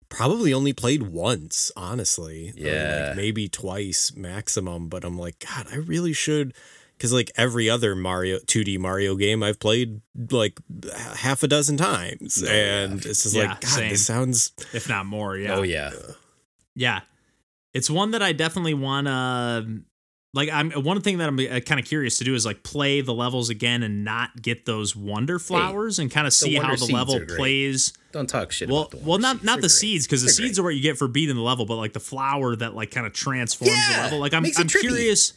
probably 0.07 0.53
only 0.53 0.71
played 0.71 1.03
once, 1.03 1.71
honestly. 1.75 2.49
Or, 2.49 2.53
like, 2.53 2.65
Yeah. 2.65 3.13
maybe 3.17 3.49
twice 3.49 4.13
maximum, 4.15 4.87
but 4.87 5.03
I'm 5.03 5.17
like, 5.17 5.39
God, 5.39 5.67
I 5.71 5.75
really 5.77 6.13
should. 6.13 6.53
Because 6.97 7.11
like 7.11 7.29
every 7.35 7.69
other 7.69 7.93
Mario 7.93 8.39
2D 8.39 8.77
Mario 8.77 9.15
game 9.17 9.43
I've 9.43 9.59
played 9.59 9.99
like 10.31 10.61
h- 10.85 10.91
half 11.17 11.43
a 11.43 11.47
dozen 11.49 11.75
times, 11.75 12.41
Oh, 12.41 12.49
and 12.49 13.05
it's 13.05 13.23
just 13.23 13.35
Yeah, 13.35 13.47
like 13.49 13.59
God, 13.61 13.69
same. 13.69 13.89
this 13.89 14.05
sounds 14.05 14.53
if 14.73 14.87
not 14.87 15.05
more. 15.05 15.35
Yeah. 15.37 15.55
Oh 15.55 15.63
yeah. 15.63 15.91
Yeah. 16.73 17.01
It's 17.73 17.89
one 17.89 18.11
that 18.11 18.21
I 18.21 18.31
definitely 18.31 18.75
want 18.75 19.07
to 19.07 19.81
like 20.35 20.49
I'm 20.51 20.69
one 20.71 21.01
thing 21.01 21.17
that 21.17 21.27
I'm 21.29 21.37
kind 21.61 21.79
of 21.79 21.85
curious 21.87 22.19
to 22.19 22.23
do 22.23 22.35
is 22.35 22.45
like 22.45 22.61
play 22.61 23.01
the 23.01 23.13
levels 23.13 23.49
again 23.49 23.81
and 23.81 24.03
not 24.03 24.41
get 24.41 24.65
those 24.65 24.95
wonder 24.95 25.39
flowers 25.39 25.97
and 25.97 26.11
kind 26.11 26.27
of 26.27 26.33
see 26.33 26.53
how 26.55 26.75
the 26.75 26.85
level 26.93 27.19
plays. 27.35 27.93
Don't 28.11 28.27
talk 28.27 28.51
shit. 28.51 28.69
Well, 28.69 28.81
about 28.83 28.91
the 28.91 28.97
well, 28.97 29.17
not 29.17 29.37
seeds. 29.37 29.43
not 29.45 29.51
They're 29.53 29.61
the 29.61 29.67
great. 29.67 29.71
seeds 29.71 30.05
because 30.05 30.21
the 30.21 30.25
They're 30.27 30.33
seeds 30.33 30.59
great. 30.59 30.61
are 30.61 30.65
what 30.67 30.75
you 30.75 30.81
get 30.83 30.97
for 30.97 31.07
beating 31.07 31.35
the 31.35 31.41
level, 31.41 31.65
but 31.65 31.77
like 31.77 31.93
the 31.93 31.99
flower 31.99 32.55
that 32.55 32.75
like 32.75 32.91
kind 32.91 33.07
of 33.07 33.13
transforms 33.13 33.71
the 33.89 33.97
level. 34.03 34.19
Like 34.19 34.33
I'm 34.35 34.45
I'm 34.57 34.67
curious. 34.67 35.33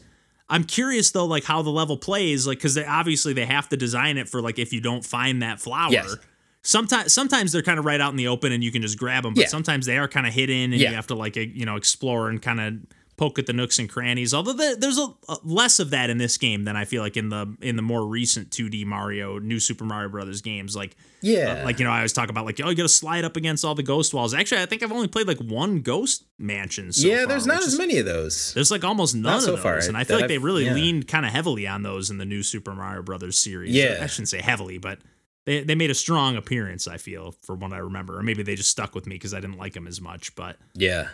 I'm 0.51 0.65
curious 0.65 1.11
though, 1.13 1.27
like 1.27 1.45
how 1.45 1.63
the 1.63 1.71
level 1.71 1.97
plays, 1.97 2.47
like 2.47 2.59
because 2.59 2.75
they 2.75 2.85
obviously 2.85 3.33
they 3.33 3.47
have 3.47 3.69
to 3.69 3.77
design 3.77 4.19
it 4.19 4.29
for 4.29 4.41
like 4.43 4.59
if 4.59 4.73
you 4.73 4.81
don't 4.81 5.05
find 5.05 5.43
that 5.43 5.61
flower. 5.61 5.93
Yes. 5.93 6.17
Sometimes, 6.63 7.13
sometimes 7.15 7.53
they're 7.53 7.63
kind 7.63 7.79
of 7.79 7.85
right 7.85 8.01
out 8.01 8.11
in 8.11 8.17
the 8.17 8.29
open 8.29 8.51
and 8.53 8.65
you 8.65 8.73
can 8.73 8.83
just 8.83 8.99
grab 8.99 9.23
them, 9.23 9.33
but 9.33 9.43
Yeah. 9.43 9.47
sometimes 9.49 9.87
they 9.87 9.97
are 9.97 10.09
kind 10.09 10.27
of 10.27 10.35
hidden 10.35 10.73
and 10.73 10.75
Yeah. 10.75 10.91
you 10.91 10.97
have 10.97 11.07
to 11.07 11.15
like 11.15 11.37
uh, 11.37 11.41
you 11.41 11.65
know 11.65 11.77
explore 11.77 12.29
and 12.29 12.43
kind 12.43 12.61
of 12.61 12.75
poke 13.19 13.39
at 13.39 13.45
the 13.47 13.53
nooks 13.53 13.79
and 13.79 13.89
crannies. 13.91 14.33
Although 14.33 14.55
there- 14.55 14.77
there's 14.77 14.97
a, 14.99 15.09
a 15.29 15.37
less 15.45 15.79
of 15.81 15.91
that 15.91 16.09
in 16.09 16.17
this 16.17 16.39
game 16.39 16.65
than 16.65 16.77
I 16.77 16.87
feel 16.87 17.03
like 17.03 17.17
in 17.19 17.29
the 17.29 17.55
in 17.61 17.77
the 17.77 17.83
more 17.83 18.07
recent 18.07 18.51
2D 18.51 18.87
Mario, 18.87 19.39
New 19.39 19.61
Super 19.61 19.85
Mario 19.85 20.09
Brothers 20.09 20.41
games. 20.41 20.75
Like 20.75 20.97
Yeah. 21.21 21.59
uh, 21.61 21.65
like 21.65 21.79
you 21.79 21.85
know, 21.85 21.91
I 21.91 21.97
always 21.99 22.13
talk 22.15 22.31
about 22.31 22.47
like 22.47 22.59
oh, 22.65 22.71
you 22.71 22.77
got 22.77 22.85
to 22.85 22.89
slide 22.89 23.25
up 23.25 23.37
against 23.37 23.65
all 23.65 23.75
the 23.75 23.83
ghost 23.83 24.15
walls. 24.15 24.33
Actually, 24.33 24.63
I 24.63 24.67
think 24.67 24.83
I've 24.83 24.93
only 24.93 25.09
played 25.09 25.27
like 25.27 25.39
one 25.41 25.81
ghost 25.81 26.25
mansion. 26.39 26.93
So 26.93 27.07
yeah, 27.09 27.19
far, 27.19 27.27
there's 27.27 27.47
not 27.47 27.59
as 27.59 27.75
is- 27.75 27.79
many 27.79 27.99
of 27.99 28.07
those. 28.07 28.55
There's 28.55 28.71
like 28.71 28.85
almost 28.85 29.15
none 29.15 29.25
Not 29.25 29.43
so 29.43 29.51
of 29.55 29.57
those, 29.57 29.63
far, 29.63 29.79
and 29.89 29.97
I 29.97 30.05
feel 30.05 30.17
like 30.19 30.29
they 30.29 30.35
I've- 30.35 30.45
really 30.45 30.65
yeah. 30.65 30.75
leaned 30.75 31.09
kind 31.09 31.27
of 31.27 31.33
heavily 31.33 31.67
on 31.67 31.83
those 31.83 32.09
in 32.11 32.19
the 32.19 32.25
new 32.25 32.43
Super 32.43 32.73
Mario 32.75 33.03
Brothers 33.03 33.39
series. 33.39 33.75
Yeah. 33.75 33.99
I 34.01 34.07
shouldn't 34.07 34.29
say 34.29 34.41
heavily, 34.41 34.79
but 34.79 35.01
they 35.45 35.63
they 35.65 35.75
made 35.75 35.91
a 35.91 35.95
strong 35.95 36.37
appearance. 36.37 36.87
I 36.87 36.99
feel 36.99 37.35
for 37.43 37.57
what 37.57 37.73
I 37.73 37.79
remember, 37.79 38.19
or 38.19 38.23
maybe 38.23 38.43
they 38.43 38.55
just 38.55 38.71
stuck 38.71 38.95
with 38.95 39.07
me 39.07 39.17
because 39.17 39.35
I 39.35 39.41
didn't 39.41 39.59
like 39.59 39.73
them 39.73 39.87
as 39.87 40.01
much. 40.01 40.35
But 40.37 40.57
Yeah. 40.75 41.09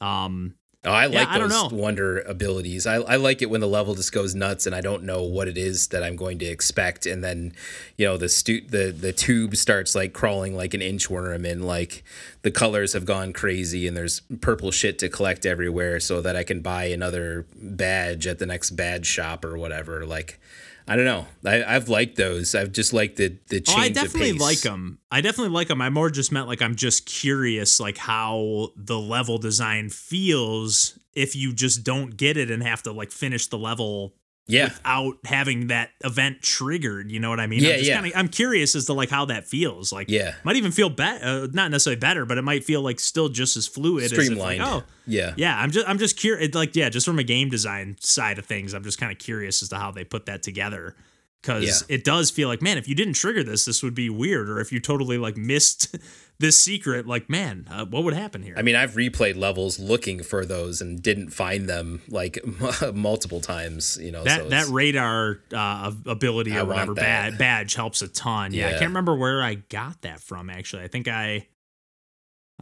um, 0.00 0.54
Oh, 0.84 0.90
I 0.90 1.06
like 1.06 1.28
I 1.28 1.38
don't 1.38 1.48
those 1.48 1.70
know. 1.70 1.78
wonder 1.78 2.20
abilities. 2.22 2.88
I, 2.88 2.96
I 2.96 3.14
like 3.14 3.40
it 3.40 3.48
when 3.48 3.60
the 3.60 3.68
level 3.68 3.94
just 3.94 4.12
goes 4.12 4.34
nuts 4.34 4.66
and 4.66 4.74
I 4.74 4.80
don't 4.80 5.04
know 5.04 5.22
what 5.22 5.46
it 5.46 5.56
is 5.56 5.86
that 5.88 6.02
I'm 6.02 6.16
going 6.16 6.40
to 6.40 6.44
expect, 6.44 7.06
and 7.06 7.22
then, 7.22 7.52
you 7.96 8.04
know, 8.04 8.16
the 8.16 8.28
stu- 8.28 8.66
the 8.68 8.90
the 8.90 9.12
tube 9.12 9.54
starts 9.54 9.94
like 9.94 10.12
crawling 10.12 10.56
like 10.56 10.74
an 10.74 10.80
inchworm, 10.80 11.48
and 11.48 11.64
like 11.64 12.02
the 12.42 12.50
colors 12.50 12.94
have 12.94 13.04
gone 13.04 13.32
crazy, 13.32 13.86
and 13.86 13.96
there's 13.96 14.22
purple 14.40 14.72
shit 14.72 14.98
to 14.98 15.08
collect 15.08 15.46
everywhere, 15.46 16.00
so 16.00 16.20
that 16.20 16.34
I 16.34 16.42
can 16.42 16.62
buy 16.62 16.86
another 16.86 17.46
badge 17.54 18.26
at 18.26 18.40
the 18.40 18.46
next 18.46 18.70
badge 18.72 19.06
shop 19.06 19.44
or 19.44 19.56
whatever. 19.56 20.04
Like, 20.04 20.40
I 20.86 20.96
don't 20.96 21.04
know. 21.04 21.26
I, 21.44 21.62
I've 21.62 21.88
liked 21.88 22.16
those. 22.16 22.54
I've 22.54 22.72
just 22.72 22.92
liked 22.92 23.16
the 23.16 23.38
the 23.48 23.58
oh, 23.58 23.60
change 23.60 23.78
oh, 23.78 23.80
I 23.80 23.88
definitely 23.90 24.32
like 24.32 24.60
them. 24.60 24.98
I 25.10 25.20
definitely 25.20 25.52
like 25.52 25.68
them. 25.68 25.80
I 25.80 25.90
more 25.90 26.10
just 26.10 26.32
meant 26.32 26.48
like 26.48 26.62
I'm 26.62 26.74
just 26.74 27.06
curious, 27.06 27.78
like 27.80 27.98
how 27.98 28.70
the 28.76 28.98
level 28.98 29.38
design 29.38 29.90
feels 29.90 30.98
if 31.14 31.36
you 31.36 31.52
just 31.52 31.84
don't 31.84 32.16
get 32.16 32.36
it 32.36 32.50
and 32.50 32.62
have 32.62 32.82
to 32.82 32.92
like 32.92 33.12
finish 33.12 33.46
the 33.46 33.58
level 33.58 34.14
Yeah. 34.48 34.64
without 34.64 35.14
having 35.24 35.68
that 35.68 35.90
event 36.04 36.42
triggered. 36.42 37.10
You 37.12 37.20
know 37.20 37.30
what 37.30 37.38
I 37.40 37.46
mean? 37.46 37.62
Yeah, 37.62 37.70
I'm 37.70 37.76
just 37.78 37.88
yeah. 37.88 38.00
Kinda, 38.02 38.18
I'm 38.18 38.28
curious 38.28 38.74
as 38.74 38.86
to 38.86 38.92
like 38.92 39.08
how 39.08 39.24
that 39.26 39.46
feels. 39.46 39.92
Like, 39.92 40.10
Yeah. 40.10 40.34
might 40.44 40.56
even 40.56 40.72
feel 40.72 40.90
better. 40.90 41.24
Uh, 41.24 41.46
not 41.52 41.70
necessarily 41.70 41.98
better, 42.00 42.26
but 42.26 42.38
it 42.38 42.42
might 42.42 42.64
feel 42.64 42.82
like 42.82 42.98
still 43.00 43.28
just 43.28 43.56
as 43.56 43.66
fluid. 43.68 44.04
As 44.04 44.12
if, 44.12 44.18
Streamlined. 44.24 44.58
like, 44.60 44.68
oh, 44.68 44.82
Yeah. 45.06 45.34
yeah. 45.36 45.58
I'm 45.58 45.70
just 45.70 45.88
I'm 45.88 45.98
just 45.98 46.16
curious. 46.16 46.54
Like, 46.54 46.74
yeah, 46.76 46.88
just 46.88 47.06
from 47.06 47.18
a 47.18 47.24
game 47.24 47.50
design 47.50 47.96
side 48.00 48.38
of 48.38 48.44
things, 48.46 48.74
I'm 48.74 48.82
just 48.84 48.98
kind 48.98 49.12
of 49.12 49.18
curious 49.18 49.62
as 49.62 49.68
to 49.70 49.76
how 49.78 49.90
they 49.92 50.04
put 50.04 50.26
that 50.26 50.42
together. 50.42 50.96
Because 51.40 51.64
Yeah. 51.88 51.96
it 51.96 52.04
does 52.04 52.30
feel 52.30 52.46
like, 52.48 52.62
man, 52.62 52.78
if 52.78 52.86
you 52.88 52.94
didn't 52.94 53.14
trigger 53.14 53.42
this, 53.42 53.64
this 53.64 53.82
would 53.82 53.94
be 53.96 54.08
weird. 54.10 54.48
Or 54.48 54.60
if 54.60 54.70
you 54.72 54.78
totally 54.80 55.18
like 55.18 55.36
missed 55.36 55.96
this 56.38 56.58
secret, 56.58 57.06
like, 57.06 57.30
man, 57.30 57.66
uh, 57.70 57.84
what 57.84 58.04
would 58.04 58.14
happen 58.14 58.42
here? 58.42 58.54
I 58.56 58.62
mean, 58.62 58.74
I've 58.74 58.92
replayed 58.92 59.36
levels 59.36 59.78
looking 59.78 60.22
for 60.22 60.44
those 60.44 60.80
and 60.80 61.00
didn't 61.00 61.30
find 61.30 61.68
them 61.68 62.02
like 62.08 62.38
multiple 62.94 63.40
times. 63.40 63.98
You 64.00 64.12
know, 64.12 64.24
that 64.24 64.40
so 64.40 64.48
that 64.48 64.66
radar 64.68 65.40
uh, 65.54 65.92
ability 66.06 66.52
I 66.52 66.60
or 66.60 66.64
whatever 66.66 66.94
that. 66.94 67.00
bad 67.00 67.38
badge 67.38 67.74
helps 67.74 68.02
a 68.02 68.08
ton. 68.08 68.52
Yeah, 68.52 68.68
I 68.68 68.70
can't 68.72 68.84
remember 68.84 69.14
where 69.14 69.42
I 69.42 69.54
got 69.54 70.02
that 70.02 70.20
from. 70.20 70.50
Actually, 70.50 70.82
I 70.82 70.88
think 70.88 71.08
I 71.08 71.46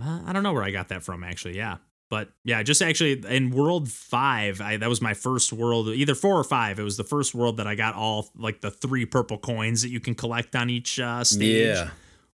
uh, 0.00 0.20
I 0.26 0.32
don't 0.32 0.42
know 0.42 0.52
where 0.52 0.62
I 0.62 0.70
got 0.70 0.88
that 0.88 1.02
from. 1.02 1.24
Actually, 1.24 1.56
yeah, 1.56 1.78
but 2.10 2.28
yeah, 2.44 2.62
just 2.62 2.82
actually 2.82 3.22
in 3.28 3.50
World 3.50 3.88
Five, 3.88 4.60
I 4.60 4.76
that 4.78 4.88
was 4.88 5.00
my 5.00 5.14
first 5.14 5.52
world, 5.52 5.88
either 5.88 6.14
four 6.14 6.36
or 6.36 6.44
five. 6.44 6.78
It 6.78 6.82
was 6.82 6.96
the 6.96 7.04
first 7.04 7.34
world 7.34 7.58
that 7.58 7.66
I 7.66 7.76
got 7.76 7.94
all 7.94 8.28
like 8.36 8.60
the 8.60 8.70
three 8.70 9.06
purple 9.06 9.38
coins 9.38 9.82
that 9.82 9.90
you 9.90 10.00
can 10.00 10.14
collect 10.14 10.56
on 10.56 10.68
each 10.68 10.98
uh, 10.98 11.22
stage 11.24 11.76
yeah, 11.76 11.90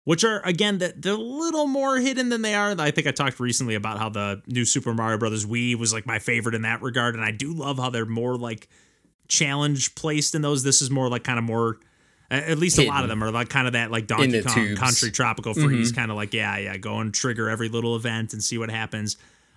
which 0.06 0.22
are 0.22 0.40
again 0.44 0.78
that 0.78 1.02
they're 1.02 1.14
a 1.14 1.16
little 1.16 1.66
more 1.66 1.98
hidden 1.98 2.28
than 2.28 2.40
they 2.40 2.54
are. 2.54 2.76
I 2.78 2.92
think 2.92 3.08
I 3.08 3.10
talked 3.10 3.40
recently 3.40 3.74
about 3.74 3.98
how 3.98 4.08
the 4.08 4.40
new 4.46 4.64
Super 4.64 4.94
Mario 4.94 5.18
Brothers 5.18 5.44
Wii 5.44 5.74
was 5.74 5.92
like 5.92 6.06
my 6.06 6.20
favorite 6.20 6.54
in 6.54 6.62
that 6.62 6.80
regard, 6.80 7.16
and 7.16 7.24
I 7.24 7.32
do 7.32 7.52
love 7.52 7.76
how 7.76 7.90
they're 7.90 8.06
more 8.06 8.36
like 8.36 8.68
challenge 9.26 9.96
placed 9.96 10.36
in 10.36 10.42
those. 10.42 10.62
This 10.62 10.80
is 10.80 10.92
more 10.92 11.08
like 11.08 11.24
kind 11.24 11.40
of 11.40 11.44
more. 11.44 11.80
At 12.30 12.56
least 12.58 12.78
a 12.78 12.86
lot 12.86 13.02
of 13.02 13.08
them 13.08 13.22
are 13.24 13.32
like 13.32 13.48
kind 13.48 13.66
of 13.66 13.72
that 13.72 13.90
like 13.90 14.06
Donkey 14.06 14.42
Kong 14.42 14.54
tubes. 14.54 14.80
Country 14.80 15.10
Tropical 15.10 15.54
Freeze 15.54 15.90
kind 15.90 16.12
of 16.12 16.16
like 16.16 16.32
yeah 16.32 16.56
yeah 16.56 16.76
go 16.76 16.98
and 17.00 17.12
trigger 17.12 17.50
every 17.50 17.68
little 17.68 17.96
event 17.96 18.32
and 18.32 18.42
see 18.42 18.58
what 18.58 18.70
happens. 18.70 19.16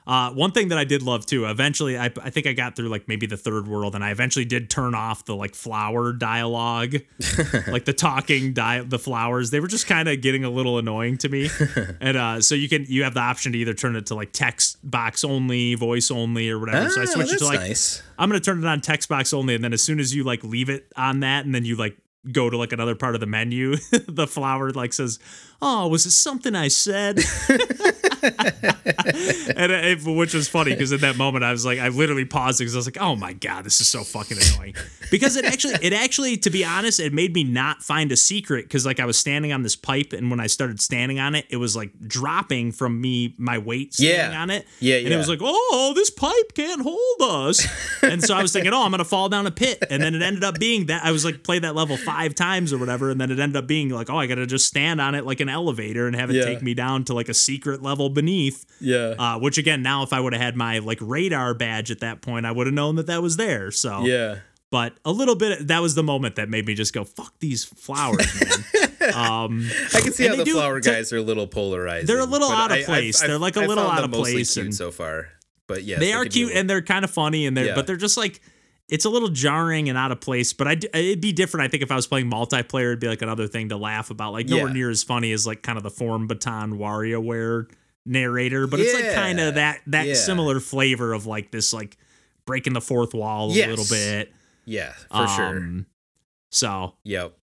Uh, 0.10 0.32
one 0.32 0.52
thing 0.52 0.70
that 0.70 0.78
I 0.80 0.86
did 0.86 1.04
love 1.04 1.28
too, 1.28 1.46
eventually, 1.46 1.96
I, 1.96 2.06
I 2.06 2.32
think 2.32 2.48
I 2.48 2.54
got 2.54 2.76
through 2.76 2.90
like 2.90 3.08
maybe 3.08 3.28
the 3.28 3.38
third 3.38 3.68
world, 3.68 3.94
and 3.94 4.04
I 4.04 4.10
eventually 4.10 4.44
did 4.46 4.68
turn 4.68 4.96
off 4.96 5.24
the 5.26 5.36
like 5.36 5.54
flower 5.54 6.14
dialogue, 6.14 6.96
like 7.68 7.86
the 7.86 7.94
talking 7.96 8.54
di- 8.54 8.82
the 8.82 8.98
flowers. 8.98 9.52
They 9.52 9.60
were 9.60 9.68
just 9.68 9.86
kind 9.86 10.10
of 10.10 10.20
getting 10.22 10.44
a 10.44 10.50
little 10.50 10.80
annoying 10.80 11.20
to 11.20 11.30
me, 11.30 11.50
and 12.02 12.18
uh, 12.18 12.42
so 12.42 12.56
you 12.56 12.68
can 12.68 12.86
you 12.88 13.04
have 13.04 13.14
the 13.14 13.20
option 13.20 13.52
to 13.52 13.58
either 13.60 13.76
turn 13.76 13.96
it 13.96 14.08
to 14.08 14.16
like 14.16 14.32
text 14.32 14.78
box 14.90 15.24
only, 15.24 15.76
voice 15.76 16.10
only, 16.10 16.50
or 16.50 16.58
whatever. 16.58 16.90
so 16.90 17.02
I 17.02 17.04
Ah, 17.04 17.08
switched 17.08 17.34
it 17.34 17.38
to 17.38 17.46
like 17.46 17.60
nice. 17.60 18.02
I'm 18.18 18.30
gonna 18.30 18.40
turn 18.40 18.58
it 18.58 18.66
on 18.66 18.82
text 18.82 19.10
box 19.10 19.32
only, 19.32 19.54
and 19.54 19.64
then 19.64 19.74
as 19.74 19.84
soon 19.84 20.00
as 20.00 20.16
you 20.16 20.24
like 20.24 20.44
leave 20.44 20.70
it 20.70 20.92
on 20.96 21.20
that, 21.20 21.46
and 21.46 21.54
then 21.54 21.66
you 21.66 21.76
like 21.76 21.96
go 22.32 22.50
to 22.50 22.58
like 22.58 22.74
another 22.74 22.96
part 22.96 23.14
of 23.14 23.22
the 23.22 23.28
menu, 23.28 23.76
the 24.08 24.26
flower 24.26 24.72
like 24.72 24.92
says, 24.92 25.20
"Oh, 25.62 25.88
was 25.88 26.08
it 26.08 26.12
something 26.12 26.56
I 26.56 26.68
said?" 26.70 27.20
And 28.24 29.72
it, 29.72 30.04
which 30.06 30.34
was 30.34 30.48
funny 30.48 30.72
because 30.72 30.92
in 30.92 31.02
that 31.02 31.18
moment 31.18 31.44
I 31.44 31.52
was 31.52 31.66
like, 31.66 31.80
I 31.80 31.90
literally 31.90 32.26
paused 32.26 32.60
because 32.60 32.76
I 32.76 32.78
was 32.78 32.88
like, 32.88 33.02
"Oh 33.02 33.16
my 33.16 33.34
god, 33.34 33.64
this 33.64 33.82
is 33.82 33.88
so 33.88 34.04
fucking 34.04 34.38
annoying." 34.38 34.76
Because 35.12 35.36
it 35.36 35.46
actually, 35.46 35.76
it 35.82 35.94
actually, 35.94 36.38
to 36.38 36.50
be 36.50 36.64
honest, 36.64 37.00
it 37.00 37.14
made 37.14 37.34
me 37.34 37.44
not 37.44 37.82
find 37.84 38.12
a 38.12 38.16
secret 38.18 38.66
because 38.66 38.86
like 38.86 39.00
I 39.00 39.06
was 39.06 39.18
standing 39.18 39.52
on 39.54 39.64
this 39.64 39.76
pipe, 39.76 40.14
and 40.14 40.30
when 40.30 40.40
I 40.40 40.48
started 40.48 40.80
standing 40.82 41.20
on 41.20 41.36
it, 41.36 41.46
it 41.50 41.58
was 41.58 41.76
like 41.76 41.92
dropping 42.08 42.72
from 42.72 43.00
me 43.02 43.34
my 43.38 43.58
weight 43.58 43.94
standing 43.94 44.32
Yeah. 44.34 44.42
on 44.42 44.50
it. 44.50 44.68
Yeah, 44.80 44.96
yeah. 44.98 45.06
And 45.06 45.14
it 45.14 45.18
was 45.18 45.30
like, 45.30 45.40
"Oh, 45.42 45.94
this 45.96 46.10
pipe 46.10 46.54
can't 46.56 46.82
hold 46.82 47.22
us," 47.22 47.66
and 48.04 48.24
so 48.24 48.36
I 48.36 48.42
was 48.42 48.52
thinking, 48.54 48.74
"Oh, 48.74 48.84
I'm 48.84 48.92
gonna 48.92 49.06
fall 49.06 49.30
down 49.30 49.48
a 49.48 49.52
pit," 49.52 49.84
and 49.90 50.02
then 50.02 50.16
it 50.16 50.22
ended 50.22 50.44
up 50.44 50.60
being 50.60 50.88
that 50.88 51.04
I 51.04 51.12
was 51.12 51.26
like 51.26 51.44
played 51.44 51.64
that 51.64 51.76
level 51.76 51.98
five 51.98 52.36
times 52.36 52.72
or 52.74 52.78
whatever, 52.78 53.10
and 53.10 53.20
then 53.20 53.32
it 53.32 53.40
ended 53.40 53.56
up 53.58 53.68
being 53.68 53.90
like, 53.90 54.10
"Oh, 54.10 54.18
I 54.18 54.28
gotta 54.28 54.46
just 54.46 54.66
stand 54.68 55.02
on 55.02 55.16
it 55.16 55.26
like 55.26 55.40
an 55.40 55.50
elevator 55.50 56.08
and 56.08 56.16
have 56.16 56.30
it 56.30 56.36
Yeah. 56.36 56.46
take 56.46 56.62
me 56.62 56.74
down 56.74 57.04
to 57.06 57.14
like 57.14 57.30
a 57.30 57.34
secret 57.34 57.82
level 57.82 58.09
beneath." 58.10 58.66
Yeah. 58.82 59.16
Uh, 59.18 59.40
which 59.40 59.58
again, 59.58 59.82
now 59.82 60.04
if 60.04 60.14
I 60.14 60.20
would 60.20 60.34
have 60.34 60.42
had 60.42 60.56
my 60.56 60.80
like 60.80 61.00
radar 61.02 61.54
badge 61.54 61.92
at 61.92 62.00
that 62.00 62.22
point, 62.22 62.46
I 62.46 62.52
would 62.52 62.68
have 62.68 62.74
known 62.74 62.96
that 62.96 63.08
that 63.08 63.22
was 63.22 63.38
there. 63.38 63.72
So, 63.72 64.06
yeah. 64.06 64.40
but 64.72 64.94
a 65.06 65.12
little 65.12 65.36
bit 65.36 65.68
that 65.68 65.82
was 65.82 65.96
the 65.96 66.04
moment 66.04 66.36
that 66.36 66.50
made 66.50 66.66
me 66.66 66.74
just 66.76 66.94
go, 66.94 67.04
"Fuck 67.04 67.34
these 67.40 67.66
flowers, 67.66 68.28
man." 68.42 69.14
um, 69.16 69.70
I 69.96 70.02
can 70.02 70.12
see 70.14 70.28
how 70.28 70.36
the 70.36 70.44
do- 70.44 70.54
flower 70.54 70.80
to- 70.80 70.90
guys 70.90 71.12
are 71.14 71.18
a 71.18 71.22
little 71.22 71.48
polarized. 71.48 72.08
They're 72.08 72.20
a 72.20 72.26
little 72.26 72.50
out 72.52 72.72
of 72.72 72.78
I- 72.78 72.84
place. 72.84 73.20
They're 73.22 73.32
I've- 73.32 73.38
like 73.40 73.56
a 73.58 73.62
I've 73.62 73.68
little 73.70 73.88
out 73.88 74.04
of 74.04 74.12
place 74.12 74.54
cute 74.54 74.66
and- 74.66 74.76
so 74.76 74.92
far. 74.92 75.28
But 75.68 75.84
yeah, 75.84 76.00
they 76.00 76.14
are 76.14 76.24
can 76.24 76.24
be 76.24 76.28
a 76.28 76.32
cute 76.32 76.48
little- 76.48 76.60
and 76.62 76.70
they're 76.70 76.82
kind 76.82 77.06
of 77.06 77.12
funny 77.12 77.46
and 77.46 77.56
they're 77.56 77.68
Yeah. 77.68 77.76
but 77.76 77.86
they're 77.88 77.96
just 77.96 78.18
like 78.18 78.42
it's 78.90 79.06
a 79.06 79.10
little 79.10 79.30
jarring 79.30 79.88
and 79.88 79.96
out 80.00 80.12
of 80.12 80.20
place. 80.20 80.52
But 80.52 80.68
I 80.68 80.72
it'd 80.98 81.22
be 81.22 81.32
different. 81.32 81.64
I 81.64 81.68
think 81.70 81.84
if 81.84 81.92
I 81.92 81.96
was 81.96 82.08
playing 82.08 82.30
multiplayer, 82.30 82.88
it'd 82.88 83.00
be 83.00 83.08
like 83.08 83.22
another 83.22 83.48
thing 83.48 83.70
to 83.70 83.78
laugh 83.78 84.10
about. 84.10 84.34
Like 84.34 84.48
nowhere 84.48 84.68
Yeah. 84.68 84.74
near 84.74 84.90
as 84.90 85.04
funny 85.04 85.32
as 85.32 85.46
like 85.46 85.62
kind 85.62 85.78
of 85.78 85.84
the 85.84 85.92
form 85.92 86.26
baton 86.26 86.80
WarioWare 86.80 87.68
narrator, 88.10 88.68
but 88.68 88.80
it's 88.80 88.94
like 88.94 89.14
kind 89.14 89.40
of 89.40 89.56
that 89.56 89.80
that 89.88 90.08
Yeah. 90.08 90.14
similar 90.16 90.60
flavor 90.60 91.14
of 91.14 91.26
like 91.26 91.52
this 91.52 91.72
like 91.72 91.98
breaking 92.46 92.74
the 92.74 92.82
fourth 92.82 93.14
wall 93.14 93.52
a 93.52 93.54
Yes. 93.56 93.70
little 93.70 93.86
bit. 93.90 94.34
yeah, 94.66 94.94
for 95.16 95.28
sure. 95.28 95.58
Um, 95.58 95.86
So 96.52 96.96
Yep. 97.04 97.38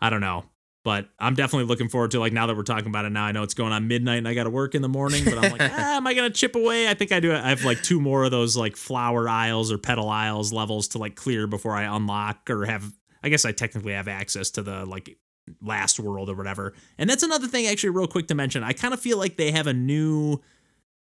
I 0.00 0.10
don't 0.10 0.20
know. 0.20 0.44
But 0.84 1.08
I'm 1.20 1.34
definitely 1.34 1.66
looking 1.68 1.88
forward 1.88 2.10
to 2.10 2.18
like 2.18 2.32
now 2.32 2.46
that 2.48 2.56
we're 2.56 2.64
talking 2.64 2.88
about 2.88 3.04
it 3.04 3.10
now. 3.10 3.24
I 3.24 3.30
know 3.30 3.44
it's 3.44 3.54
going 3.54 3.72
on 3.72 3.86
midnight 3.86 4.18
and 4.18 4.26
I 4.26 4.34
got 4.34 4.44
to 4.44 4.50
work 4.50 4.74
in 4.74 4.82
the 4.82 4.88
morning, 4.88 5.24
but 5.24 5.38
I'm 5.38 5.52
like, 5.52 5.60
ah, 5.72 5.96
am 5.96 6.06
I 6.08 6.14
gonna 6.14 6.30
chip 6.30 6.56
away? 6.56 6.88
I 6.88 6.94
think 6.94 7.12
I 7.12 7.20
do. 7.20 7.32
I 7.32 7.50
have 7.50 7.64
like 7.64 7.82
two 7.84 8.00
more 8.00 8.24
of 8.24 8.32
those 8.32 8.56
like 8.56 8.76
flower 8.76 9.28
aisles 9.28 9.70
or 9.70 9.78
Petal 9.78 10.08
Isles 10.08 10.52
levels 10.52 10.88
to 10.88 10.98
like 10.98 11.14
clear 11.14 11.46
before 11.46 11.76
I 11.76 11.84
unlock 11.94 12.50
or 12.50 12.64
have. 12.66 12.90
I 13.22 13.28
guess 13.28 13.44
I 13.44 13.52
technically 13.52 13.92
have 13.92 14.08
access 14.08 14.50
to 14.52 14.62
the 14.62 14.84
like 14.84 15.16
last 15.60 15.98
world 16.00 16.28
or 16.30 16.34
whatever. 16.34 16.72
And 16.98 17.08
that's 17.10 17.22
another 17.22 17.46
thing, 17.48 17.66
actually, 17.66 17.90
real 17.90 18.06
quick 18.06 18.28
to 18.28 18.34
mention. 18.34 18.62
I 18.62 18.72
kind 18.72 18.94
of 18.94 19.00
feel 19.00 19.18
like 19.18 19.36
they 19.36 19.50
have 19.52 19.66
a 19.66 19.72
new. 19.72 20.40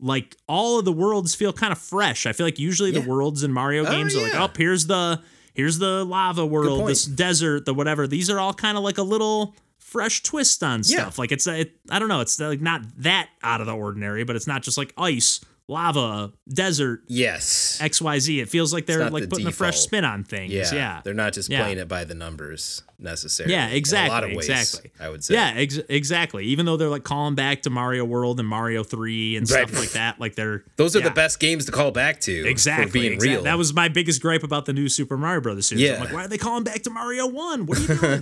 Like 0.00 0.36
all 0.46 0.78
of 0.78 0.84
the 0.84 0.92
worlds 0.92 1.34
feel 1.34 1.52
kind 1.52 1.72
of 1.72 1.78
fresh. 1.78 2.24
I 2.24 2.32
feel 2.32 2.46
like 2.46 2.58
usually 2.60 2.92
Yeah. 2.92 3.00
the 3.00 3.08
worlds 3.08 3.42
in 3.42 3.52
Mario 3.52 3.84
Oh, 3.84 3.90
games 3.90 4.14
are 4.14 4.22
like, 4.22 4.34
oh, 4.34 4.48
here's 4.56 4.86
the 4.86 5.20
here's 5.54 5.78
the 5.78 6.04
lava 6.04 6.46
world, 6.46 6.88
this 6.88 7.04
desert, 7.04 7.64
the 7.64 7.74
whatever. 7.74 8.06
These 8.06 8.30
are 8.30 8.38
all 8.38 8.54
kind 8.54 8.78
of 8.78 8.84
like 8.84 8.98
a 8.98 9.02
little 9.02 9.56
fresh 9.78 10.22
twist 10.22 10.62
on 10.62 10.82
Yeah. 10.84 10.98
stuff. 11.00 11.18
Like 11.18 11.32
it's 11.32 11.48
it, 11.48 11.72
I 11.90 11.98
don't 11.98 12.06
know, 12.08 12.20
it's 12.20 12.38
like 12.38 12.60
not 12.60 12.82
that 12.98 13.28
out 13.42 13.60
of 13.60 13.66
the 13.66 13.74
ordinary, 13.74 14.22
but 14.22 14.36
it's 14.36 14.46
not 14.46 14.62
just 14.62 14.78
like 14.78 14.94
ice, 14.96 15.40
lava, 15.70 16.32
desert, 16.48 17.02
Yes. 17.08 17.78
XYZ. 17.82 18.40
It 18.40 18.48
feels 18.48 18.72
like 18.72 18.86
they're 18.86 19.10
like 19.10 19.24
the 19.24 19.28
putting 19.28 19.46
a 19.46 19.52
fresh 19.52 19.78
spin 19.80 20.02
on 20.04 20.24
things. 20.24 20.50
yeah. 20.50 20.72
Yeah. 20.72 21.00
They're 21.04 21.12
not 21.14 21.34
just 21.34 21.50
Yeah. 21.50 21.60
playing 21.62 21.76
it 21.78 21.88
by 21.88 22.04
the 22.04 22.14
numbers 22.14 22.82
necessarily. 22.98 23.52
Yeah, 23.54 23.68
In 23.68 23.74
exactly. 23.76 24.08
a 24.08 24.12
lot 24.12 24.24
of 24.24 24.30
ways, 24.30 24.48
exactly. 24.48 24.90
I 24.98 25.10
would 25.10 25.22
say. 25.22 25.34
Yeah, 25.34 25.52
ex- 25.56 25.78
exactly. 25.90 26.46
Even 26.46 26.64
though 26.64 26.78
they're 26.78 26.88
like 26.88 27.04
calling 27.04 27.34
back 27.34 27.62
to 27.62 27.70
Mario 27.70 28.04
World 28.06 28.40
and 28.40 28.48
Mario 28.48 28.82
3 28.82 29.36
and 29.36 29.48
Right. 29.50 29.68
stuff 29.68 29.78
like 29.78 29.90
that, 29.92 30.18
like 30.18 30.34
they're 30.36 30.64
Those 30.76 30.96
are 30.96 31.00
yeah. 31.00 31.04
the 31.10 31.14
best 31.14 31.38
games 31.38 31.66
to 31.66 31.72
call 31.72 31.90
back 31.90 32.20
to. 32.22 32.48
Exactly. 32.48 32.86
For 32.86 32.92
being 32.94 33.12
exact- 33.12 33.30
real. 33.30 33.42
That 33.42 33.58
was 33.58 33.74
my 33.74 33.88
biggest 33.88 34.22
gripe 34.22 34.42
about 34.42 34.64
the 34.64 34.72
new 34.72 34.88
Super 34.88 35.18
Mario 35.18 35.42
Brothers 35.42 35.66
series. 35.68 35.84
I'm 35.90 35.94
Yeah. 35.96 36.00
like, 36.04 36.12
why 36.14 36.24
are 36.24 36.28
they 36.28 36.38
calling 36.38 36.64
back 36.64 36.82
to 36.84 36.90
Mario 36.90 37.26
One? 37.26 37.66
What 37.66 37.78
are 37.78 37.82
you 37.82 38.18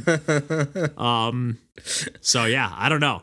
doing? 0.75 0.91
um. 0.99 1.59
So 2.21 2.45
yeah, 2.47 2.73
I 2.75 2.89
don't 2.89 3.01
know. 3.01 3.23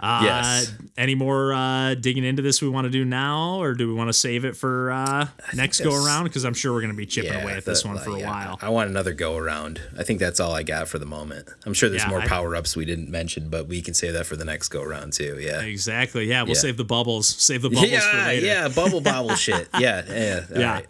Uh, 0.00 0.20
Yes. 0.24 0.72
Any 0.96 1.14
more 1.14 1.52
uh, 1.52 1.94
digging 1.94 2.24
into 2.24 2.42
this 2.42 2.60
we 2.62 2.68
want 2.68 2.84
to 2.86 2.90
do 2.90 3.04
now, 3.04 3.60
or 3.60 3.74
do 3.74 3.86
we 3.86 3.94
want 3.94 4.08
to 4.08 4.12
save 4.12 4.44
it 4.44 4.56
for 4.56 4.90
uh, 4.90 5.28
next 5.54 5.80
go 5.80 5.94
around? 5.94 6.24
Because 6.24 6.44
I'm 6.44 6.54
sure 6.54 6.72
we're 6.72 6.80
going 6.80 6.92
to 6.92 6.96
be 6.96 7.06
chipping 7.06 7.32
Yeah, 7.32 7.42
away 7.42 7.52
at 7.54 7.64
this 7.64 7.82
the- 7.82 7.88
one 7.88 7.98
for 7.98 8.10
a 8.16 8.18
yeah, 8.20 8.28
while. 8.28 8.58
I 8.62 8.68
want 8.70 8.90
another 8.90 9.12
go 9.12 9.36
around. 9.36 9.80
I 9.98 10.02
think 10.02 10.18
that's 10.20 10.40
all 10.40 10.52
I 10.52 10.62
got 10.62 10.88
for 10.88 10.98
the 10.98 11.06
moment. 11.06 11.48
I'm 11.66 11.74
sure 11.74 11.88
there's 11.88 12.02
Yeah, 12.02 12.08
more 12.10 12.20
power 12.22 12.54
ups 12.56 12.76
we 12.76 12.84
didn't 12.84 13.10
mention, 13.10 13.48
but 13.50 13.66
we 13.68 13.80
can 13.82 13.94
save 13.94 14.12
that 14.14 14.26
for 14.26 14.36
the 14.36 14.44
next 14.44 14.68
go 14.68 14.82
around 14.82 15.12
too. 15.12 15.38
Yeah. 15.40 15.60
Exactly. 15.62 16.24
Yeah, 16.26 16.42
we'll 16.42 16.54
save 16.54 16.76
the 16.76 16.84
bubbles. 16.84 17.26
Save 17.28 17.62
the 17.62 17.70
bubbles 17.70 17.88
for 17.90 18.16
Yeah, 18.16 18.26
later. 18.26 18.46
yeah, 18.46 18.68
bubble 18.68 19.00
bobble 19.00 19.34
shit. 19.36 19.68
Yeah, 19.78 20.02
yeah. 20.08 20.44
all 20.54 20.60
Yeah. 20.60 20.72
right. 20.72 20.86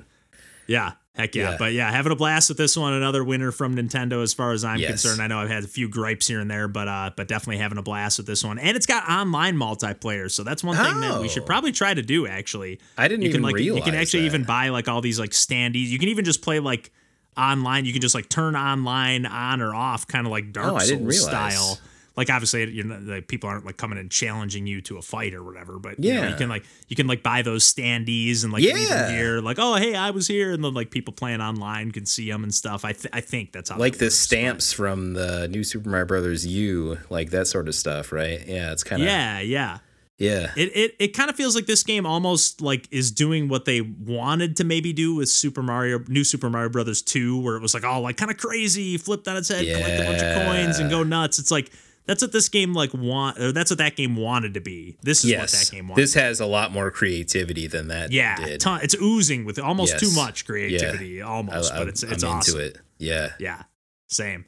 Yeah. 0.66 0.92
Heck 1.20 1.34
yeah. 1.34 1.50
Yeah. 1.50 1.56
But 1.58 1.72
yeah, 1.72 1.90
having 1.90 2.12
a 2.12 2.16
blast 2.16 2.48
with 2.48 2.58
this 2.58 2.76
one. 2.76 2.92
Another 2.92 3.22
winner 3.22 3.52
from 3.52 3.76
Nintendo 3.76 4.22
as 4.22 4.32
far 4.34 4.52
as 4.52 4.64
I'm 4.64 4.78
Yes. 4.78 4.90
concerned. 4.90 5.20
I 5.22 5.26
know 5.26 5.38
I've 5.38 5.50
had 5.50 5.64
a 5.64 5.68
few 5.68 5.88
gripes 5.88 6.26
here 6.26 6.40
and 6.40 6.50
there, 6.50 6.66
but 6.68 6.88
uh 6.88 7.10
but 7.16 7.28
definitely 7.28 7.58
having 7.58 7.78
a 7.78 7.82
blast 7.82 8.18
with 8.18 8.26
this 8.26 8.42
one. 8.42 8.58
And 8.58 8.76
it's 8.76 8.86
got 8.86 9.08
online 9.08 9.56
multiplayer. 9.56 10.30
So 10.30 10.42
that's 10.44 10.64
one 10.64 10.76
thing 10.76 11.00
that 11.00 11.20
we 11.20 11.28
should 11.28 11.42
Oh. 11.42 11.46
probably 11.46 11.72
try 11.72 11.94
to 11.94 12.02
do 12.02 12.26
actually. 12.26 12.80
I 12.98 13.08
didn't 13.08 13.22
you 13.22 13.30
can 13.30 13.40
even 13.40 13.52
like 13.52 13.62
you 13.62 13.80
can 13.82 13.94
actually 13.94 14.20
that. 14.20 14.26
even 14.26 14.44
buy 14.44 14.70
like 14.70 14.88
all 14.88 15.00
these 15.00 15.18
like 15.20 15.30
standees. 15.30 15.88
You 15.88 15.98
can 15.98 16.08
even 16.08 16.24
just 16.24 16.42
play 16.42 16.58
like 16.60 16.90
online. 17.36 17.84
You 17.84 17.92
can 17.92 18.00
just 18.02 18.14
like 18.14 18.28
turn 18.28 18.56
online 18.56 19.26
on 19.26 19.60
or 19.60 19.74
off, 19.74 20.06
kind 20.06 20.26
of 20.26 20.30
like 20.32 20.52
Dark 20.52 20.72
Oh, 20.72 20.76
I 20.76 20.78
Souls 20.80 20.90
didn't 20.90 21.06
realize. 21.06 21.54
style. 21.54 21.78
Like 22.16 22.28
obviously, 22.28 22.68
you 22.70 22.82
know, 22.82 22.98
like 23.02 23.28
people 23.28 23.48
aren't 23.48 23.64
like 23.64 23.76
coming 23.76 23.98
and 23.98 24.11
challenging 24.11 24.66
you 24.66 24.80
to 24.82 24.98
a 24.98 25.02
fight 25.02 25.32
or 25.32 25.42
whatever, 25.44 25.78
but 25.78 25.98
you, 26.02 26.12
know, 26.14 26.28
you 26.28 26.34
can 26.34 26.48
like 26.48 26.64
you 26.88 26.96
can 26.96 27.06
like 27.06 27.22
buy 27.22 27.42
those 27.42 27.72
standees 27.72 28.42
and 28.44 28.52
like 28.52 28.62
Yeah. 28.62 28.74
them 28.74 29.14
here, 29.14 29.40
like 29.40 29.58
oh 29.61 29.76
hey 29.76 29.94
I 29.94 30.11
was 30.11 30.26
here, 30.26 30.52
and 30.52 30.62
then 30.62 30.74
like 30.74 30.90
people 30.90 31.14
playing 31.14 31.40
online 31.40 31.92
can 31.92 32.06
see 32.06 32.30
them 32.30 32.42
and 32.42 32.52
stuff. 32.54 32.84
I 32.84 32.92
th- 32.92 33.06
I 33.12 33.20
think 33.20 33.52
that's 33.52 33.70
how 33.70 33.78
Like 33.78 33.98
the 33.98 34.06
works, 34.06 34.16
but- 34.16 34.22
stamps 34.24 34.72
from 34.72 35.14
the 35.14 35.48
new 35.48 35.62
Super 35.64 35.88
Mario 35.88 36.06
Brothers 36.06 36.44
U, 36.46 36.98
like 37.11 37.30
that 37.30 37.46
sort 37.46 37.68
of 37.68 37.74
stuff, 37.74 38.12
right? 38.12 38.42
Yeah, 38.46 38.72
it's 38.72 38.82
kind 38.84 39.00
of 39.02 39.06
Yeah, 39.06 39.38
yeah. 39.40 39.78
yeah. 40.18 40.50
It 40.56 40.76
it 40.76 40.96
it 40.98 41.08
kind 41.16 41.30
of 41.30 41.36
feels 41.36 41.54
like 41.54 41.66
this 41.66 41.84
game 41.84 42.04
almost 42.06 42.61
like 42.61 42.88
is 42.90 43.11
doing 43.12 43.48
what 43.48 43.64
they 43.66 43.80
wanted 43.82 44.56
to 44.56 44.64
maybe 44.64 44.92
do 44.92 45.14
with 45.14 45.28
Super 45.30 45.62
Mario 45.62 46.00
New 46.08 46.24
Super 46.24 46.50
Mario 46.50 46.68
Brothers 46.70 47.02
2 47.02 47.40
where 47.40 47.54
it 47.56 47.62
was 47.62 47.72
like 47.72 47.84
oh 47.84 48.00
like 48.00 48.16
kind 48.16 48.30
of 48.32 48.36
crazy, 48.36 48.98
flipped 48.98 49.28
on 49.28 49.36
its 49.36 49.48
head, 49.48 49.64
collect 49.64 50.00
a 50.00 50.04
bunch 50.04 50.22
of 50.22 50.44
coins 50.46 50.78
and 50.80 50.90
go 50.90 51.02
nuts. 51.04 51.38
It's 51.38 51.50
like 51.52 51.70
that's 52.11 52.22
what 52.22 52.32
this 52.32 52.48
game 52.48 52.74
like 52.74 52.92
want 52.92 53.38
that's 53.54 53.70
what 53.70 53.78
that 53.78 53.94
game 53.94 54.16
wanted 54.16 54.54
to 54.54 54.61
be. 54.61 54.96
This 55.02 55.24
is 55.24 55.32
what 55.32 55.48
that 55.48 55.70
game 55.70 55.88
wanted. 55.88 56.02
this 56.02 56.14
has 56.14 56.40
a 56.40 56.46
lot 56.46 56.72
more 56.72 56.90
creativity 56.90 57.68
than 57.68 57.88
that. 57.88 58.11
yeah, 58.11 58.36
did. 58.44 58.61
ton, 58.61 58.80
it's 58.82 58.96
oozing 59.00 59.44
with 59.44 59.58
almost 59.61 59.92
Yes. 59.92 60.00
too 60.00 60.12
much 60.20 60.44
creativity 60.46 61.22
almost, 61.22 61.72
I, 61.72 61.78
but 61.78 61.88
it's 61.88 62.02
it's 62.02 62.24
I'm 62.24 62.30
awesome. 62.38 62.61
into 62.61 62.66
it. 62.66 62.78
Yeah. 62.98 63.32
Yeah. 63.38 63.62
Same. 64.08 64.44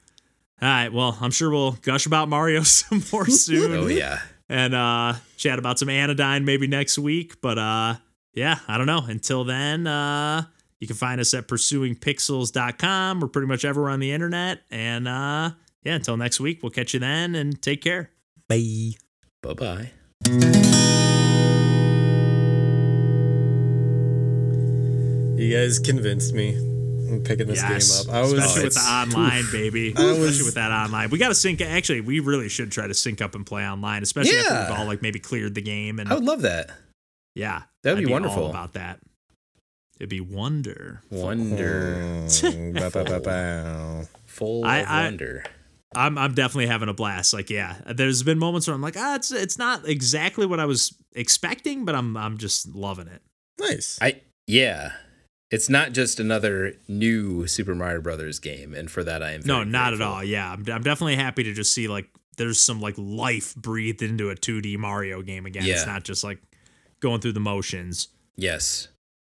All 0.60 0.68
right, 0.68 0.92
well, 0.92 1.16
I'm 1.20 1.30
sure 1.30 1.50
we'll 1.50 1.72
gush 1.72 2.06
about 2.06 2.28
Mario 2.28 2.62
some 2.64 3.02
more 3.12 3.26
soon. 3.26 3.72
Oh 3.72 3.86
yeah. 3.86 4.18
and 4.48 4.74
uh 4.74 5.14
chat 5.36 5.58
about 5.58 5.78
some 5.78 5.88
anodyne 5.88 6.44
maybe 6.44 6.66
next 6.66 6.98
week 6.98 7.40
but 7.40 7.58
uh 7.58 7.94
yeah 8.34 8.58
i 8.68 8.76
don't 8.76 8.86
know 8.86 9.02
until 9.08 9.44
then 9.44 9.86
uh 9.86 10.42
you 10.80 10.86
can 10.86 10.96
find 10.96 11.20
us 11.20 11.32
at 11.32 11.46
pursuingpixels.com 11.48 13.20
we're 13.20 13.28
pretty 13.28 13.46
much 13.48 13.64
everywhere 13.64 13.90
on 13.90 14.00
the 14.00 14.12
internet 14.12 14.60
and 14.70 15.06
uh 15.08 15.50
yeah 15.84 15.94
until 15.94 16.16
next 16.16 16.40
week 16.40 16.62
we'll 16.62 16.70
catch 16.70 16.94
you 16.94 17.00
then 17.00 17.34
and 17.34 17.60
take 17.62 17.82
care 17.82 18.10
Bye. 18.48 18.92
Bye 19.42 19.54
bye. 19.54 19.90
You 25.36 25.50
guys 25.56 25.78
convinced 25.80 26.34
me. 26.34 26.54
I'm 27.10 27.22
picking 27.24 27.46
this 27.46 27.58
yes 27.60 28.04
game 28.04 28.10
up. 28.10 28.16
I 28.16 28.20
was 28.22 28.32
especially 28.34 28.64
with 28.64 28.74
the 28.74 28.80
it's- 28.80 28.88
online 29.16 29.44
baby 29.50 29.88
I 29.96 30.00
especially 30.02 30.20
was- 30.20 30.42
with 30.44 30.54
that 30.54 30.70
online 30.70 31.10
we 31.10 31.18
gotta 31.18 31.34
sync 31.34 31.60
actually 31.60 32.00
we 32.00 32.20
really 32.20 32.48
should 32.48 32.70
try 32.72 32.86
to 32.86 32.94
sync 32.94 33.20
up 33.20 33.34
and 33.34 33.44
play 33.44 33.66
online 33.68 34.02
especially 34.02 34.38
after 34.38 34.54
we've 34.70 34.78
all 34.78 34.86
like 34.86 35.02
maybe 35.02 35.18
cleared 35.18 35.54
the 35.54 35.60
game 35.60 35.98
and 35.98 36.08
I 36.10 36.14
would 36.14 36.24
love 36.24 36.42
that. 36.42 36.70
yeah 37.34 37.62
That'd 37.82 37.98
I'd 37.98 38.06
be 38.06 38.06
all 38.06 38.12
wonderful. 38.20 38.48
about 38.48 38.72
that 38.74 39.00
it'd 39.98 40.08
be 40.08 40.20
wonder 40.20 41.02
Wonder. 41.10 42.24
Bow, 42.72 42.88
bow, 42.90 43.04
bow, 43.04 43.18
bow. 43.20 44.02
Full 44.26 44.64
I- 44.64 44.80
I- 44.82 45.02
wonder. 45.04 45.44
I'm 45.94 46.18
I'm 46.18 46.34
definitely 46.34 46.66
having 46.66 46.88
a 46.88 46.94
blast. 46.94 47.32
Like, 47.32 47.50
yeah, 47.50 47.76
there's 47.86 48.22
been 48.22 48.38
moments 48.38 48.66
where 48.66 48.74
I'm 48.74 48.82
like, 48.82 48.96
ah, 48.96 49.16
it's 49.16 49.30
it's 49.30 49.58
not 49.58 49.88
exactly 49.88 50.46
what 50.46 50.60
I 50.60 50.64
was 50.64 50.94
expecting, 51.14 51.84
but 51.84 51.94
I'm 51.94 52.16
I'm 52.16 52.38
just 52.38 52.74
loving 52.74 53.08
it. 53.08 53.22
Nice. 53.58 53.98
I 54.00 54.20
yeah. 54.46 54.92
It's 55.50 55.68
not 55.68 55.92
just 55.92 56.18
another 56.18 56.72
new 56.88 57.46
Super 57.46 57.74
Mario 57.74 58.00
Brothers 58.00 58.38
game, 58.38 58.72
and 58.72 58.90
for 58.90 59.04
that 59.04 59.22
I 59.22 59.32
am 59.32 59.42
No, 59.44 59.58
very 59.58 59.66
not 59.66 59.92
at 59.92 60.00
all. 60.00 60.24
Yeah, 60.24 60.50
I'm 60.50 60.64
I'm 60.68 60.82
definitely 60.82 61.16
happy 61.16 61.42
to 61.44 61.52
just 61.52 61.74
see 61.74 61.88
like 61.88 62.08
there's 62.38 62.58
some 62.58 62.80
like 62.80 62.94
life 62.96 63.54
breathed 63.54 64.02
into 64.02 64.30
a 64.30 64.34
2D 64.34 64.78
Mario 64.78 65.20
game 65.22 65.44
again. 65.44 65.64
It's 65.66 65.86
not 65.86 66.04
just 66.04 66.24
like 66.24 66.38
going 67.00 67.20
through 67.20 67.32
the 67.32 67.40
motions. 67.40 68.08
Yes. 68.36 68.88